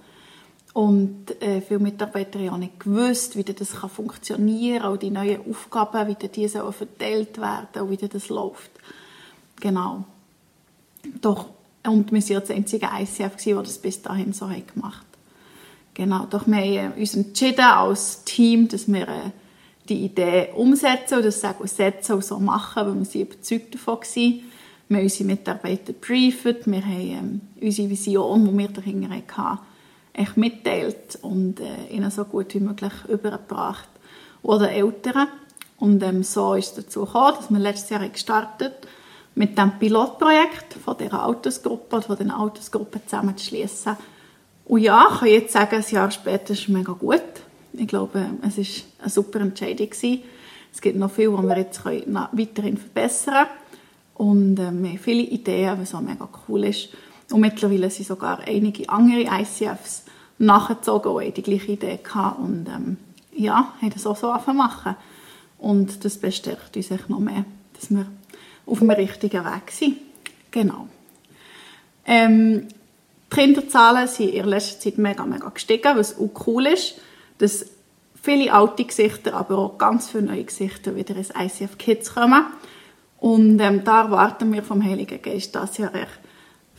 Und 0.73 1.41
äh, 1.41 1.61
viele 1.61 1.79
Mitarbeiter 1.79 2.39
haben 2.39 2.59
nicht 2.59 2.79
gewusst, 2.79 3.35
wie 3.35 3.43
das 3.43 3.69
funktionieren 3.69 4.81
kann, 4.81 4.91
auch 4.91 4.97
die 4.97 5.09
neuen 5.09 5.41
Aufgaben, 5.49 6.07
wie 6.07 6.27
die 6.27 6.47
verteilt 6.47 7.39
werden 7.39 7.81
und 7.81 7.89
wie 7.89 8.07
das 8.07 8.29
läuft. 8.29 8.71
Genau. 9.59 10.05
Doch, 11.21 11.47
und 11.85 12.11
wir 12.11 12.21
waren 12.21 12.41
das 12.41 12.51
einzige 12.51 12.87
ICF, 12.87 13.35
das 13.35 13.63
das 13.63 13.77
bis 13.79 14.01
dahin 14.01 14.33
so 14.33 14.49
hat 14.49 14.73
gemacht 14.73 15.05
Genau, 15.99 16.27
doch 16.29 16.47
wir 16.47 16.83
haben 16.83 16.93
uns 16.93 17.13
entschieden 17.13 17.59
als 17.59 18.23
Team, 18.23 18.69
dass 18.69 18.87
wir 18.87 19.05
äh, 19.05 19.31
die 19.89 20.05
Idee 20.05 20.47
umsetzen 20.55 21.17
und 21.17 21.25
das 21.25 21.41
sagen, 21.41 21.67
setzen 21.67 22.13
und 22.13 22.23
so 22.23 22.39
machen, 22.39 22.85
weil 22.85 22.99
wir 22.99 23.05
sind 23.05 23.21
überzeugt 23.23 23.75
davon 23.75 23.95
waren. 23.97 24.41
Wir 24.87 24.97
haben 24.97 25.03
unsere 25.03 25.23
Mitarbeiter 25.25 25.91
gebrieft, 25.91 26.67
wir 26.67 26.85
haben 26.85 27.01
ähm, 27.01 27.41
unsere 27.61 27.89
Vision, 27.89 28.45
die 28.45 28.57
wir 28.57 28.67
dahinter 28.69 29.09
hatten, 29.09 29.59
echt 30.13 30.37
mitteilt 30.37 31.17
und 31.21 31.59
äh, 31.59 31.87
ihnen 31.89 32.11
so 32.11 32.25
gut 32.25 32.53
wie 32.53 32.59
möglich 32.59 32.93
übergebracht. 33.07 33.89
Oder 34.41 34.71
Eltern. 34.71 35.27
Und 35.77 36.03
ähm, 36.03 36.23
so 36.23 36.55
ist 36.55 36.77
es 36.77 36.85
dazu 36.85 37.05
gekommen, 37.05 37.35
dass 37.37 37.49
wir 37.49 37.59
letztes 37.59 37.89
Jahr 37.89 38.07
gestartet 38.07 38.73
mit 39.35 39.57
dem 39.57 39.79
Pilotprojekt 39.79 40.73
von 40.73 40.97
dieser 40.97 41.23
Altersgruppe 41.23 41.97
oder 41.97 42.05
von 42.05 42.17
den 42.17 42.31
Altersgruppen 42.31 43.01
zusammenzuschließen. 43.05 43.95
Und 44.65 44.81
ja, 44.81 45.07
ich 45.11 45.19
kann 45.19 45.29
jetzt 45.29 45.53
sagen, 45.53 45.75
ein 45.75 45.93
Jahr 45.93 46.11
später 46.11 46.53
ist 46.53 46.61
es 46.61 46.67
mega 46.67 46.91
gut. 46.93 47.23
Ich 47.73 47.87
glaube, 47.87 48.25
es 48.45 48.57
war 48.57 48.65
eine 49.01 49.09
super 49.09 49.39
Entscheidung. 49.39 49.89
Gewesen. 49.89 50.23
Es 50.73 50.81
gibt 50.81 50.97
noch 50.97 51.11
viel, 51.11 51.31
was 51.31 51.43
wir 51.43 51.57
jetzt 51.57 51.85
weiterhin 51.85 52.77
verbessern 52.77 53.45
können. 53.45 53.49
Und 54.15 54.59
äh, 54.59 54.71
wir 54.71 54.89
haben 54.89 54.97
viele 54.97 55.23
Ideen, 55.23 55.79
was 55.79 55.95
auch 55.95 56.01
mega 56.01 56.27
cool 56.47 56.65
ist. 56.65 56.89
Und 57.31 57.41
mittlerweile 57.41 57.89
sind 57.89 58.07
sogar 58.07 58.39
einige 58.47 58.89
andere 58.89 59.29
ICFs, 59.41 60.03
nachgezogen, 60.39 61.19
die 61.19 61.31
die 61.31 61.43
gleiche 61.43 61.73
Idee 61.73 61.99
hatten 62.13 62.43
und 62.43 62.67
ähm, 62.69 62.97
ja, 63.33 63.73
haben 63.81 63.89
das 63.91 64.07
auch 64.07 64.17
so 64.17 64.53
machen. 64.53 64.95
Und 65.57 66.03
das 66.05 66.17
bestärkt 66.17 66.75
uns 66.75 66.91
echt 66.91 67.09
noch 67.09 67.19
mehr, 67.19 67.45
dass 67.73 67.91
wir 67.91 68.05
auf 68.65 68.79
dem 68.79 68.89
richtigen 68.89 69.43
Weg 69.45 69.71
sind. 69.71 69.97
Genau. 70.51 70.87
Ähm, 72.05 72.67
die 72.69 73.35
Kinderzahlen 73.35 74.07
sind 74.07 74.29
in 74.29 74.45
letzter 74.45 74.79
Zeit 74.79 74.97
mega, 74.97 75.25
mega 75.25 75.49
gestiegen, 75.49 75.97
was 75.97 76.17
auch 76.17 76.47
cool 76.47 76.67
ist, 76.67 76.95
dass 77.37 77.65
viele 78.21 78.51
alte 78.51 78.85
Gesichter, 78.85 79.33
aber 79.33 79.57
auch 79.57 79.77
ganz 79.77 80.09
viele 80.09 80.23
neue 80.23 80.45
Gesichter 80.45 80.95
wieder 80.95 81.15
ins 81.15 81.29
ICF 81.29 81.77
Kids 81.77 82.13
kommen. 82.13 82.45
Und 83.19 83.59
ähm, 83.59 83.83
da 83.83 84.03
erwarten 84.03 84.51
wir 84.53 84.63
vom 84.63 84.83
Heiligen 84.83 85.21
Geist 85.21 85.53
das 85.53 85.77
Jahr 85.77 85.93
echt 85.93 86.19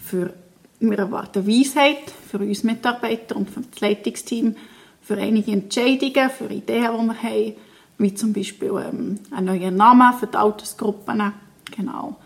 für, 0.05 0.33
wir 0.81 0.99
erwarten 0.99 1.47
Weisheit 1.47 2.11
für 2.31 2.39
uns 2.39 2.65
Mitarbeiter 2.65 3.37
und 3.37 3.51
für 3.51 3.61
das 3.61 3.81
Leitungsteam, 3.81 4.57
für 5.03 5.17
einige 5.17 5.53
Entscheidungen, 5.53 6.31
für 6.31 6.53
Ideen, 6.53 6.91
die 6.93 7.07
wir 7.07 7.23
haben, 7.23 7.55
wie 7.99 8.15
zum 8.15 8.33
Beispiel 8.33 8.71
ähm, 8.71 9.19
einen 9.31 9.47
neuen 9.47 9.77
Namen 9.77 10.19
für 10.19 10.27
die 10.27 10.37
Altersgruppen, 10.37 11.33
genau. 11.77 12.17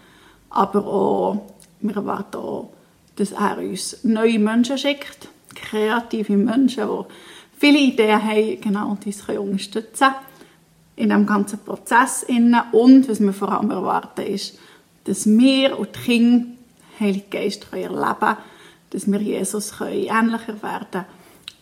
Aber 0.51 0.87
auch, 0.87 1.43
wir 1.81 1.97
erwarten 1.97 2.37
auch, 2.37 2.73
dass 3.17 3.33
er 3.33 3.59
uns 3.59 4.05
neue 4.05 4.39
Menschen 4.39 4.79
schickt, 4.79 5.29
kreative 5.55 6.37
Menschen, 6.37 6.85
die 6.87 7.05
viele 7.59 7.79
Ideen 7.79 8.23
haben 8.23 8.61
genau, 8.61 8.91
und 8.91 9.07
uns 9.07 9.29
unterstützen 9.29 9.99
können 9.99 10.35
in 10.97 11.09
dem 11.09 11.27
ganzen 11.27 11.59
Prozess. 11.59 12.25
Und 12.73 13.09
was 13.09 13.21
wir 13.21 13.33
vor 13.33 13.53
allem 13.53 13.71
erwarten, 13.71 14.23
ist, 14.23 14.59
dass 15.05 15.27
wir 15.27 15.79
und 15.79 15.95
die 15.97 16.01
Kinder 16.01 16.47
Heilige 16.99 17.27
Geist 17.31 17.67
erleben 17.73 17.95
können, 17.95 18.37
dass 18.91 19.11
wir 19.11 19.21
Jesus 19.21 19.73
können 19.73 20.05
ähnlicher 20.05 20.63
werden 20.63 21.05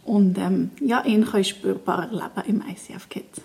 und 0.04 0.36
ähm, 0.38 0.70
ja, 0.80 1.04
ihn 1.04 1.24
können 1.24 1.44
spürbar 1.44 2.10
erleben 2.10 2.42
im 2.46 2.62
ICF 2.68 3.08
Kids. 3.08 3.40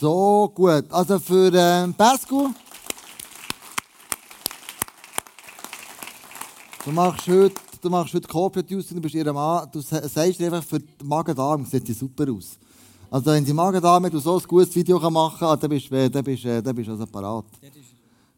So 0.00 0.50
gut. 0.54 0.84
Also 0.90 1.18
für 1.18 1.52
ähm, 1.54 1.94
Pascal. 1.94 2.50
Du 6.84 6.90
machst 6.90 7.26
heute, 7.28 7.54
du 7.80 7.88
machst 7.88 8.12
heute 8.12 8.28
Corporate 8.28 8.70
Juice, 8.70 8.88
du 8.88 9.00
bist 9.00 9.14
ihr 9.14 9.32
Mann, 9.32 9.66
du 9.72 9.80
sagst 9.80 10.18
einfach 10.18 10.62
für 10.62 10.80
die 10.80 11.04
Magen-Darm, 11.04 11.64
sieht 11.64 11.86
sie 11.86 11.94
super 11.94 12.30
aus. 12.30 12.58
Also 13.10 13.30
wenn 13.30 13.44
die 13.44 13.54
Magen-Darm 13.54 14.10
du 14.10 14.18
so 14.18 14.36
ein 14.36 14.42
gutes 14.46 14.74
Video 14.74 14.98
machen 15.08 15.38
kann, 15.38 15.58
dann 15.58 15.70
bist 15.70 15.90
du, 15.90 16.10
dann 16.10 16.24
bist, 16.24 16.44
dann 16.44 16.74
bist 16.74 16.88
du 16.88 16.92
also 16.92 17.06
parat. 17.06 17.46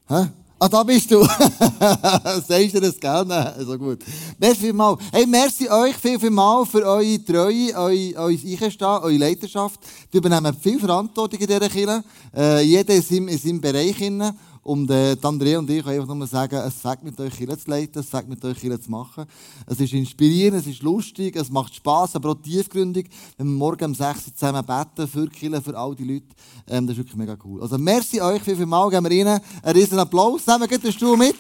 Hä? 0.09 0.29
Ah, 0.59 0.69
da 0.69 0.85
bist 0.85 1.11
du. 1.11 1.23
Sagst 2.49 2.75
du 2.75 2.81
das 2.81 2.99
gerne? 2.99 3.55
Also 3.57 3.77
gut. 3.77 3.99
Merci 4.38 4.61
vielmals. 4.61 5.03
Hey, 5.12 5.27
merci 5.27 5.69
euch 5.69 5.97
viel, 5.97 6.19
viel 6.19 6.31
mal 6.31 6.64
für 6.64 6.83
eure 6.87 7.25
Treue, 7.25 7.75
euer, 7.75 8.12
euer 8.16 9.03
eure 9.03 9.16
Leiterschaft. 9.16 9.81
Wir 10.11 10.19
übernehmen 10.19 10.57
viel 10.59 10.79
Verantwortung 10.79 11.40
in 11.40 11.47
dieser 11.47 11.69
Kirche. 11.69 12.05
Äh, 12.35 12.62
jeder 12.62 12.95
ist 12.95 13.11
in 13.11 13.37
seinem 13.37 13.61
Bereich. 13.61 13.97
Drin. 13.97 14.33
Und 14.66 14.90
äh, 14.90 15.16
Andrea 15.22 15.61
und 15.61 15.70
ich 15.70 15.85
können 15.85 16.00
einfach 16.00 16.12
nur 16.12 16.26
sagen, 16.26 16.57
es 16.57 16.74
fängt 16.74 17.05
mit 17.05 17.20
euch 17.20 17.33
Kirche 17.35 17.57
zu 17.57 17.70
leiten, 17.70 18.00
es 18.00 18.09
fängt 18.09 18.29
mit 18.29 18.44
euch 18.44 18.59
Kirche 18.59 18.81
zu 18.81 18.90
machen. 18.90 19.24
Es 19.64 19.79
ist 19.79 19.92
inspirierend, 19.92 20.59
es 20.59 20.66
ist 20.66 20.83
lustig, 20.83 21.37
es 21.37 21.48
macht 21.50 21.76
Spass, 21.76 22.16
aber 22.16 22.31
auch 22.31 22.42
tiefgründig. 22.42 23.09
Wenn 23.38 23.46
wir 23.46 23.59
morgen 23.59 23.85
um 23.85 23.94
6 23.94 24.26
Uhr 24.26 24.35
zusammen 24.35 24.66
beten 24.66 25.07
für 25.07 25.29
die 25.29 25.61
für 25.62 25.79
all 25.79 25.94
die 25.94 26.02
Leute, 26.02 26.26
ähm, 26.66 26.85
das 26.85 26.94
ist 26.94 26.98
wirklich 26.98 27.16
mega 27.16 27.37
cool. 27.44 27.62
Also 27.62 27.79
merci 27.79 28.20
euch 28.20 28.42
viel, 28.42 28.57
viel 28.57 28.66
mal, 28.66 28.90
geben 28.90 29.05
wir 29.05 29.12
Ihnen 29.12 29.40
einen 29.62 29.76
riesen 29.76 30.00
Applaus. 30.00 30.44
Nehmen 30.48 30.68
wir 30.68 30.79
den 30.79 30.92
Stuhl 30.92 31.16
mit, 31.16 31.37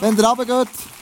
wenn 0.00 0.16
ihr 0.16 0.24
runtergeht. 0.24 0.97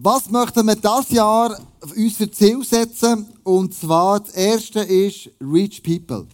Was 0.00 0.30
möchten 0.30 0.64
wir 0.64 0.76
dieses 0.76 1.10
Jahr 1.10 1.58
uns 1.96 2.16
für 2.16 2.30
Ziel 2.30 2.62
setzen? 2.62 3.26
Und 3.42 3.74
zwar, 3.74 4.20
das 4.20 4.30
erste 4.30 4.78
ist 4.78 5.28
Reach 5.40 5.82
People. 5.82 6.24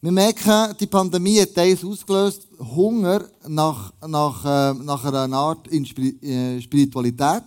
Wir 0.00 0.12
merken, 0.12 0.76
die 0.78 0.86
Pandemie 0.86 1.40
hat 1.40 1.58
eins 1.58 1.84
ausgelöst, 1.84 2.46
Hunger 2.60 3.24
nach, 3.48 3.92
nach, 4.06 4.44
äh, 4.44 4.74
nach 4.84 5.04
einer 5.04 5.36
Art 5.36 5.66
äh, 5.72 6.60
Spiritualität, 6.60 7.42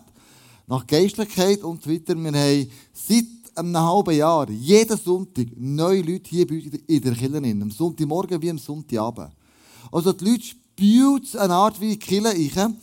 nach 0.68 0.86
Geistlichkeit 0.86 1.64
und 1.64 1.82
so 1.82 1.90
weiter. 1.90 2.16
Wir 2.16 2.34
haben 2.34 2.70
seit 2.92 3.26
einem 3.56 3.78
halben 3.78 4.18
Jahr, 4.18 4.50
jeden 4.50 4.98
Sonntag, 4.98 5.48
neue 5.56 6.02
Leute 6.02 6.30
hier 6.32 6.46
bei 6.46 6.56
uns 6.56 6.66
in 6.86 7.02
der 7.02 7.14
Kirche. 7.14 7.62
Am 7.62 7.72
Sonntagmorgen 7.72 8.42
wie 8.42 8.50
am 8.50 8.58
Sonntagabend. 8.58 9.32
Also 9.90 10.12
die 10.12 10.26
Leute 10.26 10.44
spüren 10.44 11.22
eine 11.40 11.54
Art 11.54 11.80
wie 11.80 11.92
die 11.92 12.00
Kirche 12.00 12.74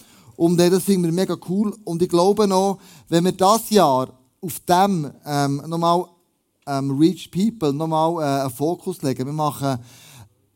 und 0.40 0.56
das 0.56 0.84
finden 0.84 1.04
wir 1.04 1.12
mega 1.12 1.36
cool. 1.50 1.76
Und 1.84 2.00
ich 2.00 2.08
glaube 2.08 2.48
noch, 2.48 2.78
wenn 3.10 3.26
wir 3.26 3.32
das 3.32 3.68
Jahr 3.68 4.08
auf 4.40 4.58
dem 4.60 5.10
ähm, 5.26 5.62
nochmal 5.66 6.06
ähm, 6.66 6.98
Reach 6.98 7.30
People 7.30 7.74
nochmal 7.74 8.22
äh, 8.22 8.40
einen 8.44 8.50
Fokus 8.50 9.02
legen. 9.02 9.26
Wir 9.26 9.34
machen 9.34 9.78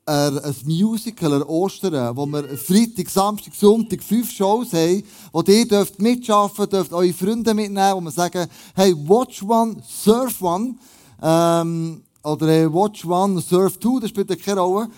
äh, 0.06 0.10
ein 0.10 0.54
Musical 0.64 1.34
an 1.34 1.42
Ostern, 1.42 2.16
wo 2.16 2.24
wir 2.24 2.56
Freitag, 2.56 3.10
Samstag, 3.10 3.54
Sonntag 3.54 4.02
fünf 4.02 4.30
Shows 4.30 4.72
haben, 4.72 5.02
wo 5.34 5.42
ihr 5.42 5.68
dürft 5.68 6.00
mitschaffen, 6.00 6.66
dürft 6.66 6.94
eure 6.94 7.12
Freunde 7.12 7.52
mitnehmen, 7.52 7.96
wo 7.96 8.00
wir 8.00 8.10
sagen, 8.10 8.48
hey, 8.74 8.94
watch 9.06 9.42
one, 9.42 9.76
surf 9.86 10.40
one, 10.40 10.76
ähm, 11.20 12.02
oder 12.22 12.46
hey, 12.46 12.72
watch 12.72 13.04
one, 13.04 13.38
surf 13.38 13.76
two, 13.76 14.00
das 14.00 14.08
spielt 14.08 14.42
keine 14.42 14.60
Rolle. 14.60 14.88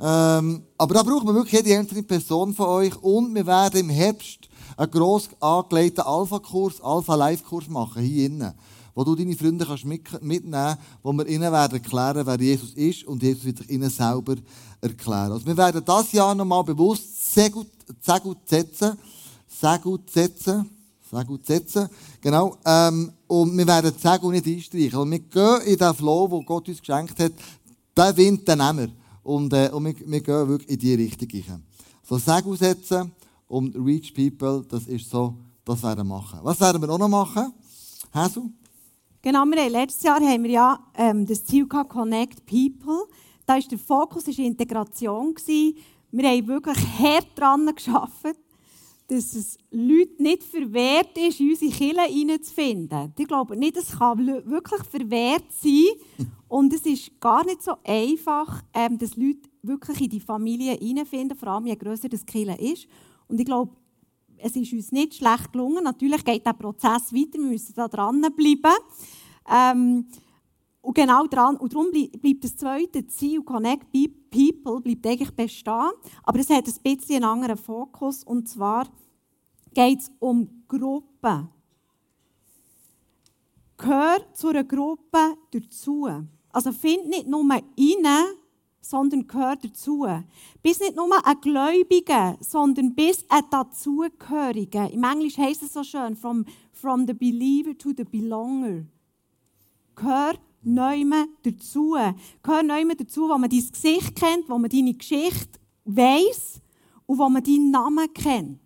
Ähm, 0.00 0.62
aber 0.76 0.94
da 0.94 1.02
braucht 1.02 1.24
man 1.24 1.34
wirklich 1.34 1.64
jede 1.64 1.78
einzelne 1.78 2.02
Person 2.02 2.54
von 2.54 2.66
euch. 2.66 2.96
Und 2.96 3.34
wir 3.34 3.46
werden 3.46 3.80
im 3.80 3.90
Herbst 3.90 4.48
einen 4.76 4.90
gross 4.90 5.28
angelegten 5.40 6.04
Alpha-Kurs, 6.04 6.80
Alpha-Live-Kurs 6.80 7.68
machen, 7.68 8.02
hier 8.02 8.26
innen. 8.26 8.54
Wo 8.94 9.02
du 9.02 9.14
deine 9.14 9.36
Freunde 9.36 9.66
kannst 9.66 9.84
mitnehmen 9.84 10.76
wo 11.02 11.12
wir 11.12 11.26
ihnen 11.26 11.50
werden 11.50 11.74
erklären, 11.74 12.24
wer 12.24 12.40
Jesus 12.40 12.74
ist 12.74 13.04
und 13.04 13.22
Jesus 13.22 13.44
wird 13.44 13.58
sich 13.58 13.70
ihnen 13.70 13.90
selber 13.90 14.36
erklären. 14.80 15.32
Also 15.32 15.46
wir 15.46 15.56
werden 15.56 15.82
das 15.84 16.12
Jahr 16.12 16.34
nochmal 16.34 16.62
bewusst 16.62 17.34
sehr 17.34 17.50
gut, 17.50 17.66
sehr 18.00 18.20
gut 18.20 18.38
setzen. 18.48 18.96
Sehr 19.60 19.78
gut 19.78 20.10
setzen. 20.10 20.70
Sehr 21.10 21.24
gut 21.24 21.46
setzen. 21.46 21.88
Genau. 22.20 22.56
Ähm, 22.64 23.12
und 23.26 23.56
wir 23.56 23.66
werden 23.66 23.92
sehr 24.00 24.18
gut 24.18 24.32
nicht 24.32 24.46
einstreichen. 24.46 24.98
Und 24.98 25.10
wir 25.10 25.18
gehen 25.20 25.60
in 25.66 25.78
den 25.78 25.94
Flow, 25.94 26.28
den 26.28 26.44
Gott 26.44 26.68
uns 26.68 26.80
geschenkt 26.80 27.18
hat. 27.18 27.32
Den 27.96 28.16
Wind, 28.16 28.46
den 28.48 28.58
nehmen 28.58 28.78
wir. 28.78 29.03
Und, 29.24 29.52
äh, 29.52 29.70
und 29.72 29.84
wir, 29.84 29.94
wir 29.98 30.20
gehen 30.20 30.48
wirklich 30.48 30.70
in 30.70 30.78
diese 30.78 30.98
Richtung 30.98 31.28
rein. 31.48 31.62
So, 32.02 32.18
Segen 32.18 32.54
setzen 32.56 33.10
und 33.48 33.74
Reach 33.74 34.14
People, 34.14 34.64
das 34.68 34.86
ist 34.86 35.08
so, 35.10 35.34
das 35.64 35.82
werden 35.82 36.06
wir 36.06 36.14
machen. 36.14 36.40
Was 36.42 36.60
werden 36.60 36.80
wir 36.80 36.90
auch 36.90 36.98
noch 36.98 37.08
machen? 37.08 37.52
Hasu? 38.12 38.50
Genau, 39.22 39.44
wir 39.46 39.64
haben, 39.64 39.72
letztes 39.72 40.02
Jahr 40.02 40.20
haben 40.20 40.42
wir 40.42 40.50
ja 40.50 40.78
ähm, 40.94 41.24
das 41.24 41.42
Ziel 41.44 41.66
gehabt, 41.66 41.90
Connect 41.90 42.44
People. 42.44 43.06
Da 43.46 43.54
war 43.54 43.60
der 43.62 43.78
Fokus 43.78 44.28
ist 44.28 44.38
Integration. 44.38 45.34
Gewesen. 45.34 45.76
Wir 46.10 46.28
haben 46.28 46.46
wirklich 46.46 46.78
hart 46.98 47.28
daran 47.34 47.66
gearbeitet, 47.74 48.43
dass 49.08 49.34
es 49.34 49.58
Leute 49.70 50.22
nicht 50.22 50.42
verwehrt 50.42 51.16
ist, 51.18 51.40
in 51.40 51.50
unsere 51.50 51.70
Kirche 51.70 52.02
hineinzufinden. 52.02 53.12
Ich 53.18 53.28
glaube 53.28 53.56
nicht, 53.56 53.76
es 53.76 53.98
kann 53.98 54.26
wirklich 54.26 54.82
verwehrt 54.84 55.44
sein. 55.50 56.28
Und 56.48 56.72
es 56.72 56.86
ist 56.86 57.20
gar 57.20 57.44
nicht 57.44 57.62
so 57.62 57.72
einfach, 57.84 58.62
ähm, 58.72 58.96
dass 58.96 59.16
Leute 59.16 59.48
wirklich 59.62 60.00
in 60.02 60.10
die 60.10 60.20
Familie 60.20 60.74
hineinfinden, 60.74 61.36
vor 61.36 61.48
allem 61.48 61.66
je 61.66 61.74
grösser 61.74 62.08
das 62.08 62.24
Kirche 62.24 62.56
ist. 62.60 62.86
Und 63.26 63.40
ich 63.40 63.46
glaube, 63.46 63.72
es 64.38 64.54
ist 64.54 64.72
uns 64.72 64.92
nicht 64.92 65.14
schlecht 65.14 65.52
gelungen. 65.52 65.82
Natürlich 65.82 66.24
geht 66.24 66.46
der 66.46 66.52
Prozess 66.52 67.12
weiter, 67.12 67.38
wir 67.38 67.48
müssen 67.48 67.74
da 67.74 67.88
dranbleiben. 67.88 68.72
Ähm, 69.50 70.06
und 70.84 70.94
genau 70.94 71.26
dran, 71.26 71.56
und 71.56 71.72
darum 71.72 71.90
bleibt 71.90 72.44
das 72.44 72.56
zweite 72.56 73.06
Ziel, 73.06 73.42
Connect 73.42 73.86
People, 73.90 74.82
bleibt 74.82 75.06
eigentlich 75.06 75.34
bestehen. 75.34 75.90
Aber 76.22 76.38
es 76.38 76.50
hat 76.50 76.66
ein 76.68 76.74
bisschen 76.82 77.16
einen 77.16 77.24
anderen 77.24 77.56
Fokus. 77.56 78.22
Und 78.22 78.46
zwar 78.50 78.86
geht 79.72 80.00
es 80.00 80.12
um 80.18 80.64
Gruppen. 80.68 81.48
Gehör 83.78 84.18
zu 84.34 84.48
einer 84.48 84.64
Gruppe 84.64 85.38
dazu. 85.52 86.06
Also 86.52 86.70
find 86.70 87.08
nicht 87.08 87.28
nur 87.28 87.48
rein, 87.50 87.64
sondern 88.82 89.26
gehört 89.26 89.64
dazu. 89.64 90.06
Bist 90.62 90.82
nicht 90.82 90.96
nur 90.96 91.08
ein 91.26 91.40
Gläubiger, 91.40 92.36
sondern 92.40 92.94
bist 92.94 93.24
ein 93.30 93.44
Dazugehöriger. 93.50 94.90
Im 94.90 95.02
Englisch 95.02 95.38
heißt 95.38 95.62
es 95.62 95.72
so 95.72 95.82
schön, 95.82 96.14
from, 96.14 96.44
from 96.72 97.06
the 97.06 97.14
believer 97.14 97.76
to 97.78 97.92
the 97.96 98.04
belonger. 98.04 98.84
Gehör 99.94 100.34
neume 100.64 101.28
dazu. 101.42 101.96
Gehör 102.42 102.62
neume 102.62 102.96
dazu, 102.96 103.22
wo 103.22 103.38
man 103.38 103.50
dein 103.50 103.66
Gesicht 103.70 104.16
kennt, 104.16 104.48
wo 104.48 104.58
man 104.58 104.70
deine 104.70 104.94
Geschichte 104.94 105.58
weiß 105.84 106.60
und 107.06 107.18
wo 107.18 107.28
man 107.28 107.42
deinen 107.42 107.70
Namen 107.70 108.12
kennt. 108.12 108.60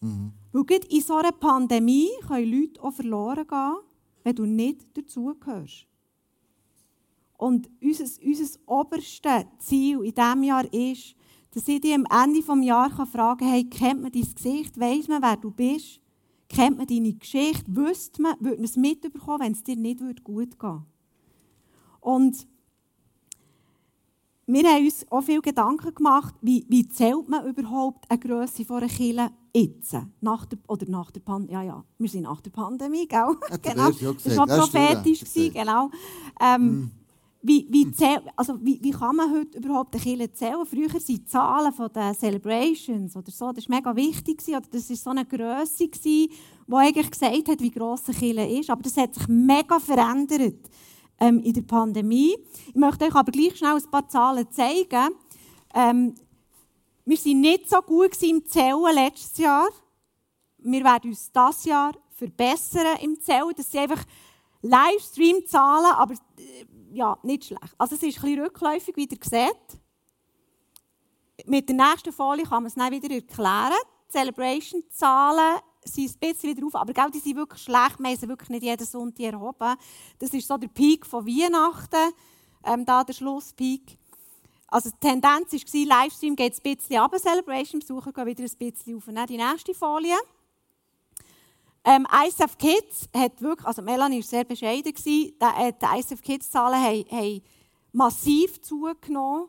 Mhm. 0.00 0.32
Weil 0.52 0.80
in 0.88 1.00
so 1.00 1.14
einer 1.14 1.32
Pandemie 1.32 2.10
können 2.26 2.50
Leute 2.50 2.82
auch 2.82 2.92
verloren 2.92 3.46
gehen, 3.46 3.76
wenn 4.22 4.34
du 4.34 4.44
nicht 4.44 4.96
dazugehörst. 4.96 5.86
Und 7.38 7.68
unser, 7.82 8.04
unser 8.24 8.58
oberstes 8.66 9.44
Ziel 9.58 10.04
in 10.04 10.14
diesem 10.14 10.42
Jahr 10.44 10.72
ist, 10.72 11.16
dass 11.52 11.68
ich 11.68 11.80
dich 11.80 11.94
am 11.94 12.06
Ende 12.10 12.40
des 12.40 12.64
Jahres 12.64 13.08
fragen 13.10 13.40
kann, 13.40 13.48
hey, 13.48 13.64
kennt 13.64 14.02
man 14.02 14.12
dein 14.12 14.22
Gesicht? 14.22 14.78
Weiss 14.78 15.08
man, 15.08 15.22
wer 15.22 15.36
du 15.36 15.50
bist? 15.50 16.01
Kennt 16.54 16.76
man 16.76 16.86
deine 16.86 17.14
Geschichte? 17.14 17.64
Wüsste 17.66 18.20
man, 18.20 18.34
würde 18.40 18.56
man 18.56 18.64
es 18.64 18.76
mitbekommen, 18.76 19.40
wenn 19.40 19.52
es 19.52 19.62
dir 19.62 19.76
nicht 19.76 20.00
gut 20.22 20.58
gehen 20.58 20.60
würde? 20.60 20.82
Und 22.00 22.46
wir 24.46 24.62
haben 24.64 24.84
uns 24.84 25.06
auch 25.10 25.22
viele 25.22 25.40
Gedanken 25.40 25.94
gemacht, 25.94 26.34
wie, 26.42 26.66
wie 26.68 26.86
zählt 26.88 27.28
man 27.28 27.46
überhaupt 27.46 28.10
eine 28.10 28.18
Grösse 28.18 28.64
von 28.64 28.78
einer 28.78 28.88
Kirche 28.88 29.30
jetzt? 29.54 29.96
Nach 30.20 30.44
der, 30.44 30.58
oder 30.68 30.86
nach 30.88 31.10
der 31.10 31.20
Pandemie, 31.20 31.52
ja, 31.52 31.62
ja, 31.62 31.84
wir 31.98 32.08
sind 32.08 32.22
nach 32.22 32.40
der 32.40 32.50
Pandemie, 32.50 33.06
gell? 33.06 33.36
genau. 33.62 33.90
Das 33.90 34.36
war 34.36 34.46
prophetisch, 34.46 35.20
gewesen, 35.20 35.54
genau. 35.54 35.90
Ähm, 36.40 36.80
mm. 36.80 36.90
Wie, 37.44 37.66
wie, 37.70 37.90
zähl, 37.90 38.22
also 38.36 38.56
wie, 38.60 38.78
wie 38.80 38.92
kann 38.92 39.16
man 39.16 39.32
heute 39.32 39.58
überhaupt 39.58 39.94
eine 39.94 40.02
Kirche 40.02 40.32
zählen? 40.32 40.64
Früher 40.64 40.92
waren 40.92 41.04
die 41.04 41.24
Zahlen 41.24 41.72
von 41.72 41.92
den 41.92 42.14
Celebrations 42.14 43.16
oder 43.16 43.32
so, 43.32 43.50
das 43.50 43.68
war 43.68 43.76
mega 43.76 43.96
wichtig. 43.96 44.40
Oder 44.46 44.62
das 44.70 44.88
war 44.88 44.96
so 44.96 45.10
eine 45.10 45.24
Grösse, 45.24 45.88
die 45.88 46.30
eigentlich 46.70 47.10
gesagt 47.10 47.48
hat, 47.48 47.60
wie 47.60 47.70
gross 47.70 48.08
eine 48.08 48.16
Kirche 48.16 48.60
ist. 48.60 48.70
Aber 48.70 48.82
das 48.82 48.96
hat 48.96 49.14
sich 49.14 49.26
mega 49.26 49.80
verändert 49.80 50.70
ähm, 51.18 51.40
in 51.40 51.52
der 51.52 51.62
Pandemie. 51.62 52.36
Ich 52.68 52.74
möchte 52.76 53.06
euch 53.06 53.14
aber 53.14 53.32
gleich 53.32 53.56
schnell 53.56 53.74
ein 53.74 53.90
paar 53.90 54.08
Zahlen 54.08 54.50
zeigen. 54.52 55.14
Ähm, 55.74 56.14
wir 57.04 57.16
waren 57.16 57.40
nicht 57.40 57.68
so 57.68 57.82
gut 57.82 58.22
im 58.22 58.46
Zählen 58.46 58.94
letztes 58.94 59.38
Jahr. 59.38 59.68
Wir 60.58 60.84
werden 60.84 61.10
uns 61.10 61.32
dieses 61.32 61.64
Jahr 61.64 61.92
verbessern 62.10 62.98
im 63.02 63.20
Zählen. 63.20 63.52
Das 63.56 63.68
sind 63.68 63.80
einfach 63.80 64.04
Livestream-Zahlen, 64.62 65.92
aber 65.96 66.14
äh, 66.14 66.66
ja, 66.92 67.18
nicht 67.22 67.44
schlecht. 67.44 67.74
Also 67.78 67.96
es 67.96 68.02
ist 68.02 68.18
ein 68.18 68.22
bisschen 68.22 68.44
rückläufig, 68.44 68.96
wie 68.96 69.08
ihr 69.08 69.18
seht. 69.22 69.80
Mit 71.46 71.68
der 71.68 71.76
nächsten 71.76 72.12
Folie 72.12 72.44
kann 72.44 72.62
man 72.62 72.66
es 72.66 72.74
dann 72.74 72.92
wieder 72.92 73.12
erklären. 73.12 73.72
Die 74.08 74.12
Celebration-Zahlen 74.12 75.60
sind 75.84 76.10
ein 76.10 76.18
bisschen 76.20 76.56
wieder 76.56 76.66
auf, 76.66 76.74
aber 76.74 76.92
die 77.10 77.18
sind 77.18 77.36
wirklich 77.36 77.62
schlecht. 77.62 77.98
Wir 77.98 78.10
haben 78.10 78.16
sie 78.16 78.28
wirklich 78.28 78.50
nicht 78.50 78.62
jeden 78.62 78.86
Sonntag 78.86 79.32
erhoben. 79.32 79.76
Das 80.18 80.30
ist 80.30 80.46
so 80.46 80.56
der 80.56 80.68
Peak 80.68 81.06
von 81.06 81.26
Weihnachten, 81.26 82.12
ähm, 82.64 82.84
da 82.84 83.02
der 83.02 83.14
Schlusspeak. 83.14 83.98
Also 84.68 84.90
die 84.90 84.98
Tendenz 85.00 85.52
war, 85.52 86.02
Livestream 86.02 86.36
geht 86.36 86.54
ein 86.54 86.76
bisschen 86.76 86.98
ab, 86.98 87.14
Celebration-Besucher 87.18 88.12
gehen 88.12 88.26
wieder 88.26 88.44
ein 88.44 88.58
bisschen 88.58 88.96
auf. 88.96 89.08
Und 89.08 89.28
die 89.28 89.36
nächste 89.36 89.74
Folie. 89.74 90.16
Ähm, 91.84 92.06
ISF 92.26 92.56
Kids 92.58 93.08
hat 93.14 93.40
wirklich, 93.42 93.66
also 93.66 93.82
Melanie 93.82 94.20
war 94.20 94.22
sehr 94.22 94.44
bescheiden, 94.44 94.94
die, 95.04 95.34
äh, 95.40 95.72
die 95.72 95.98
ISF 95.98 96.22
Kids-Zahlen 96.22 96.80
haben, 96.80 97.04
haben, 97.10 97.42
massiv 97.92 98.60
zugenommen. 98.62 99.48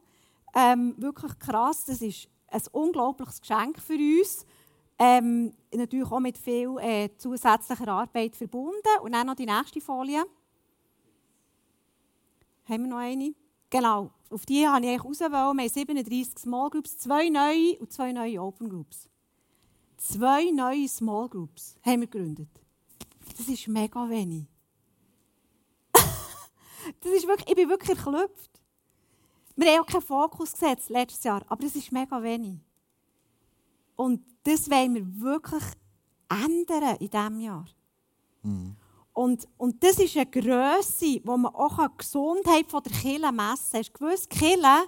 Ähm, 0.55 0.95
wirklich 0.97 1.37
krass, 1.39 1.85
das 1.85 2.01
ist 2.01 2.27
ein 2.47 2.61
unglaubliches 2.71 3.41
Geschenk 3.41 3.79
für 3.79 3.93
uns. 3.93 4.45
Ähm, 4.97 5.53
natürlich 5.73 6.11
auch 6.11 6.19
mit 6.19 6.37
viel 6.37 6.77
äh, 6.79 7.09
zusätzlicher 7.17 7.87
Arbeit 7.87 8.35
verbunden. 8.35 8.99
Und 9.01 9.13
dann 9.13 9.27
noch 9.27 9.35
die 9.35 9.45
nächste 9.45 9.81
Folie. 9.81 10.23
Haben 12.65 12.83
wir 12.83 12.89
noch 12.89 12.97
eine? 12.97 13.33
Genau, 13.69 14.11
auf 14.29 14.45
die 14.45 14.67
habe 14.67 14.85
ich 14.85 14.91
eigentlich 14.91 15.03
rausgewählt. 15.03 15.31
Wir 15.31 15.63
haben 15.63 15.69
37 15.69 16.39
Small 16.39 16.69
Groups, 16.69 16.97
zwei 16.97 17.29
neue 17.29 17.77
und 17.79 17.91
zwei 17.91 18.11
neue 18.11 18.41
Open 18.41 18.69
Groups. 18.69 19.09
Zwei 20.05 20.51
neue 20.51 20.89
Small 20.89 21.29
Groups 21.29 21.77
haben 21.81 22.01
wir 22.01 22.07
gegründet. 22.07 22.49
Das 23.37 23.47
ist 23.47 23.69
mega 23.69 24.09
wenig. 24.09 24.45
das 25.93 27.11
ist 27.13 27.25
wirklich, 27.25 27.47
ich 27.47 27.55
bin 27.55 27.69
wirklich 27.69 27.97
erklüpft. 27.97 28.51
Wir 29.55 29.71
haben 29.71 29.79
auch 29.79 29.85
keinen 29.85 30.01
Fokus 30.01 30.51
gesetzt 30.51 30.89
letztes 30.89 31.23
Jahr, 31.23 31.45
aber 31.47 31.63
das 31.63 31.77
ist 31.77 31.89
mega 31.93 32.21
wenig. 32.21 32.59
Und 33.95 34.25
das 34.43 34.69
wollen 34.69 34.93
wir 34.93 35.21
wirklich 35.21 35.63
ändern 36.27 36.97
in 36.97 37.09
diesem 37.09 37.39
Jahr. 37.39 37.65
Mhm. 38.41 38.75
Und, 39.13 39.47
und 39.55 39.81
das 39.81 39.99
ist 39.99 40.17
eine 40.17 40.29
Grösse, 40.29 41.21
wo 41.23 41.37
man 41.37 41.55
auch 41.55 41.77
die 41.77 41.97
Gesundheit 41.97 42.65
der 42.73 42.81
Kille 42.81 43.31
messen 43.31 43.71
kann. 43.71 43.79
Hast 43.79 43.93
du 43.93 43.93
gewusst, 43.93 44.29
Kille 44.29 44.83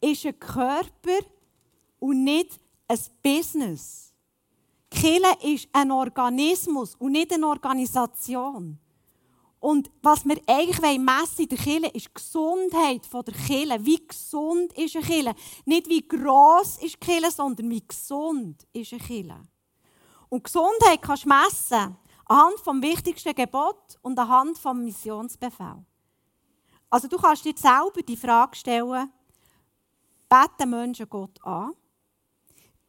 ist 0.00 0.24
ein 0.24 0.38
Körper 0.38 1.26
und 1.98 2.22
nicht 2.22 2.60
ein 2.86 3.00
Business. 3.20 4.13
Kille 4.94 5.36
ist 5.42 5.68
ein 5.72 5.90
Organismus 5.90 6.94
und 6.96 7.12
nicht 7.12 7.32
eine 7.32 7.46
Organisation. 7.46 8.78
Und 9.60 9.90
was 10.02 10.26
wir 10.26 10.38
eigentlich 10.46 10.98
messen 10.98 11.42
in 11.42 11.48
der 11.48 11.58
Kirche, 11.58 11.86
ist 11.86 12.08
die 12.08 12.14
Gesundheit 12.14 13.08
der 13.12 13.34
Kirche. 13.34 13.78
Wie 13.80 14.06
gesund 14.06 14.72
ist 14.74 14.94
eine 14.94 15.04
Kirche? 15.04 15.34
Nicht 15.64 15.88
wie 15.88 16.06
gross 16.06 16.76
ist 16.82 16.94
die 16.94 17.06
Kirche, 17.06 17.30
sondern 17.30 17.70
wie 17.70 17.82
gesund 17.86 18.66
ist 18.74 18.92
eine 18.92 19.00
Kirche. 19.00 19.40
Und 20.28 20.44
Gesundheit 20.44 21.00
kannst 21.00 21.24
du 21.24 21.28
messen 21.28 21.96
anhand 22.26 22.60
vom 22.60 22.82
wichtigsten 22.82 23.34
Gebot 23.34 23.98
und 24.02 24.18
anhand 24.18 24.58
vom 24.58 24.84
Missionsbefehl. 24.84 25.84
Also 26.90 27.08
du 27.08 27.16
kannst 27.16 27.44
dir 27.44 27.54
selber 27.56 28.02
die 28.06 28.16
Frage 28.16 28.56
stellen, 28.56 29.10
beten 30.28 30.70
Menschen 30.70 31.08
Gott 31.08 31.38
an? 31.42 31.72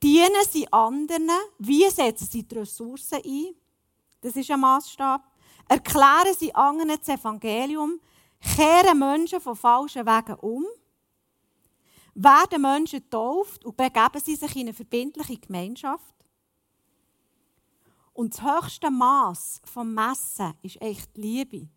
Dienen 0.05 0.45
sie 0.47 0.71
anderen? 0.71 1.31
Wie 1.57 1.89
setzen 1.89 2.27
sie 2.29 2.43
die 2.43 2.59
Ressourcen 2.59 3.23
ein? 3.25 3.55
Das 4.21 4.35
ist 4.35 4.51
ein 4.51 4.59
Maßstab. 4.59 5.23
Erklären 5.67 6.35
sie 6.37 6.53
anderen 6.53 6.99
das 6.99 7.09
Evangelium, 7.09 7.99
kehren 8.55 8.99
Menschen 8.99 9.41
von 9.41 9.55
falschen 9.55 10.05
Wegen 10.05 10.35
um, 10.35 10.63
werden 12.13 12.61
Menschen 12.61 12.99
getauft 12.99 13.65
und 13.65 13.75
begeben 13.75 14.21
sie 14.23 14.35
sich 14.35 14.55
in 14.55 14.61
eine 14.61 14.73
verbindliche 14.73 15.39
Gemeinschaft. 15.39 16.13
Und 18.13 18.35
das 18.35 18.43
höchste 18.43 18.91
Maß 18.91 19.63
vom 19.65 19.91
Messen 19.91 20.53
ist 20.61 20.79
echt 20.83 21.17
Liebe. 21.17 21.67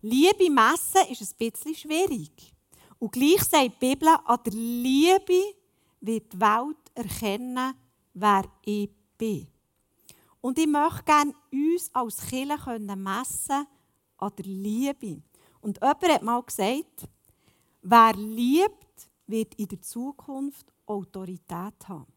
Liebe 0.00 0.48
messen 0.48 1.10
ist 1.10 1.22
ein 1.22 1.36
bisschen 1.36 1.74
schwierig. 1.74 2.54
Und 3.00 3.10
gleich 3.10 3.42
sagt 3.42 3.64
die 3.64 3.88
Bibel, 3.88 4.10
an 4.10 4.38
der 4.46 4.52
Liebe 4.52 5.56
wird 6.00 6.32
die 6.32 6.40
Welt 6.40 6.81
erkennen, 6.94 7.74
wer 8.14 8.44
ich 8.64 8.90
bin. 9.16 9.48
Und 10.40 10.58
ich 10.58 10.66
möchte 10.66 11.04
gerne 11.04 11.34
uns 11.52 11.90
als 11.92 12.26
Kirche 12.28 12.78
messen 12.78 13.66
an 14.16 14.32
der 14.36 14.46
Liebe. 14.46 15.22
Und 15.60 15.78
jemand 15.80 16.08
hat 16.08 16.22
mal 16.22 16.42
gesagt, 16.42 17.08
wer 17.82 18.12
liebt, 18.14 19.08
wird 19.26 19.54
in 19.54 19.68
der 19.68 19.80
Zukunft 19.80 20.72
Autorität 20.86 21.88
haben. 21.88 22.12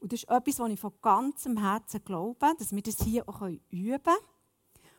Und 0.00 0.12
das 0.12 0.22
ist 0.22 0.30
etwas, 0.30 0.58
was 0.58 0.70
ich 0.70 0.80
von 0.80 0.92
ganzem 1.00 1.58
Herzen 1.58 2.04
glaube, 2.04 2.54
dass 2.58 2.74
wir 2.74 2.82
das 2.82 3.02
hier 3.02 3.28
auch 3.28 3.42
üben 3.42 4.02
können. 4.02 4.16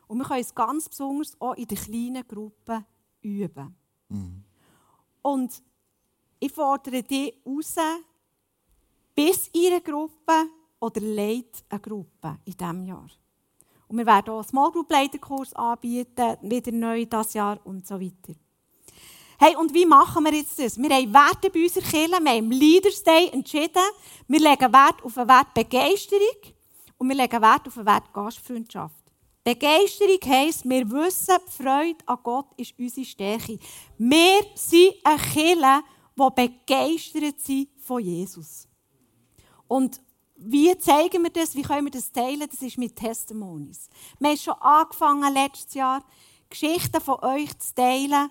Und 0.06 0.18
wir 0.18 0.24
können 0.24 0.40
es 0.40 0.54
ganz 0.54 0.88
besonders 0.88 1.40
auch 1.40 1.54
in 1.54 1.66
den 1.66 1.78
kleinen 1.78 2.26
Gruppen 2.26 2.84
üben. 3.20 3.76
Mhm. 4.08 4.44
Und 5.22 5.62
ich 6.40 6.52
fordere 6.52 7.02
dich 7.02 7.34
raus, 7.46 7.76
bis 9.14 9.50
eine 9.54 9.80
Gruppe 9.80 10.48
oder 10.80 11.00
leitet 11.00 11.64
eine 11.68 11.80
Gruppe 11.80 12.38
in 12.44 12.56
diesem 12.56 12.84
Jahr. 12.84 13.08
Und 13.88 13.98
wir 13.98 14.06
werden 14.06 14.30
auch 14.30 14.38
einen 14.38 14.48
Small 14.48 14.72
Group 14.72 14.90
Leiterkurs 14.90 15.52
anbieten, 15.54 16.36
wieder 16.42 16.72
neu 16.72 17.04
dieses 17.04 17.34
Jahr 17.34 17.58
und 17.64 17.86
so 17.86 18.00
weiter. 18.00 18.34
Hey, 19.38 19.56
und 19.56 19.74
wie 19.74 19.84
machen 19.84 20.24
wir 20.24 20.32
jetzt 20.32 20.58
das? 20.58 20.78
Wir 20.78 20.88
haben 20.90 21.12
Werte 21.12 21.50
bei 21.50 21.62
unserer 21.62 21.84
Kirche, 21.84 22.08
wir 22.08 22.16
haben 22.16 22.38
im 22.38 22.50
Leaders 22.50 23.02
Day 23.02 23.28
entschieden, 23.32 23.82
wir 24.28 24.40
legen 24.40 24.72
Wert 24.72 25.02
auf 25.02 25.14
den 25.14 25.28
Wert 25.28 25.52
Begeisterung 25.54 26.54
und 26.98 27.08
wir 27.08 27.16
legen 27.16 27.42
Wert 27.42 27.66
auf 27.66 27.74
den 27.74 27.86
Wert 27.86 28.12
Gastfreundschaft. 28.12 28.94
Begeisterung 29.42 30.18
heisst, 30.26 30.68
wir 30.68 30.90
wissen, 30.90 31.36
die 31.46 31.62
Freude 31.62 31.98
an 32.06 32.18
Gott 32.22 32.46
ist 32.56 32.74
unsere 32.78 33.04
Stärke. 33.04 33.58
Wir 33.98 34.40
sind 34.54 34.94
eine 35.02 35.18
Kirche, 35.18 35.82
die 36.16 36.30
begeistert 36.34 37.40
sind 37.40 37.68
von 37.78 38.00
Jesus. 38.00 38.66
Und 39.74 40.00
wie 40.36 40.78
zeigen 40.78 41.24
wir 41.24 41.30
das? 41.30 41.56
Wie 41.56 41.62
können 41.62 41.86
wir 41.86 41.90
das 41.90 42.12
teilen? 42.12 42.46
Das 42.48 42.62
ist 42.62 42.78
mit 42.78 42.94
Testimonies. 42.94 43.88
Wir 44.20 44.28
haben 44.28 44.36
schon 44.36 44.54
angefangen 44.60 45.34
letztes 45.34 45.74
Jahr, 45.74 46.04
Geschichten 46.48 47.00
von 47.00 47.18
euch 47.24 47.58
zu 47.58 47.74
teilen. 47.74 48.30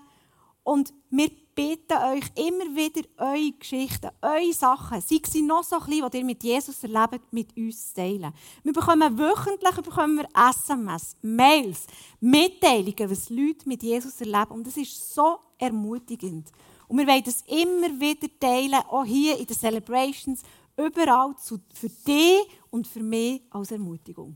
Und 0.63 0.93
wir 1.09 1.29
bitten 1.53 1.97
euch 1.97 2.23
immer 2.35 2.73
wieder, 2.73 3.01
eure 3.17 3.51
Geschichten, 3.59 4.09
eure 4.21 4.53
Sachen, 4.53 5.01
sei 5.01 5.19
sie 5.29 5.41
noch 5.41 5.65
so 5.65 5.79
klein, 5.79 6.09
die 6.13 6.19
ihr 6.19 6.23
mit 6.23 6.41
Jesus 6.45 6.81
erlebt, 6.81 7.33
mit 7.33 7.57
uns 7.57 7.89
zu 7.89 7.95
teilen. 7.95 8.33
Wir 8.63 8.71
bekommen 8.71 9.19
wöchentlich 9.19 9.75
bekommen 9.83 10.19
wir 10.19 10.49
SMS, 10.49 11.17
Mails, 11.21 11.87
Mitteilungen, 12.21 13.11
was 13.11 13.29
Leute 13.29 13.67
mit 13.67 13.83
Jesus 13.83 14.21
erleben. 14.21 14.51
Und 14.51 14.67
das 14.67 14.77
ist 14.77 15.13
so 15.13 15.39
ermutigend. 15.57 16.53
Und 16.87 16.99
wir 16.99 17.07
wollen 17.07 17.23
das 17.23 17.41
immer 17.47 17.99
wieder 17.99 18.27
teilen, 18.39 18.81
auch 18.89 19.03
hier 19.03 19.37
in 19.37 19.45
den 19.45 19.57
Celebrations 19.57 20.41
überall 20.77 21.35
zu, 21.43 21.59
für 21.73 21.89
dich 21.89 22.47
und 22.69 22.87
für 22.87 23.03
mich 23.03 23.41
als 23.49 23.71
Ermutigung. 23.71 24.35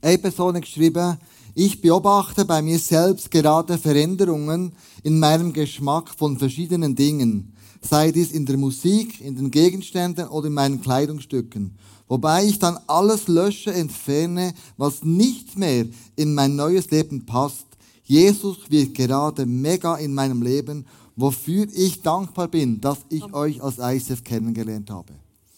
Eine 0.00 0.18
Person 0.18 0.54
hat 0.54 0.62
geschrieben, 0.62 1.18
ich 1.54 1.80
beobachte 1.80 2.44
bei 2.44 2.62
mir 2.62 2.78
selbst 2.78 3.30
gerade 3.30 3.78
Veränderungen 3.78 4.72
in 5.02 5.18
meinem 5.18 5.52
Geschmack 5.52 6.10
von 6.16 6.38
verschiedenen 6.38 6.94
Dingen. 6.94 7.52
sei 7.80 8.12
dies 8.12 8.32
in 8.32 8.46
der 8.46 8.56
Musik, 8.56 9.20
in 9.20 9.36
den 9.36 9.50
Gegenständen 9.50 10.28
oder 10.28 10.48
in 10.48 10.54
meinen 10.54 10.80
Kleidungsstücken. 10.80 11.76
Wobei 12.08 12.44
ich 12.44 12.58
dann 12.58 12.78
alles 12.86 13.28
lösche, 13.28 13.72
entferne, 13.72 14.54
was 14.76 15.04
nicht 15.04 15.58
mehr 15.58 15.86
in 16.16 16.34
mein 16.34 16.56
neues 16.56 16.90
Leben 16.90 17.26
passt. 17.26 17.66
Jesus 18.04 18.58
wird 18.70 18.94
gerade 18.94 19.44
mega 19.44 19.96
in 19.96 20.14
meinem 20.14 20.42
Leben, 20.42 20.86
wofür 21.18 21.66
ich 21.74 22.00
dankbar 22.00 22.48
bin, 22.48 22.80
dass 22.80 22.98
ich 23.10 23.34
euch 23.34 23.60
als 23.62 23.78
ICF 23.78 24.22
kennengelernt 24.22 24.88
habe. 24.88 25.12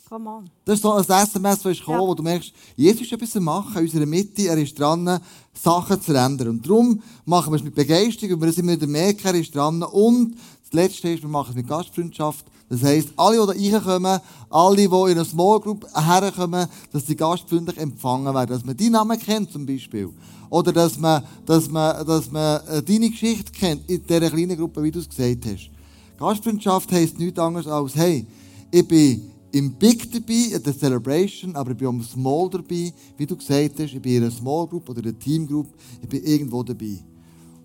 Come 0.09 0.29
on. 0.29 0.51
Das 0.65 0.77
ist 0.77 0.83
so 0.83 0.93
ein 0.93 1.05
SMS, 1.05 1.63
das 1.63 1.73
ist 1.73 1.79
gekommen, 1.81 2.01
Ja. 2.01 2.07
wo 2.09 2.15
du 2.15 2.23
merkst, 2.23 2.53
Jesus 2.75 3.03
ist 3.03 3.13
etwas 3.13 3.37
am 3.37 3.45
machen 3.45 3.77
in 3.77 3.85
unserer 3.85 4.07
Mitte, 4.07 4.49
er 4.49 4.59
ist 4.59 4.77
dran, 4.77 5.21
Sachen 5.55 6.01
zu 6.03 6.13
ändern. 6.15 6.49
Und 6.49 6.67
darum 6.67 7.01
machen 7.27 7.53
wir 7.53 7.57
es 7.59 7.63
mit 7.63 7.75
Begeisterung, 7.77 8.41
weil 8.41 8.49
wir 8.49 8.53
sind 8.53 8.69
wieder 8.69 8.87
merken, 8.89 9.27
er 9.27 9.35
ist 9.35 9.55
dran. 9.55 9.83
Und 9.85 10.35
das 10.65 10.73
Letzte 10.73 11.11
ist, 11.11 11.23
wir 11.23 11.29
machen 11.29 11.51
es 11.51 11.57
mit 11.57 11.69
Gastfreundschaft. 11.69 12.45
Das 12.71 12.85
heisst, 12.85 13.09
alle, 13.17 13.53
die 13.53 13.69
da 13.69 13.79
reinkommen, 13.79 14.21
alle, 14.49 14.77
die 14.77 14.85
in 14.85 14.95
eine 14.95 15.25
Small 15.25 15.59
Group 15.59 15.87
herkommen, 15.93 16.69
dass 16.93 17.05
sie 17.05 17.17
gastfreundlich 17.17 17.77
empfangen 17.77 18.33
werden. 18.33 18.51
Dass 18.51 18.65
man 18.65 18.77
deinen 18.77 18.93
Namen 18.93 19.19
kennt, 19.19 19.51
zum 19.51 19.67
Beispiel. 19.67 20.09
Oder 20.49 20.73
dass 20.73 20.97
man, 20.97 21.25
dass 21.45 21.69
man, 21.69 22.07
dass 22.07 22.31
man 22.31 22.61
äh, 22.69 22.81
deine 22.81 23.11
Geschichte 23.11 23.51
kennt 23.51 23.91
in 23.91 24.07
dieser 24.07 24.31
kleinen 24.31 24.57
Gruppe, 24.57 24.85
wie 24.85 24.93
du 24.93 25.01
es 25.01 25.09
gesagt 25.09 25.47
hast. 25.47 25.69
Gastfreundschaft 26.17 26.93
heisst 26.93 27.19
nichts 27.19 27.41
anderes 27.41 27.67
als, 27.67 27.97
hey, 27.97 28.25
ich 28.71 28.87
bin 28.87 29.33
im 29.51 29.73
Big 29.73 30.13
dabei, 30.13 30.55
in 30.55 30.63
der 30.63 30.79
Celebration, 30.79 31.57
aber 31.57 31.73
ich 31.73 31.77
bin 31.77 31.89
am 31.89 32.03
Small 32.05 32.49
dabei, 32.51 32.93
wie 33.17 33.27
du 33.27 33.37
gesagt 33.37 33.81
hast, 33.81 33.95
ich 33.95 34.01
bin 34.01 34.19
in 34.19 34.23
einer 34.23 34.31
Small 34.31 34.69
Group 34.69 34.89
oder 34.89 35.03
einer 35.03 35.19
Team 35.19 35.45
Group, 35.45 35.67
ich 36.01 36.09
bin 36.09 36.23
irgendwo 36.23 36.63
dabei. 36.63 37.01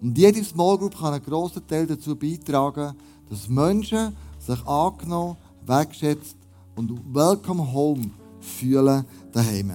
Und 0.02 0.18
jede 0.18 0.44
Small 0.44 0.80
Group 0.80 0.98
kann 0.98 1.14
einen 1.14 1.24
grossen 1.24 1.62
Teil 1.68 1.86
dazu 1.86 2.16
beitragen, 2.16 2.96
dass 3.30 3.48
Menschen 3.48 4.16
sich 4.46 4.66
angenommen, 4.68 5.38
wertschätzt 5.66 6.36
und 6.76 6.92
welcome 7.14 7.72
home 7.74 8.12
fühlen 8.40 9.06
daheim. 9.32 9.72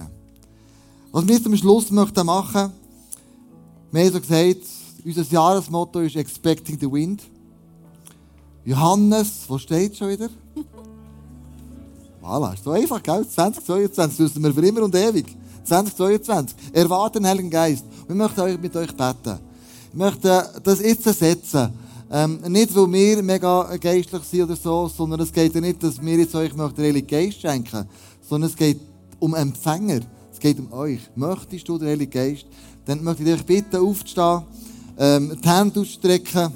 Was 1.11 1.27
wir 1.27 1.45
am 1.45 1.57
Schluss 1.57 1.91
möchten 1.91 2.25
machen, 2.25 2.71
wir 3.91 4.05
haben 4.05 4.13
so 4.13 4.21
gesagt, 4.21 4.61
unser 5.03 5.23
Jahresmotto 5.23 5.99
ist 5.99 6.15
Expecting 6.15 6.79
the 6.79 6.91
Wind. 6.91 7.23
Johannes, 8.63 9.45
wo 9.47 9.57
steht 9.57 9.97
schon 9.97 10.09
wieder? 10.09 10.29
Voilà, 12.21 12.53
ist 12.53 12.63
so 12.63 12.69
einfach, 12.69 13.01
gell? 13.01 13.27
2022 13.27 14.19
wissen 14.19 14.43
wir 14.43 14.53
für 14.53 14.63
immer 14.63 14.83
und 14.83 14.93
ewig. 14.93 15.35
2022. 15.63 16.55
Erwarten 16.71 17.17
den 17.17 17.27
Heiligen 17.27 17.49
Geist. 17.49 17.83
Wir 18.05 18.15
möchten 18.15 18.61
mit 18.61 18.75
euch 18.75 18.95
beten. 18.95 19.39
Ich 19.91 19.97
möchte 19.97 20.61
das 20.63 20.79
jetzt 20.81 21.03
setzen. 21.03 21.73
Ähm, 22.13 22.41
nicht, 22.49 22.75
weil 22.75 22.91
wir 22.91 23.23
mega 23.23 23.77
geistlich 23.77 24.23
sind 24.23 24.43
oder 24.43 24.57
so, 24.57 24.89
sondern 24.89 25.21
es 25.21 25.31
geht 25.31 25.55
ja 25.55 25.61
nicht, 25.61 25.81
dass 25.81 26.01
wir 26.01 26.17
jetzt 26.17 26.35
euch 26.35 26.51
den 26.51 26.83
Heiligen 26.85 27.07
Geist 27.07 27.39
schenken, 27.39 27.87
sondern 28.27 28.49
es 28.49 28.55
geht 28.57 28.81
um 29.19 29.33
Empfänger. 29.33 30.01
Es 30.29 30.37
geht 30.37 30.59
um 30.59 30.73
euch. 30.73 30.99
Möchtest 31.15 31.69
du 31.69 31.77
den 31.77 31.87
Heiligen 31.87 32.11
Geist? 32.11 32.47
Dann 32.85 33.01
möchte 33.01 33.23
ich 33.23 33.33
euch 33.33 33.45
bitten, 33.45 33.77
aufzustehen, 33.77 34.41
ähm, 34.97 35.37
die 35.41 35.47
Hände 35.47 35.79
auszustrecken 35.79 36.51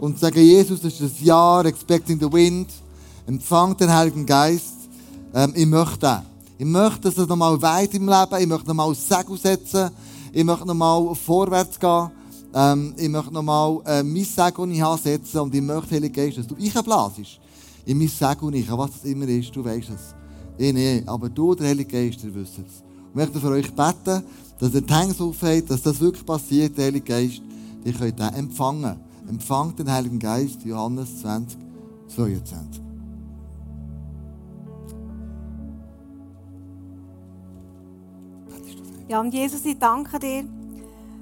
und 0.00 0.14
zu 0.14 0.22
sagen, 0.22 0.40
Jesus, 0.40 0.80
das 0.80 0.94
ist 0.94 1.02
das 1.02 1.20
Jahr, 1.20 1.64
expecting 1.66 2.18
the 2.18 2.32
wind. 2.32 2.68
Empfangt 3.28 3.80
den 3.80 3.92
Heiligen 3.92 4.26
Geist. 4.26 4.74
Ähm, 5.32 5.52
ich 5.54 5.66
möchte 5.66 5.98
den. 6.00 6.18
Ich 6.58 6.66
möchte, 6.66 7.02
dass 7.02 7.18
es 7.18 7.28
nochmal 7.28 7.60
weit 7.62 7.94
im 7.94 8.08
Leben, 8.08 8.40
ich 8.40 8.46
möchte 8.46 8.66
nochmal 8.66 8.92
Segel 8.94 9.36
setzen, 9.36 9.90
ich 10.32 10.42
möchte 10.42 10.66
nochmal 10.66 11.14
vorwärts 11.14 11.78
gehen, 11.78 12.10
ähm, 12.56 12.94
ich 12.96 13.08
möchte 13.10 13.34
nochmal 13.34 13.80
äh, 13.84 14.02
mein 14.02 14.24
Segel, 14.24 14.66
das 15.18 15.34
und 15.34 15.54
ich 15.54 15.60
möchte, 15.60 15.94
Heiliger 15.94 16.22
Geist, 16.22 16.38
dass 16.38 16.46
du 16.46 16.54
einblasest 16.56 17.38
in 17.84 17.98
mein 17.98 18.08
Segel 18.08 18.50
nicht, 18.50 18.70
was 18.70 18.92
das 18.92 19.04
immer 19.04 19.28
ist, 19.28 19.54
du 19.54 19.62
weißt 19.62 19.90
es. 19.90 20.14
Ich 20.56 20.72
nicht, 20.72 21.06
aber 21.06 21.28
du, 21.28 21.54
der 21.54 21.68
Heilige 21.68 21.90
Geist, 21.90 22.24
ihr 22.24 22.34
wisst 22.34 22.54
es. 22.58 22.82
Ich 23.10 23.14
möchte 23.14 23.38
für 23.38 23.50
euch 23.50 23.70
beten, 23.70 24.22
dass 24.58 24.74
ihr 24.74 24.80
die 24.80 24.94
Hände 24.94 25.22
aufhabt, 25.22 25.68
dass 25.68 25.82
das 25.82 26.00
wirklich 26.00 26.24
passiert, 26.24 26.78
der 26.78 26.86
Heilige 26.86 27.04
Geist, 27.04 27.42
ihr 27.84 27.92
könnt 27.92 28.18
den 28.18 28.32
empfangen. 28.32 28.96
Empfangt 29.28 29.78
den 29.78 29.90
Heiligen 29.92 30.18
Geist, 30.18 30.64
Johannes 30.64 31.20
20, 31.20 31.58
22. 32.08 32.82
Ja, 39.08 39.20
und 39.20 39.34
Jesus, 39.34 39.64
ich 39.64 39.78
danke 39.78 40.18
dir, 40.18 40.44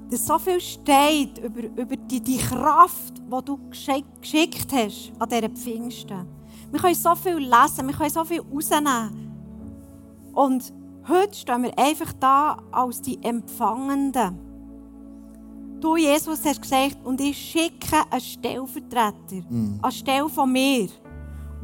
dass 0.09 0.25
so 0.25 0.37
viel 0.37 0.59
steht 0.61 1.37
über, 1.39 1.63
über 1.81 1.95
die, 1.95 2.19
die 2.19 2.37
Kraft, 2.37 3.17
die 3.17 3.45
du 3.45 3.57
geschick, 3.69 4.05
geschickt 4.21 4.71
hast 4.71 5.11
an 5.19 5.29
diesen 5.29 5.55
Pfingsten. 5.55 6.27
Wir 6.71 6.79
können 6.79 6.95
so 6.95 7.15
viel 7.15 7.37
lesen, 7.37 7.87
wir 7.87 7.93
können 7.93 8.09
so 8.09 8.23
viel 8.23 8.41
rausnehmen. 8.41 9.31
Und 10.33 10.73
heute 11.07 11.33
stehen 11.33 11.63
wir 11.63 11.77
einfach 11.77 12.11
da 12.19 12.57
als 12.71 13.01
die 13.01 13.21
Empfangenden. 13.23 14.39
Du, 15.79 15.95
Jesus, 15.95 16.43
hast 16.45 16.61
gesagt, 16.61 16.97
und 17.03 17.21
ich 17.21 17.37
schicke 17.37 17.97
einen 18.09 18.21
Stellvertreter, 18.21 19.45
anstelle 19.81 20.29
von 20.29 20.51
mir, 20.51 20.89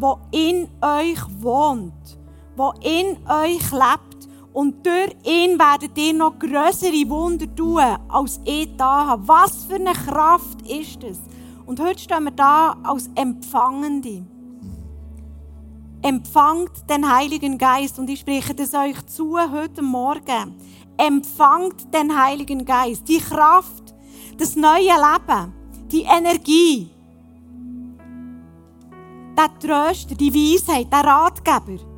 der 0.02 0.18
in 0.32 0.68
euch 0.82 1.20
wohnt, 1.40 2.20
der 2.58 2.74
in 2.82 3.18
euch 3.28 3.72
lebt. 3.72 4.11
Und 4.54 4.86
durch 4.86 5.16
ihn 5.24 5.58
werdet 5.58 5.98
ihr 5.98 6.14
noch 6.14 6.38
größere 6.38 7.10
Wunder 7.10 7.54
tun, 7.56 7.82
als 8.10 8.40
ich 8.44 8.76
da 8.76 9.08
habe. 9.08 9.28
Was 9.28 9.64
für 9.66 9.76
eine 9.76 9.94
Kraft 9.94 10.62
ist 10.70 11.02
das? 11.02 11.20
Und 11.66 11.80
heute 11.80 12.00
stehen 12.00 12.26
wir 12.26 12.32
da 12.32 12.76
als 12.84 13.10
Empfangende. 13.16 14.26
Empfangt 16.02 16.90
den 16.90 17.10
Heiligen 17.10 17.58
Geist. 17.58 17.98
Und 17.98 18.10
ich 18.10 18.20
spreche 18.20 18.54
das 18.54 18.74
euch 18.74 19.06
zu 19.06 19.38
heute 19.38 19.82
Morgen. 19.82 20.56
Empfangt 20.98 21.94
den 21.94 22.20
Heiligen 22.22 22.66
Geist. 22.66 23.08
Die 23.08 23.20
Kraft, 23.20 23.94
das 24.38 24.56
neue 24.56 24.82
Leben, 24.82 25.54
die 25.92 26.02
Energie, 26.02 26.90
der 29.38 29.60
Tröster, 29.60 30.16
die 30.16 30.34
Weisheit, 30.34 30.92
der 30.92 31.04
Ratgeber, 31.06 31.91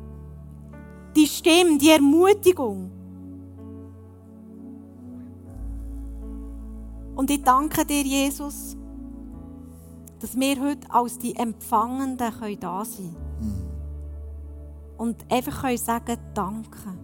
die 1.16 1.26
Stimme, 1.26 1.78
die 1.78 1.90
Ermutigung. 1.90 2.90
Und 7.14 7.30
ich 7.30 7.42
danke 7.42 7.84
dir, 7.84 8.02
Jesus, 8.02 8.76
dass 10.20 10.38
wir 10.38 10.60
heute 10.60 10.90
als 10.90 11.18
die 11.18 11.36
Empfangenden 11.36 12.32
können 12.32 12.60
da 12.60 12.84
sein 12.84 13.14
können. 13.38 13.70
Und 14.96 15.24
einfach 15.30 15.62
können 15.62 15.78
sagen, 15.78 16.16
danke. 16.34 16.94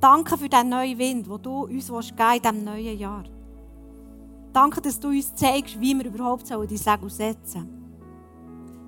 Danke 0.00 0.36
für 0.36 0.48
den 0.48 0.68
neuen 0.68 0.98
Wind, 0.98 1.26
den 1.26 1.42
du 1.42 1.64
uns 1.64 1.88
geben 1.88 1.98
willst 1.98 2.10
in 2.10 2.42
diesem 2.42 2.64
neuen 2.64 2.98
Jahr. 2.98 3.24
Danke, 4.52 4.80
dass 4.80 5.00
du 5.00 5.08
uns 5.08 5.34
zeigst, 5.34 5.80
wie 5.80 5.94
wir 5.94 6.06
überhaupt 6.06 6.48
die 6.48 6.76
Segel 6.76 7.10
setzen 7.10 7.44
sollen. 7.52 7.84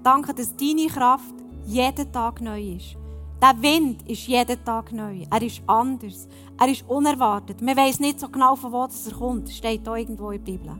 Danke, 0.02 0.34
dass 0.34 0.54
deine 0.54 0.86
Kraft 0.86 1.34
jeden 1.66 2.12
Tag 2.12 2.40
neu 2.40 2.76
ist. 2.76 2.96
Der 3.41 3.55
Wind 3.61 4.09
ist 4.09 4.26
jeden 4.26 4.64
Tag 4.64 4.93
neu. 4.93 5.24
Er 5.30 5.43
ist 5.43 5.61
anders. 5.66 6.26
Er 6.59 6.68
ist 6.68 6.89
unerwartet. 6.89 7.61
Man 7.61 7.76
weiß 7.76 8.01
nicht 8.01 8.18
so 8.18 8.28
genau, 8.28 8.57
von 8.57 8.72
wo 8.72 8.84
er 8.84 9.12
kommt. 9.12 9.51
Steht 9.51 9.87
da 9.87 9.95
irgendwo 9.95 10.30
in 10.30 10.43
der 10.45 10.53
Bibel. 10.53 10.76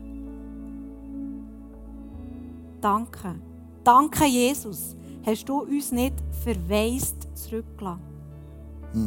Danke. 2.81 3.35
Danke, 3.83 4.25
Jesus. 4.25 4.95
Hast 5.25 5.47
du 5.47 5.61
uns 5.61 5.91
nicht 5.91 6.15
verwaist 6.43 7.27
zurückgelassen. 7.35 8.01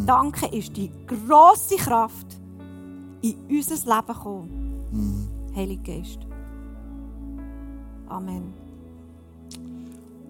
Danke 0.06 0.46
ist 0.46 0.76
die 0.76 0.90
grosse 1.06 1.76
Kraft 1.76 2.40
in 3.22 3.34
unser 3.48 3.74
Leben 3.74 4.06
gekommen. 4.06 5.28
Heiliger 5.54 5.82
Geist. 5.82 6.20
Amen. 8.08 8.52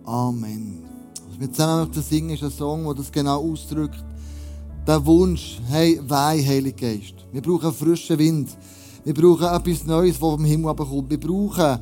Amen. 0.05 0.90
Wir 1.41 1.51
zusammen 1.51 1.87
möchten 1.87 2.03
singen, 2.03 2.31
ist 2.35 2.43
ein 2.43 2.51
Song, 2.51 2.85
der 2.85 2.93
das 2.93 3.11
genau 3.11 3.51
ausdrückt. 3.51 4.05
Der 4.87 5.07
Wunsch, 5.07 5.59
hey, 5.71 5.99
weih, 6.07 6.45
Heiliger 6.45 6.77
Geist. 6.77 7.15
Wir 7.33 7.41
brauchen 7.41 7.73
frischen 7.73 8.19
Wind. 8.19 8.51
Wir 9.07 9.15
brauchen 9.15 9.47
etwas 9.47 9.87
Neues, 9.87 10.11
das 10.11 10.19
vom 10.19 10.45
Himmel 10.45 10.75
kommt. 10.75 11.09
Wir 11.09 11.19
brauchen 11.19 11.79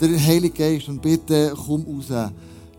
den 0.00 0.16
Heiligen 0.16 0.54
Geist. 0.54 0.88
Und 0.88 1.02
bitte 1.02 1.52
komm 1.66 1.84
raus. 1.86 2.30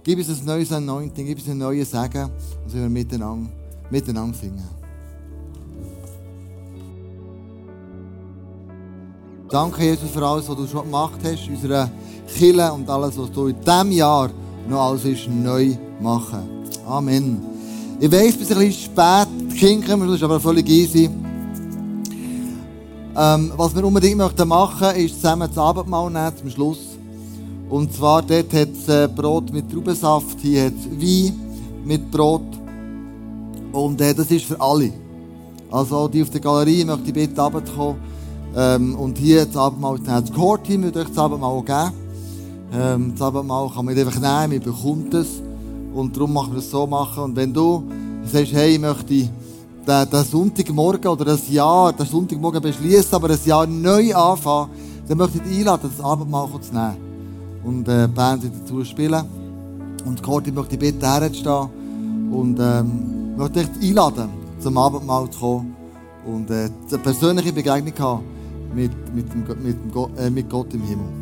Gib 0.06 0.20
uns 0.20 0.30
ein 0.30 0.46
neues 0.46 0.72
Anointing, 0.72 1.26
gib 1.26 1.38
uns 1.38 1.50
ein 1.50 1.58
neues 1.58 1.92
Segen. 1.92 2.30
Und 2.64 2.74
wir 2.74 2.88
miteinander, 2.88 3.52
miteinander 3.90 4.38
singen. 4.38 4.70
Danke, 9.50 9.84
Jesus, 9.84 10.10
für 10.12 10.26
alles, 10.26 10.48
was 10.48 10.56
du 10.56 10.66
schon 10.66 10.84
gemacht 10.84 11.20
hast, 11.26 11.46
in 11.46 11.56
unserer 11.56 11.92
Kirche 12.26 12.72
und 12.72 12.90
alles, 12.90 13.18
was 13.18 13.30
du 13.34 13.48
in 13.48 13.60
diesem 13.60 13.92
Jahr 13.92 14.30
noch 14.70 14.90
alles 14.90 15.06
ist, 15.06 15.28
neu 15.30 15.76
machen. 16.02 16.42
Amen. 16.88 17.42
Ich 18.00 18.12
weiss, 18.12 18.36
bis 18.36 18.52
ein 18.52 18.58
bisschen 18.58 18.74
spät, 18.74 19.88
kommen, 19.88 20.08
das 20.08 20.18
ist 20.18 20.24
aber 20.24 20.40
völlig 20.40 20.68
easy. 20.68 21.10
Ähm, 23.16 23.52
was 23.58 23.76
wir 23.76 23.84
unbedingt 23.86 24.18
möchten 24.18 24.48
machen, 24.48 24.96
ist 24.96 25.16
zusammen 25.16 25.48
das 25.48 25.58
Abendmahl 25.58 26.10
nehmen, 26.10 26.36
zum 26.38 26.50
Schluss. 26.50 26.80
Und 27.70 27.94
zwar 27.94 28.22
dort 28.22 28.54
hat 28.54 28.70
es 28.70 28.88
äh, 28.88 29.08
Brot 29.08 29.52
mit 29.52 29.72
Traubensaft, 29.72 30.40
hier 30.42 30.66
hat 30.66 30.74
es 30.74 30.90
Wein 30.90 31.40
mit 31.86 32.10
Brot. 32.10 32.42
Und 33.72 34.02
äh, 34.02 34.14
das 34.14 34.32
ist 34.32 34.46
für 34.46 34.60
alle. 34.60 34.92
Also 35.70 36.08
die 36.08 36.22
auf 36.22 36.30
der 36.30 36.42
Galerie 36.42 36.84
möchte 36.84 37.08
ich 37.08 37.14
bitten, 37.14 37.40
runterzukommen. 37.40 38.02
Ähm, 38.56 38.96
und 38.96 39.18
hier 39.18 39.46
das 39.46 39.56
Abendmahl, 39.56 40.00
das 40.00 40.32
Core-Team 40.34 40.84
wird 40.84 40.98
euch 40.98 41.08
das 41.08 41.18
Abendmahl 41.18 41.62
geben. 41.62 42.01
Ähm, 42.74 43.12
das 43.14 43.22
Abendmahl 43.22 43.70
kann 43.70 43.86
man 43.86 43.98
einfach 43.98 44.16
nehmen, 44.16 44.60
man 44.60 44.60
bekommt 44.60 45.14
es. 45.14 45.42
Und 45.94 46.16
darum 46.16 46.34
machen 46.34 46.54
wir 46.54 46.60
es 46.60 46.72
so 46.72 46.88
machen. 46.88 47.24
Und 47.24 47.36
wenn 47.36 47.54
du 47.54 47.84
sagst, 48.26 48.54
hey, 48.54 48.76
ich 48.76 48.80
möchte 48.80 49.30
den, 49.88 50.24
Sonntagmorgen 50.24 51.12
oder 51.12 51.26
das 51.26 51.50
Jahr, 51.50 51.92
den 51.92 52.06
Sonntagmorgen 52.06 52.62
beschließen, 52.62 53.14
aber 53.14 53.30
ein 53.30 53.40
Jahr 53.44 53.68
neu 53.68 54.16
anfangen, 54.16 54.70
dann 55.08 55.18
möchte 55.18 55.40
ich 55.40 55.44
dich 55.44 55.58
einladen, 55.60 55.92
das 55.96 56.06
Abendmahl 56.06 56.48
zu 56.62 56.74
nehmen. 56.74 56.98
Und 57.64 57.88
äh, 57.88 58.08
die 58.08 58.14
Band 58.14 58.44
dazu 58.44 58.84
spielen. 58.86 59.26
Und 60.06 60.24
Corti 60.24 60.52
möchte 60.52 60.76
ich 60.76 60.80
bitten, 60.80 61.06
herzustehen. 61.06 62.32
Und 62.32 62.58
ähm, 62.60 63.36
möchte 63.36 63.66
dich 63.66 63.90
einladen, 63.90 64.30
zum 64.60 64.78
Abendmahl 64.78 65.30
zu 65.30 65.40
kommen. 65.40 65.76
Und 66.26 66.50
äh, 66.50 66.70
eine 66.88 66.98
persönliche 67.00 67.52
Begegnung 67.52 67.94
haben 68.00 68.24
mit, 68.74 68.92
mit, 69.14 69.32
dem, 69.34 69.44
mit, 69.62 69.76
dem 69.76 70.18
äh, 70.18 70.30
mit 70.30 70.50
Gott 70.50 70.74
im 70.74 70.84
Himmel. 70.84 71.21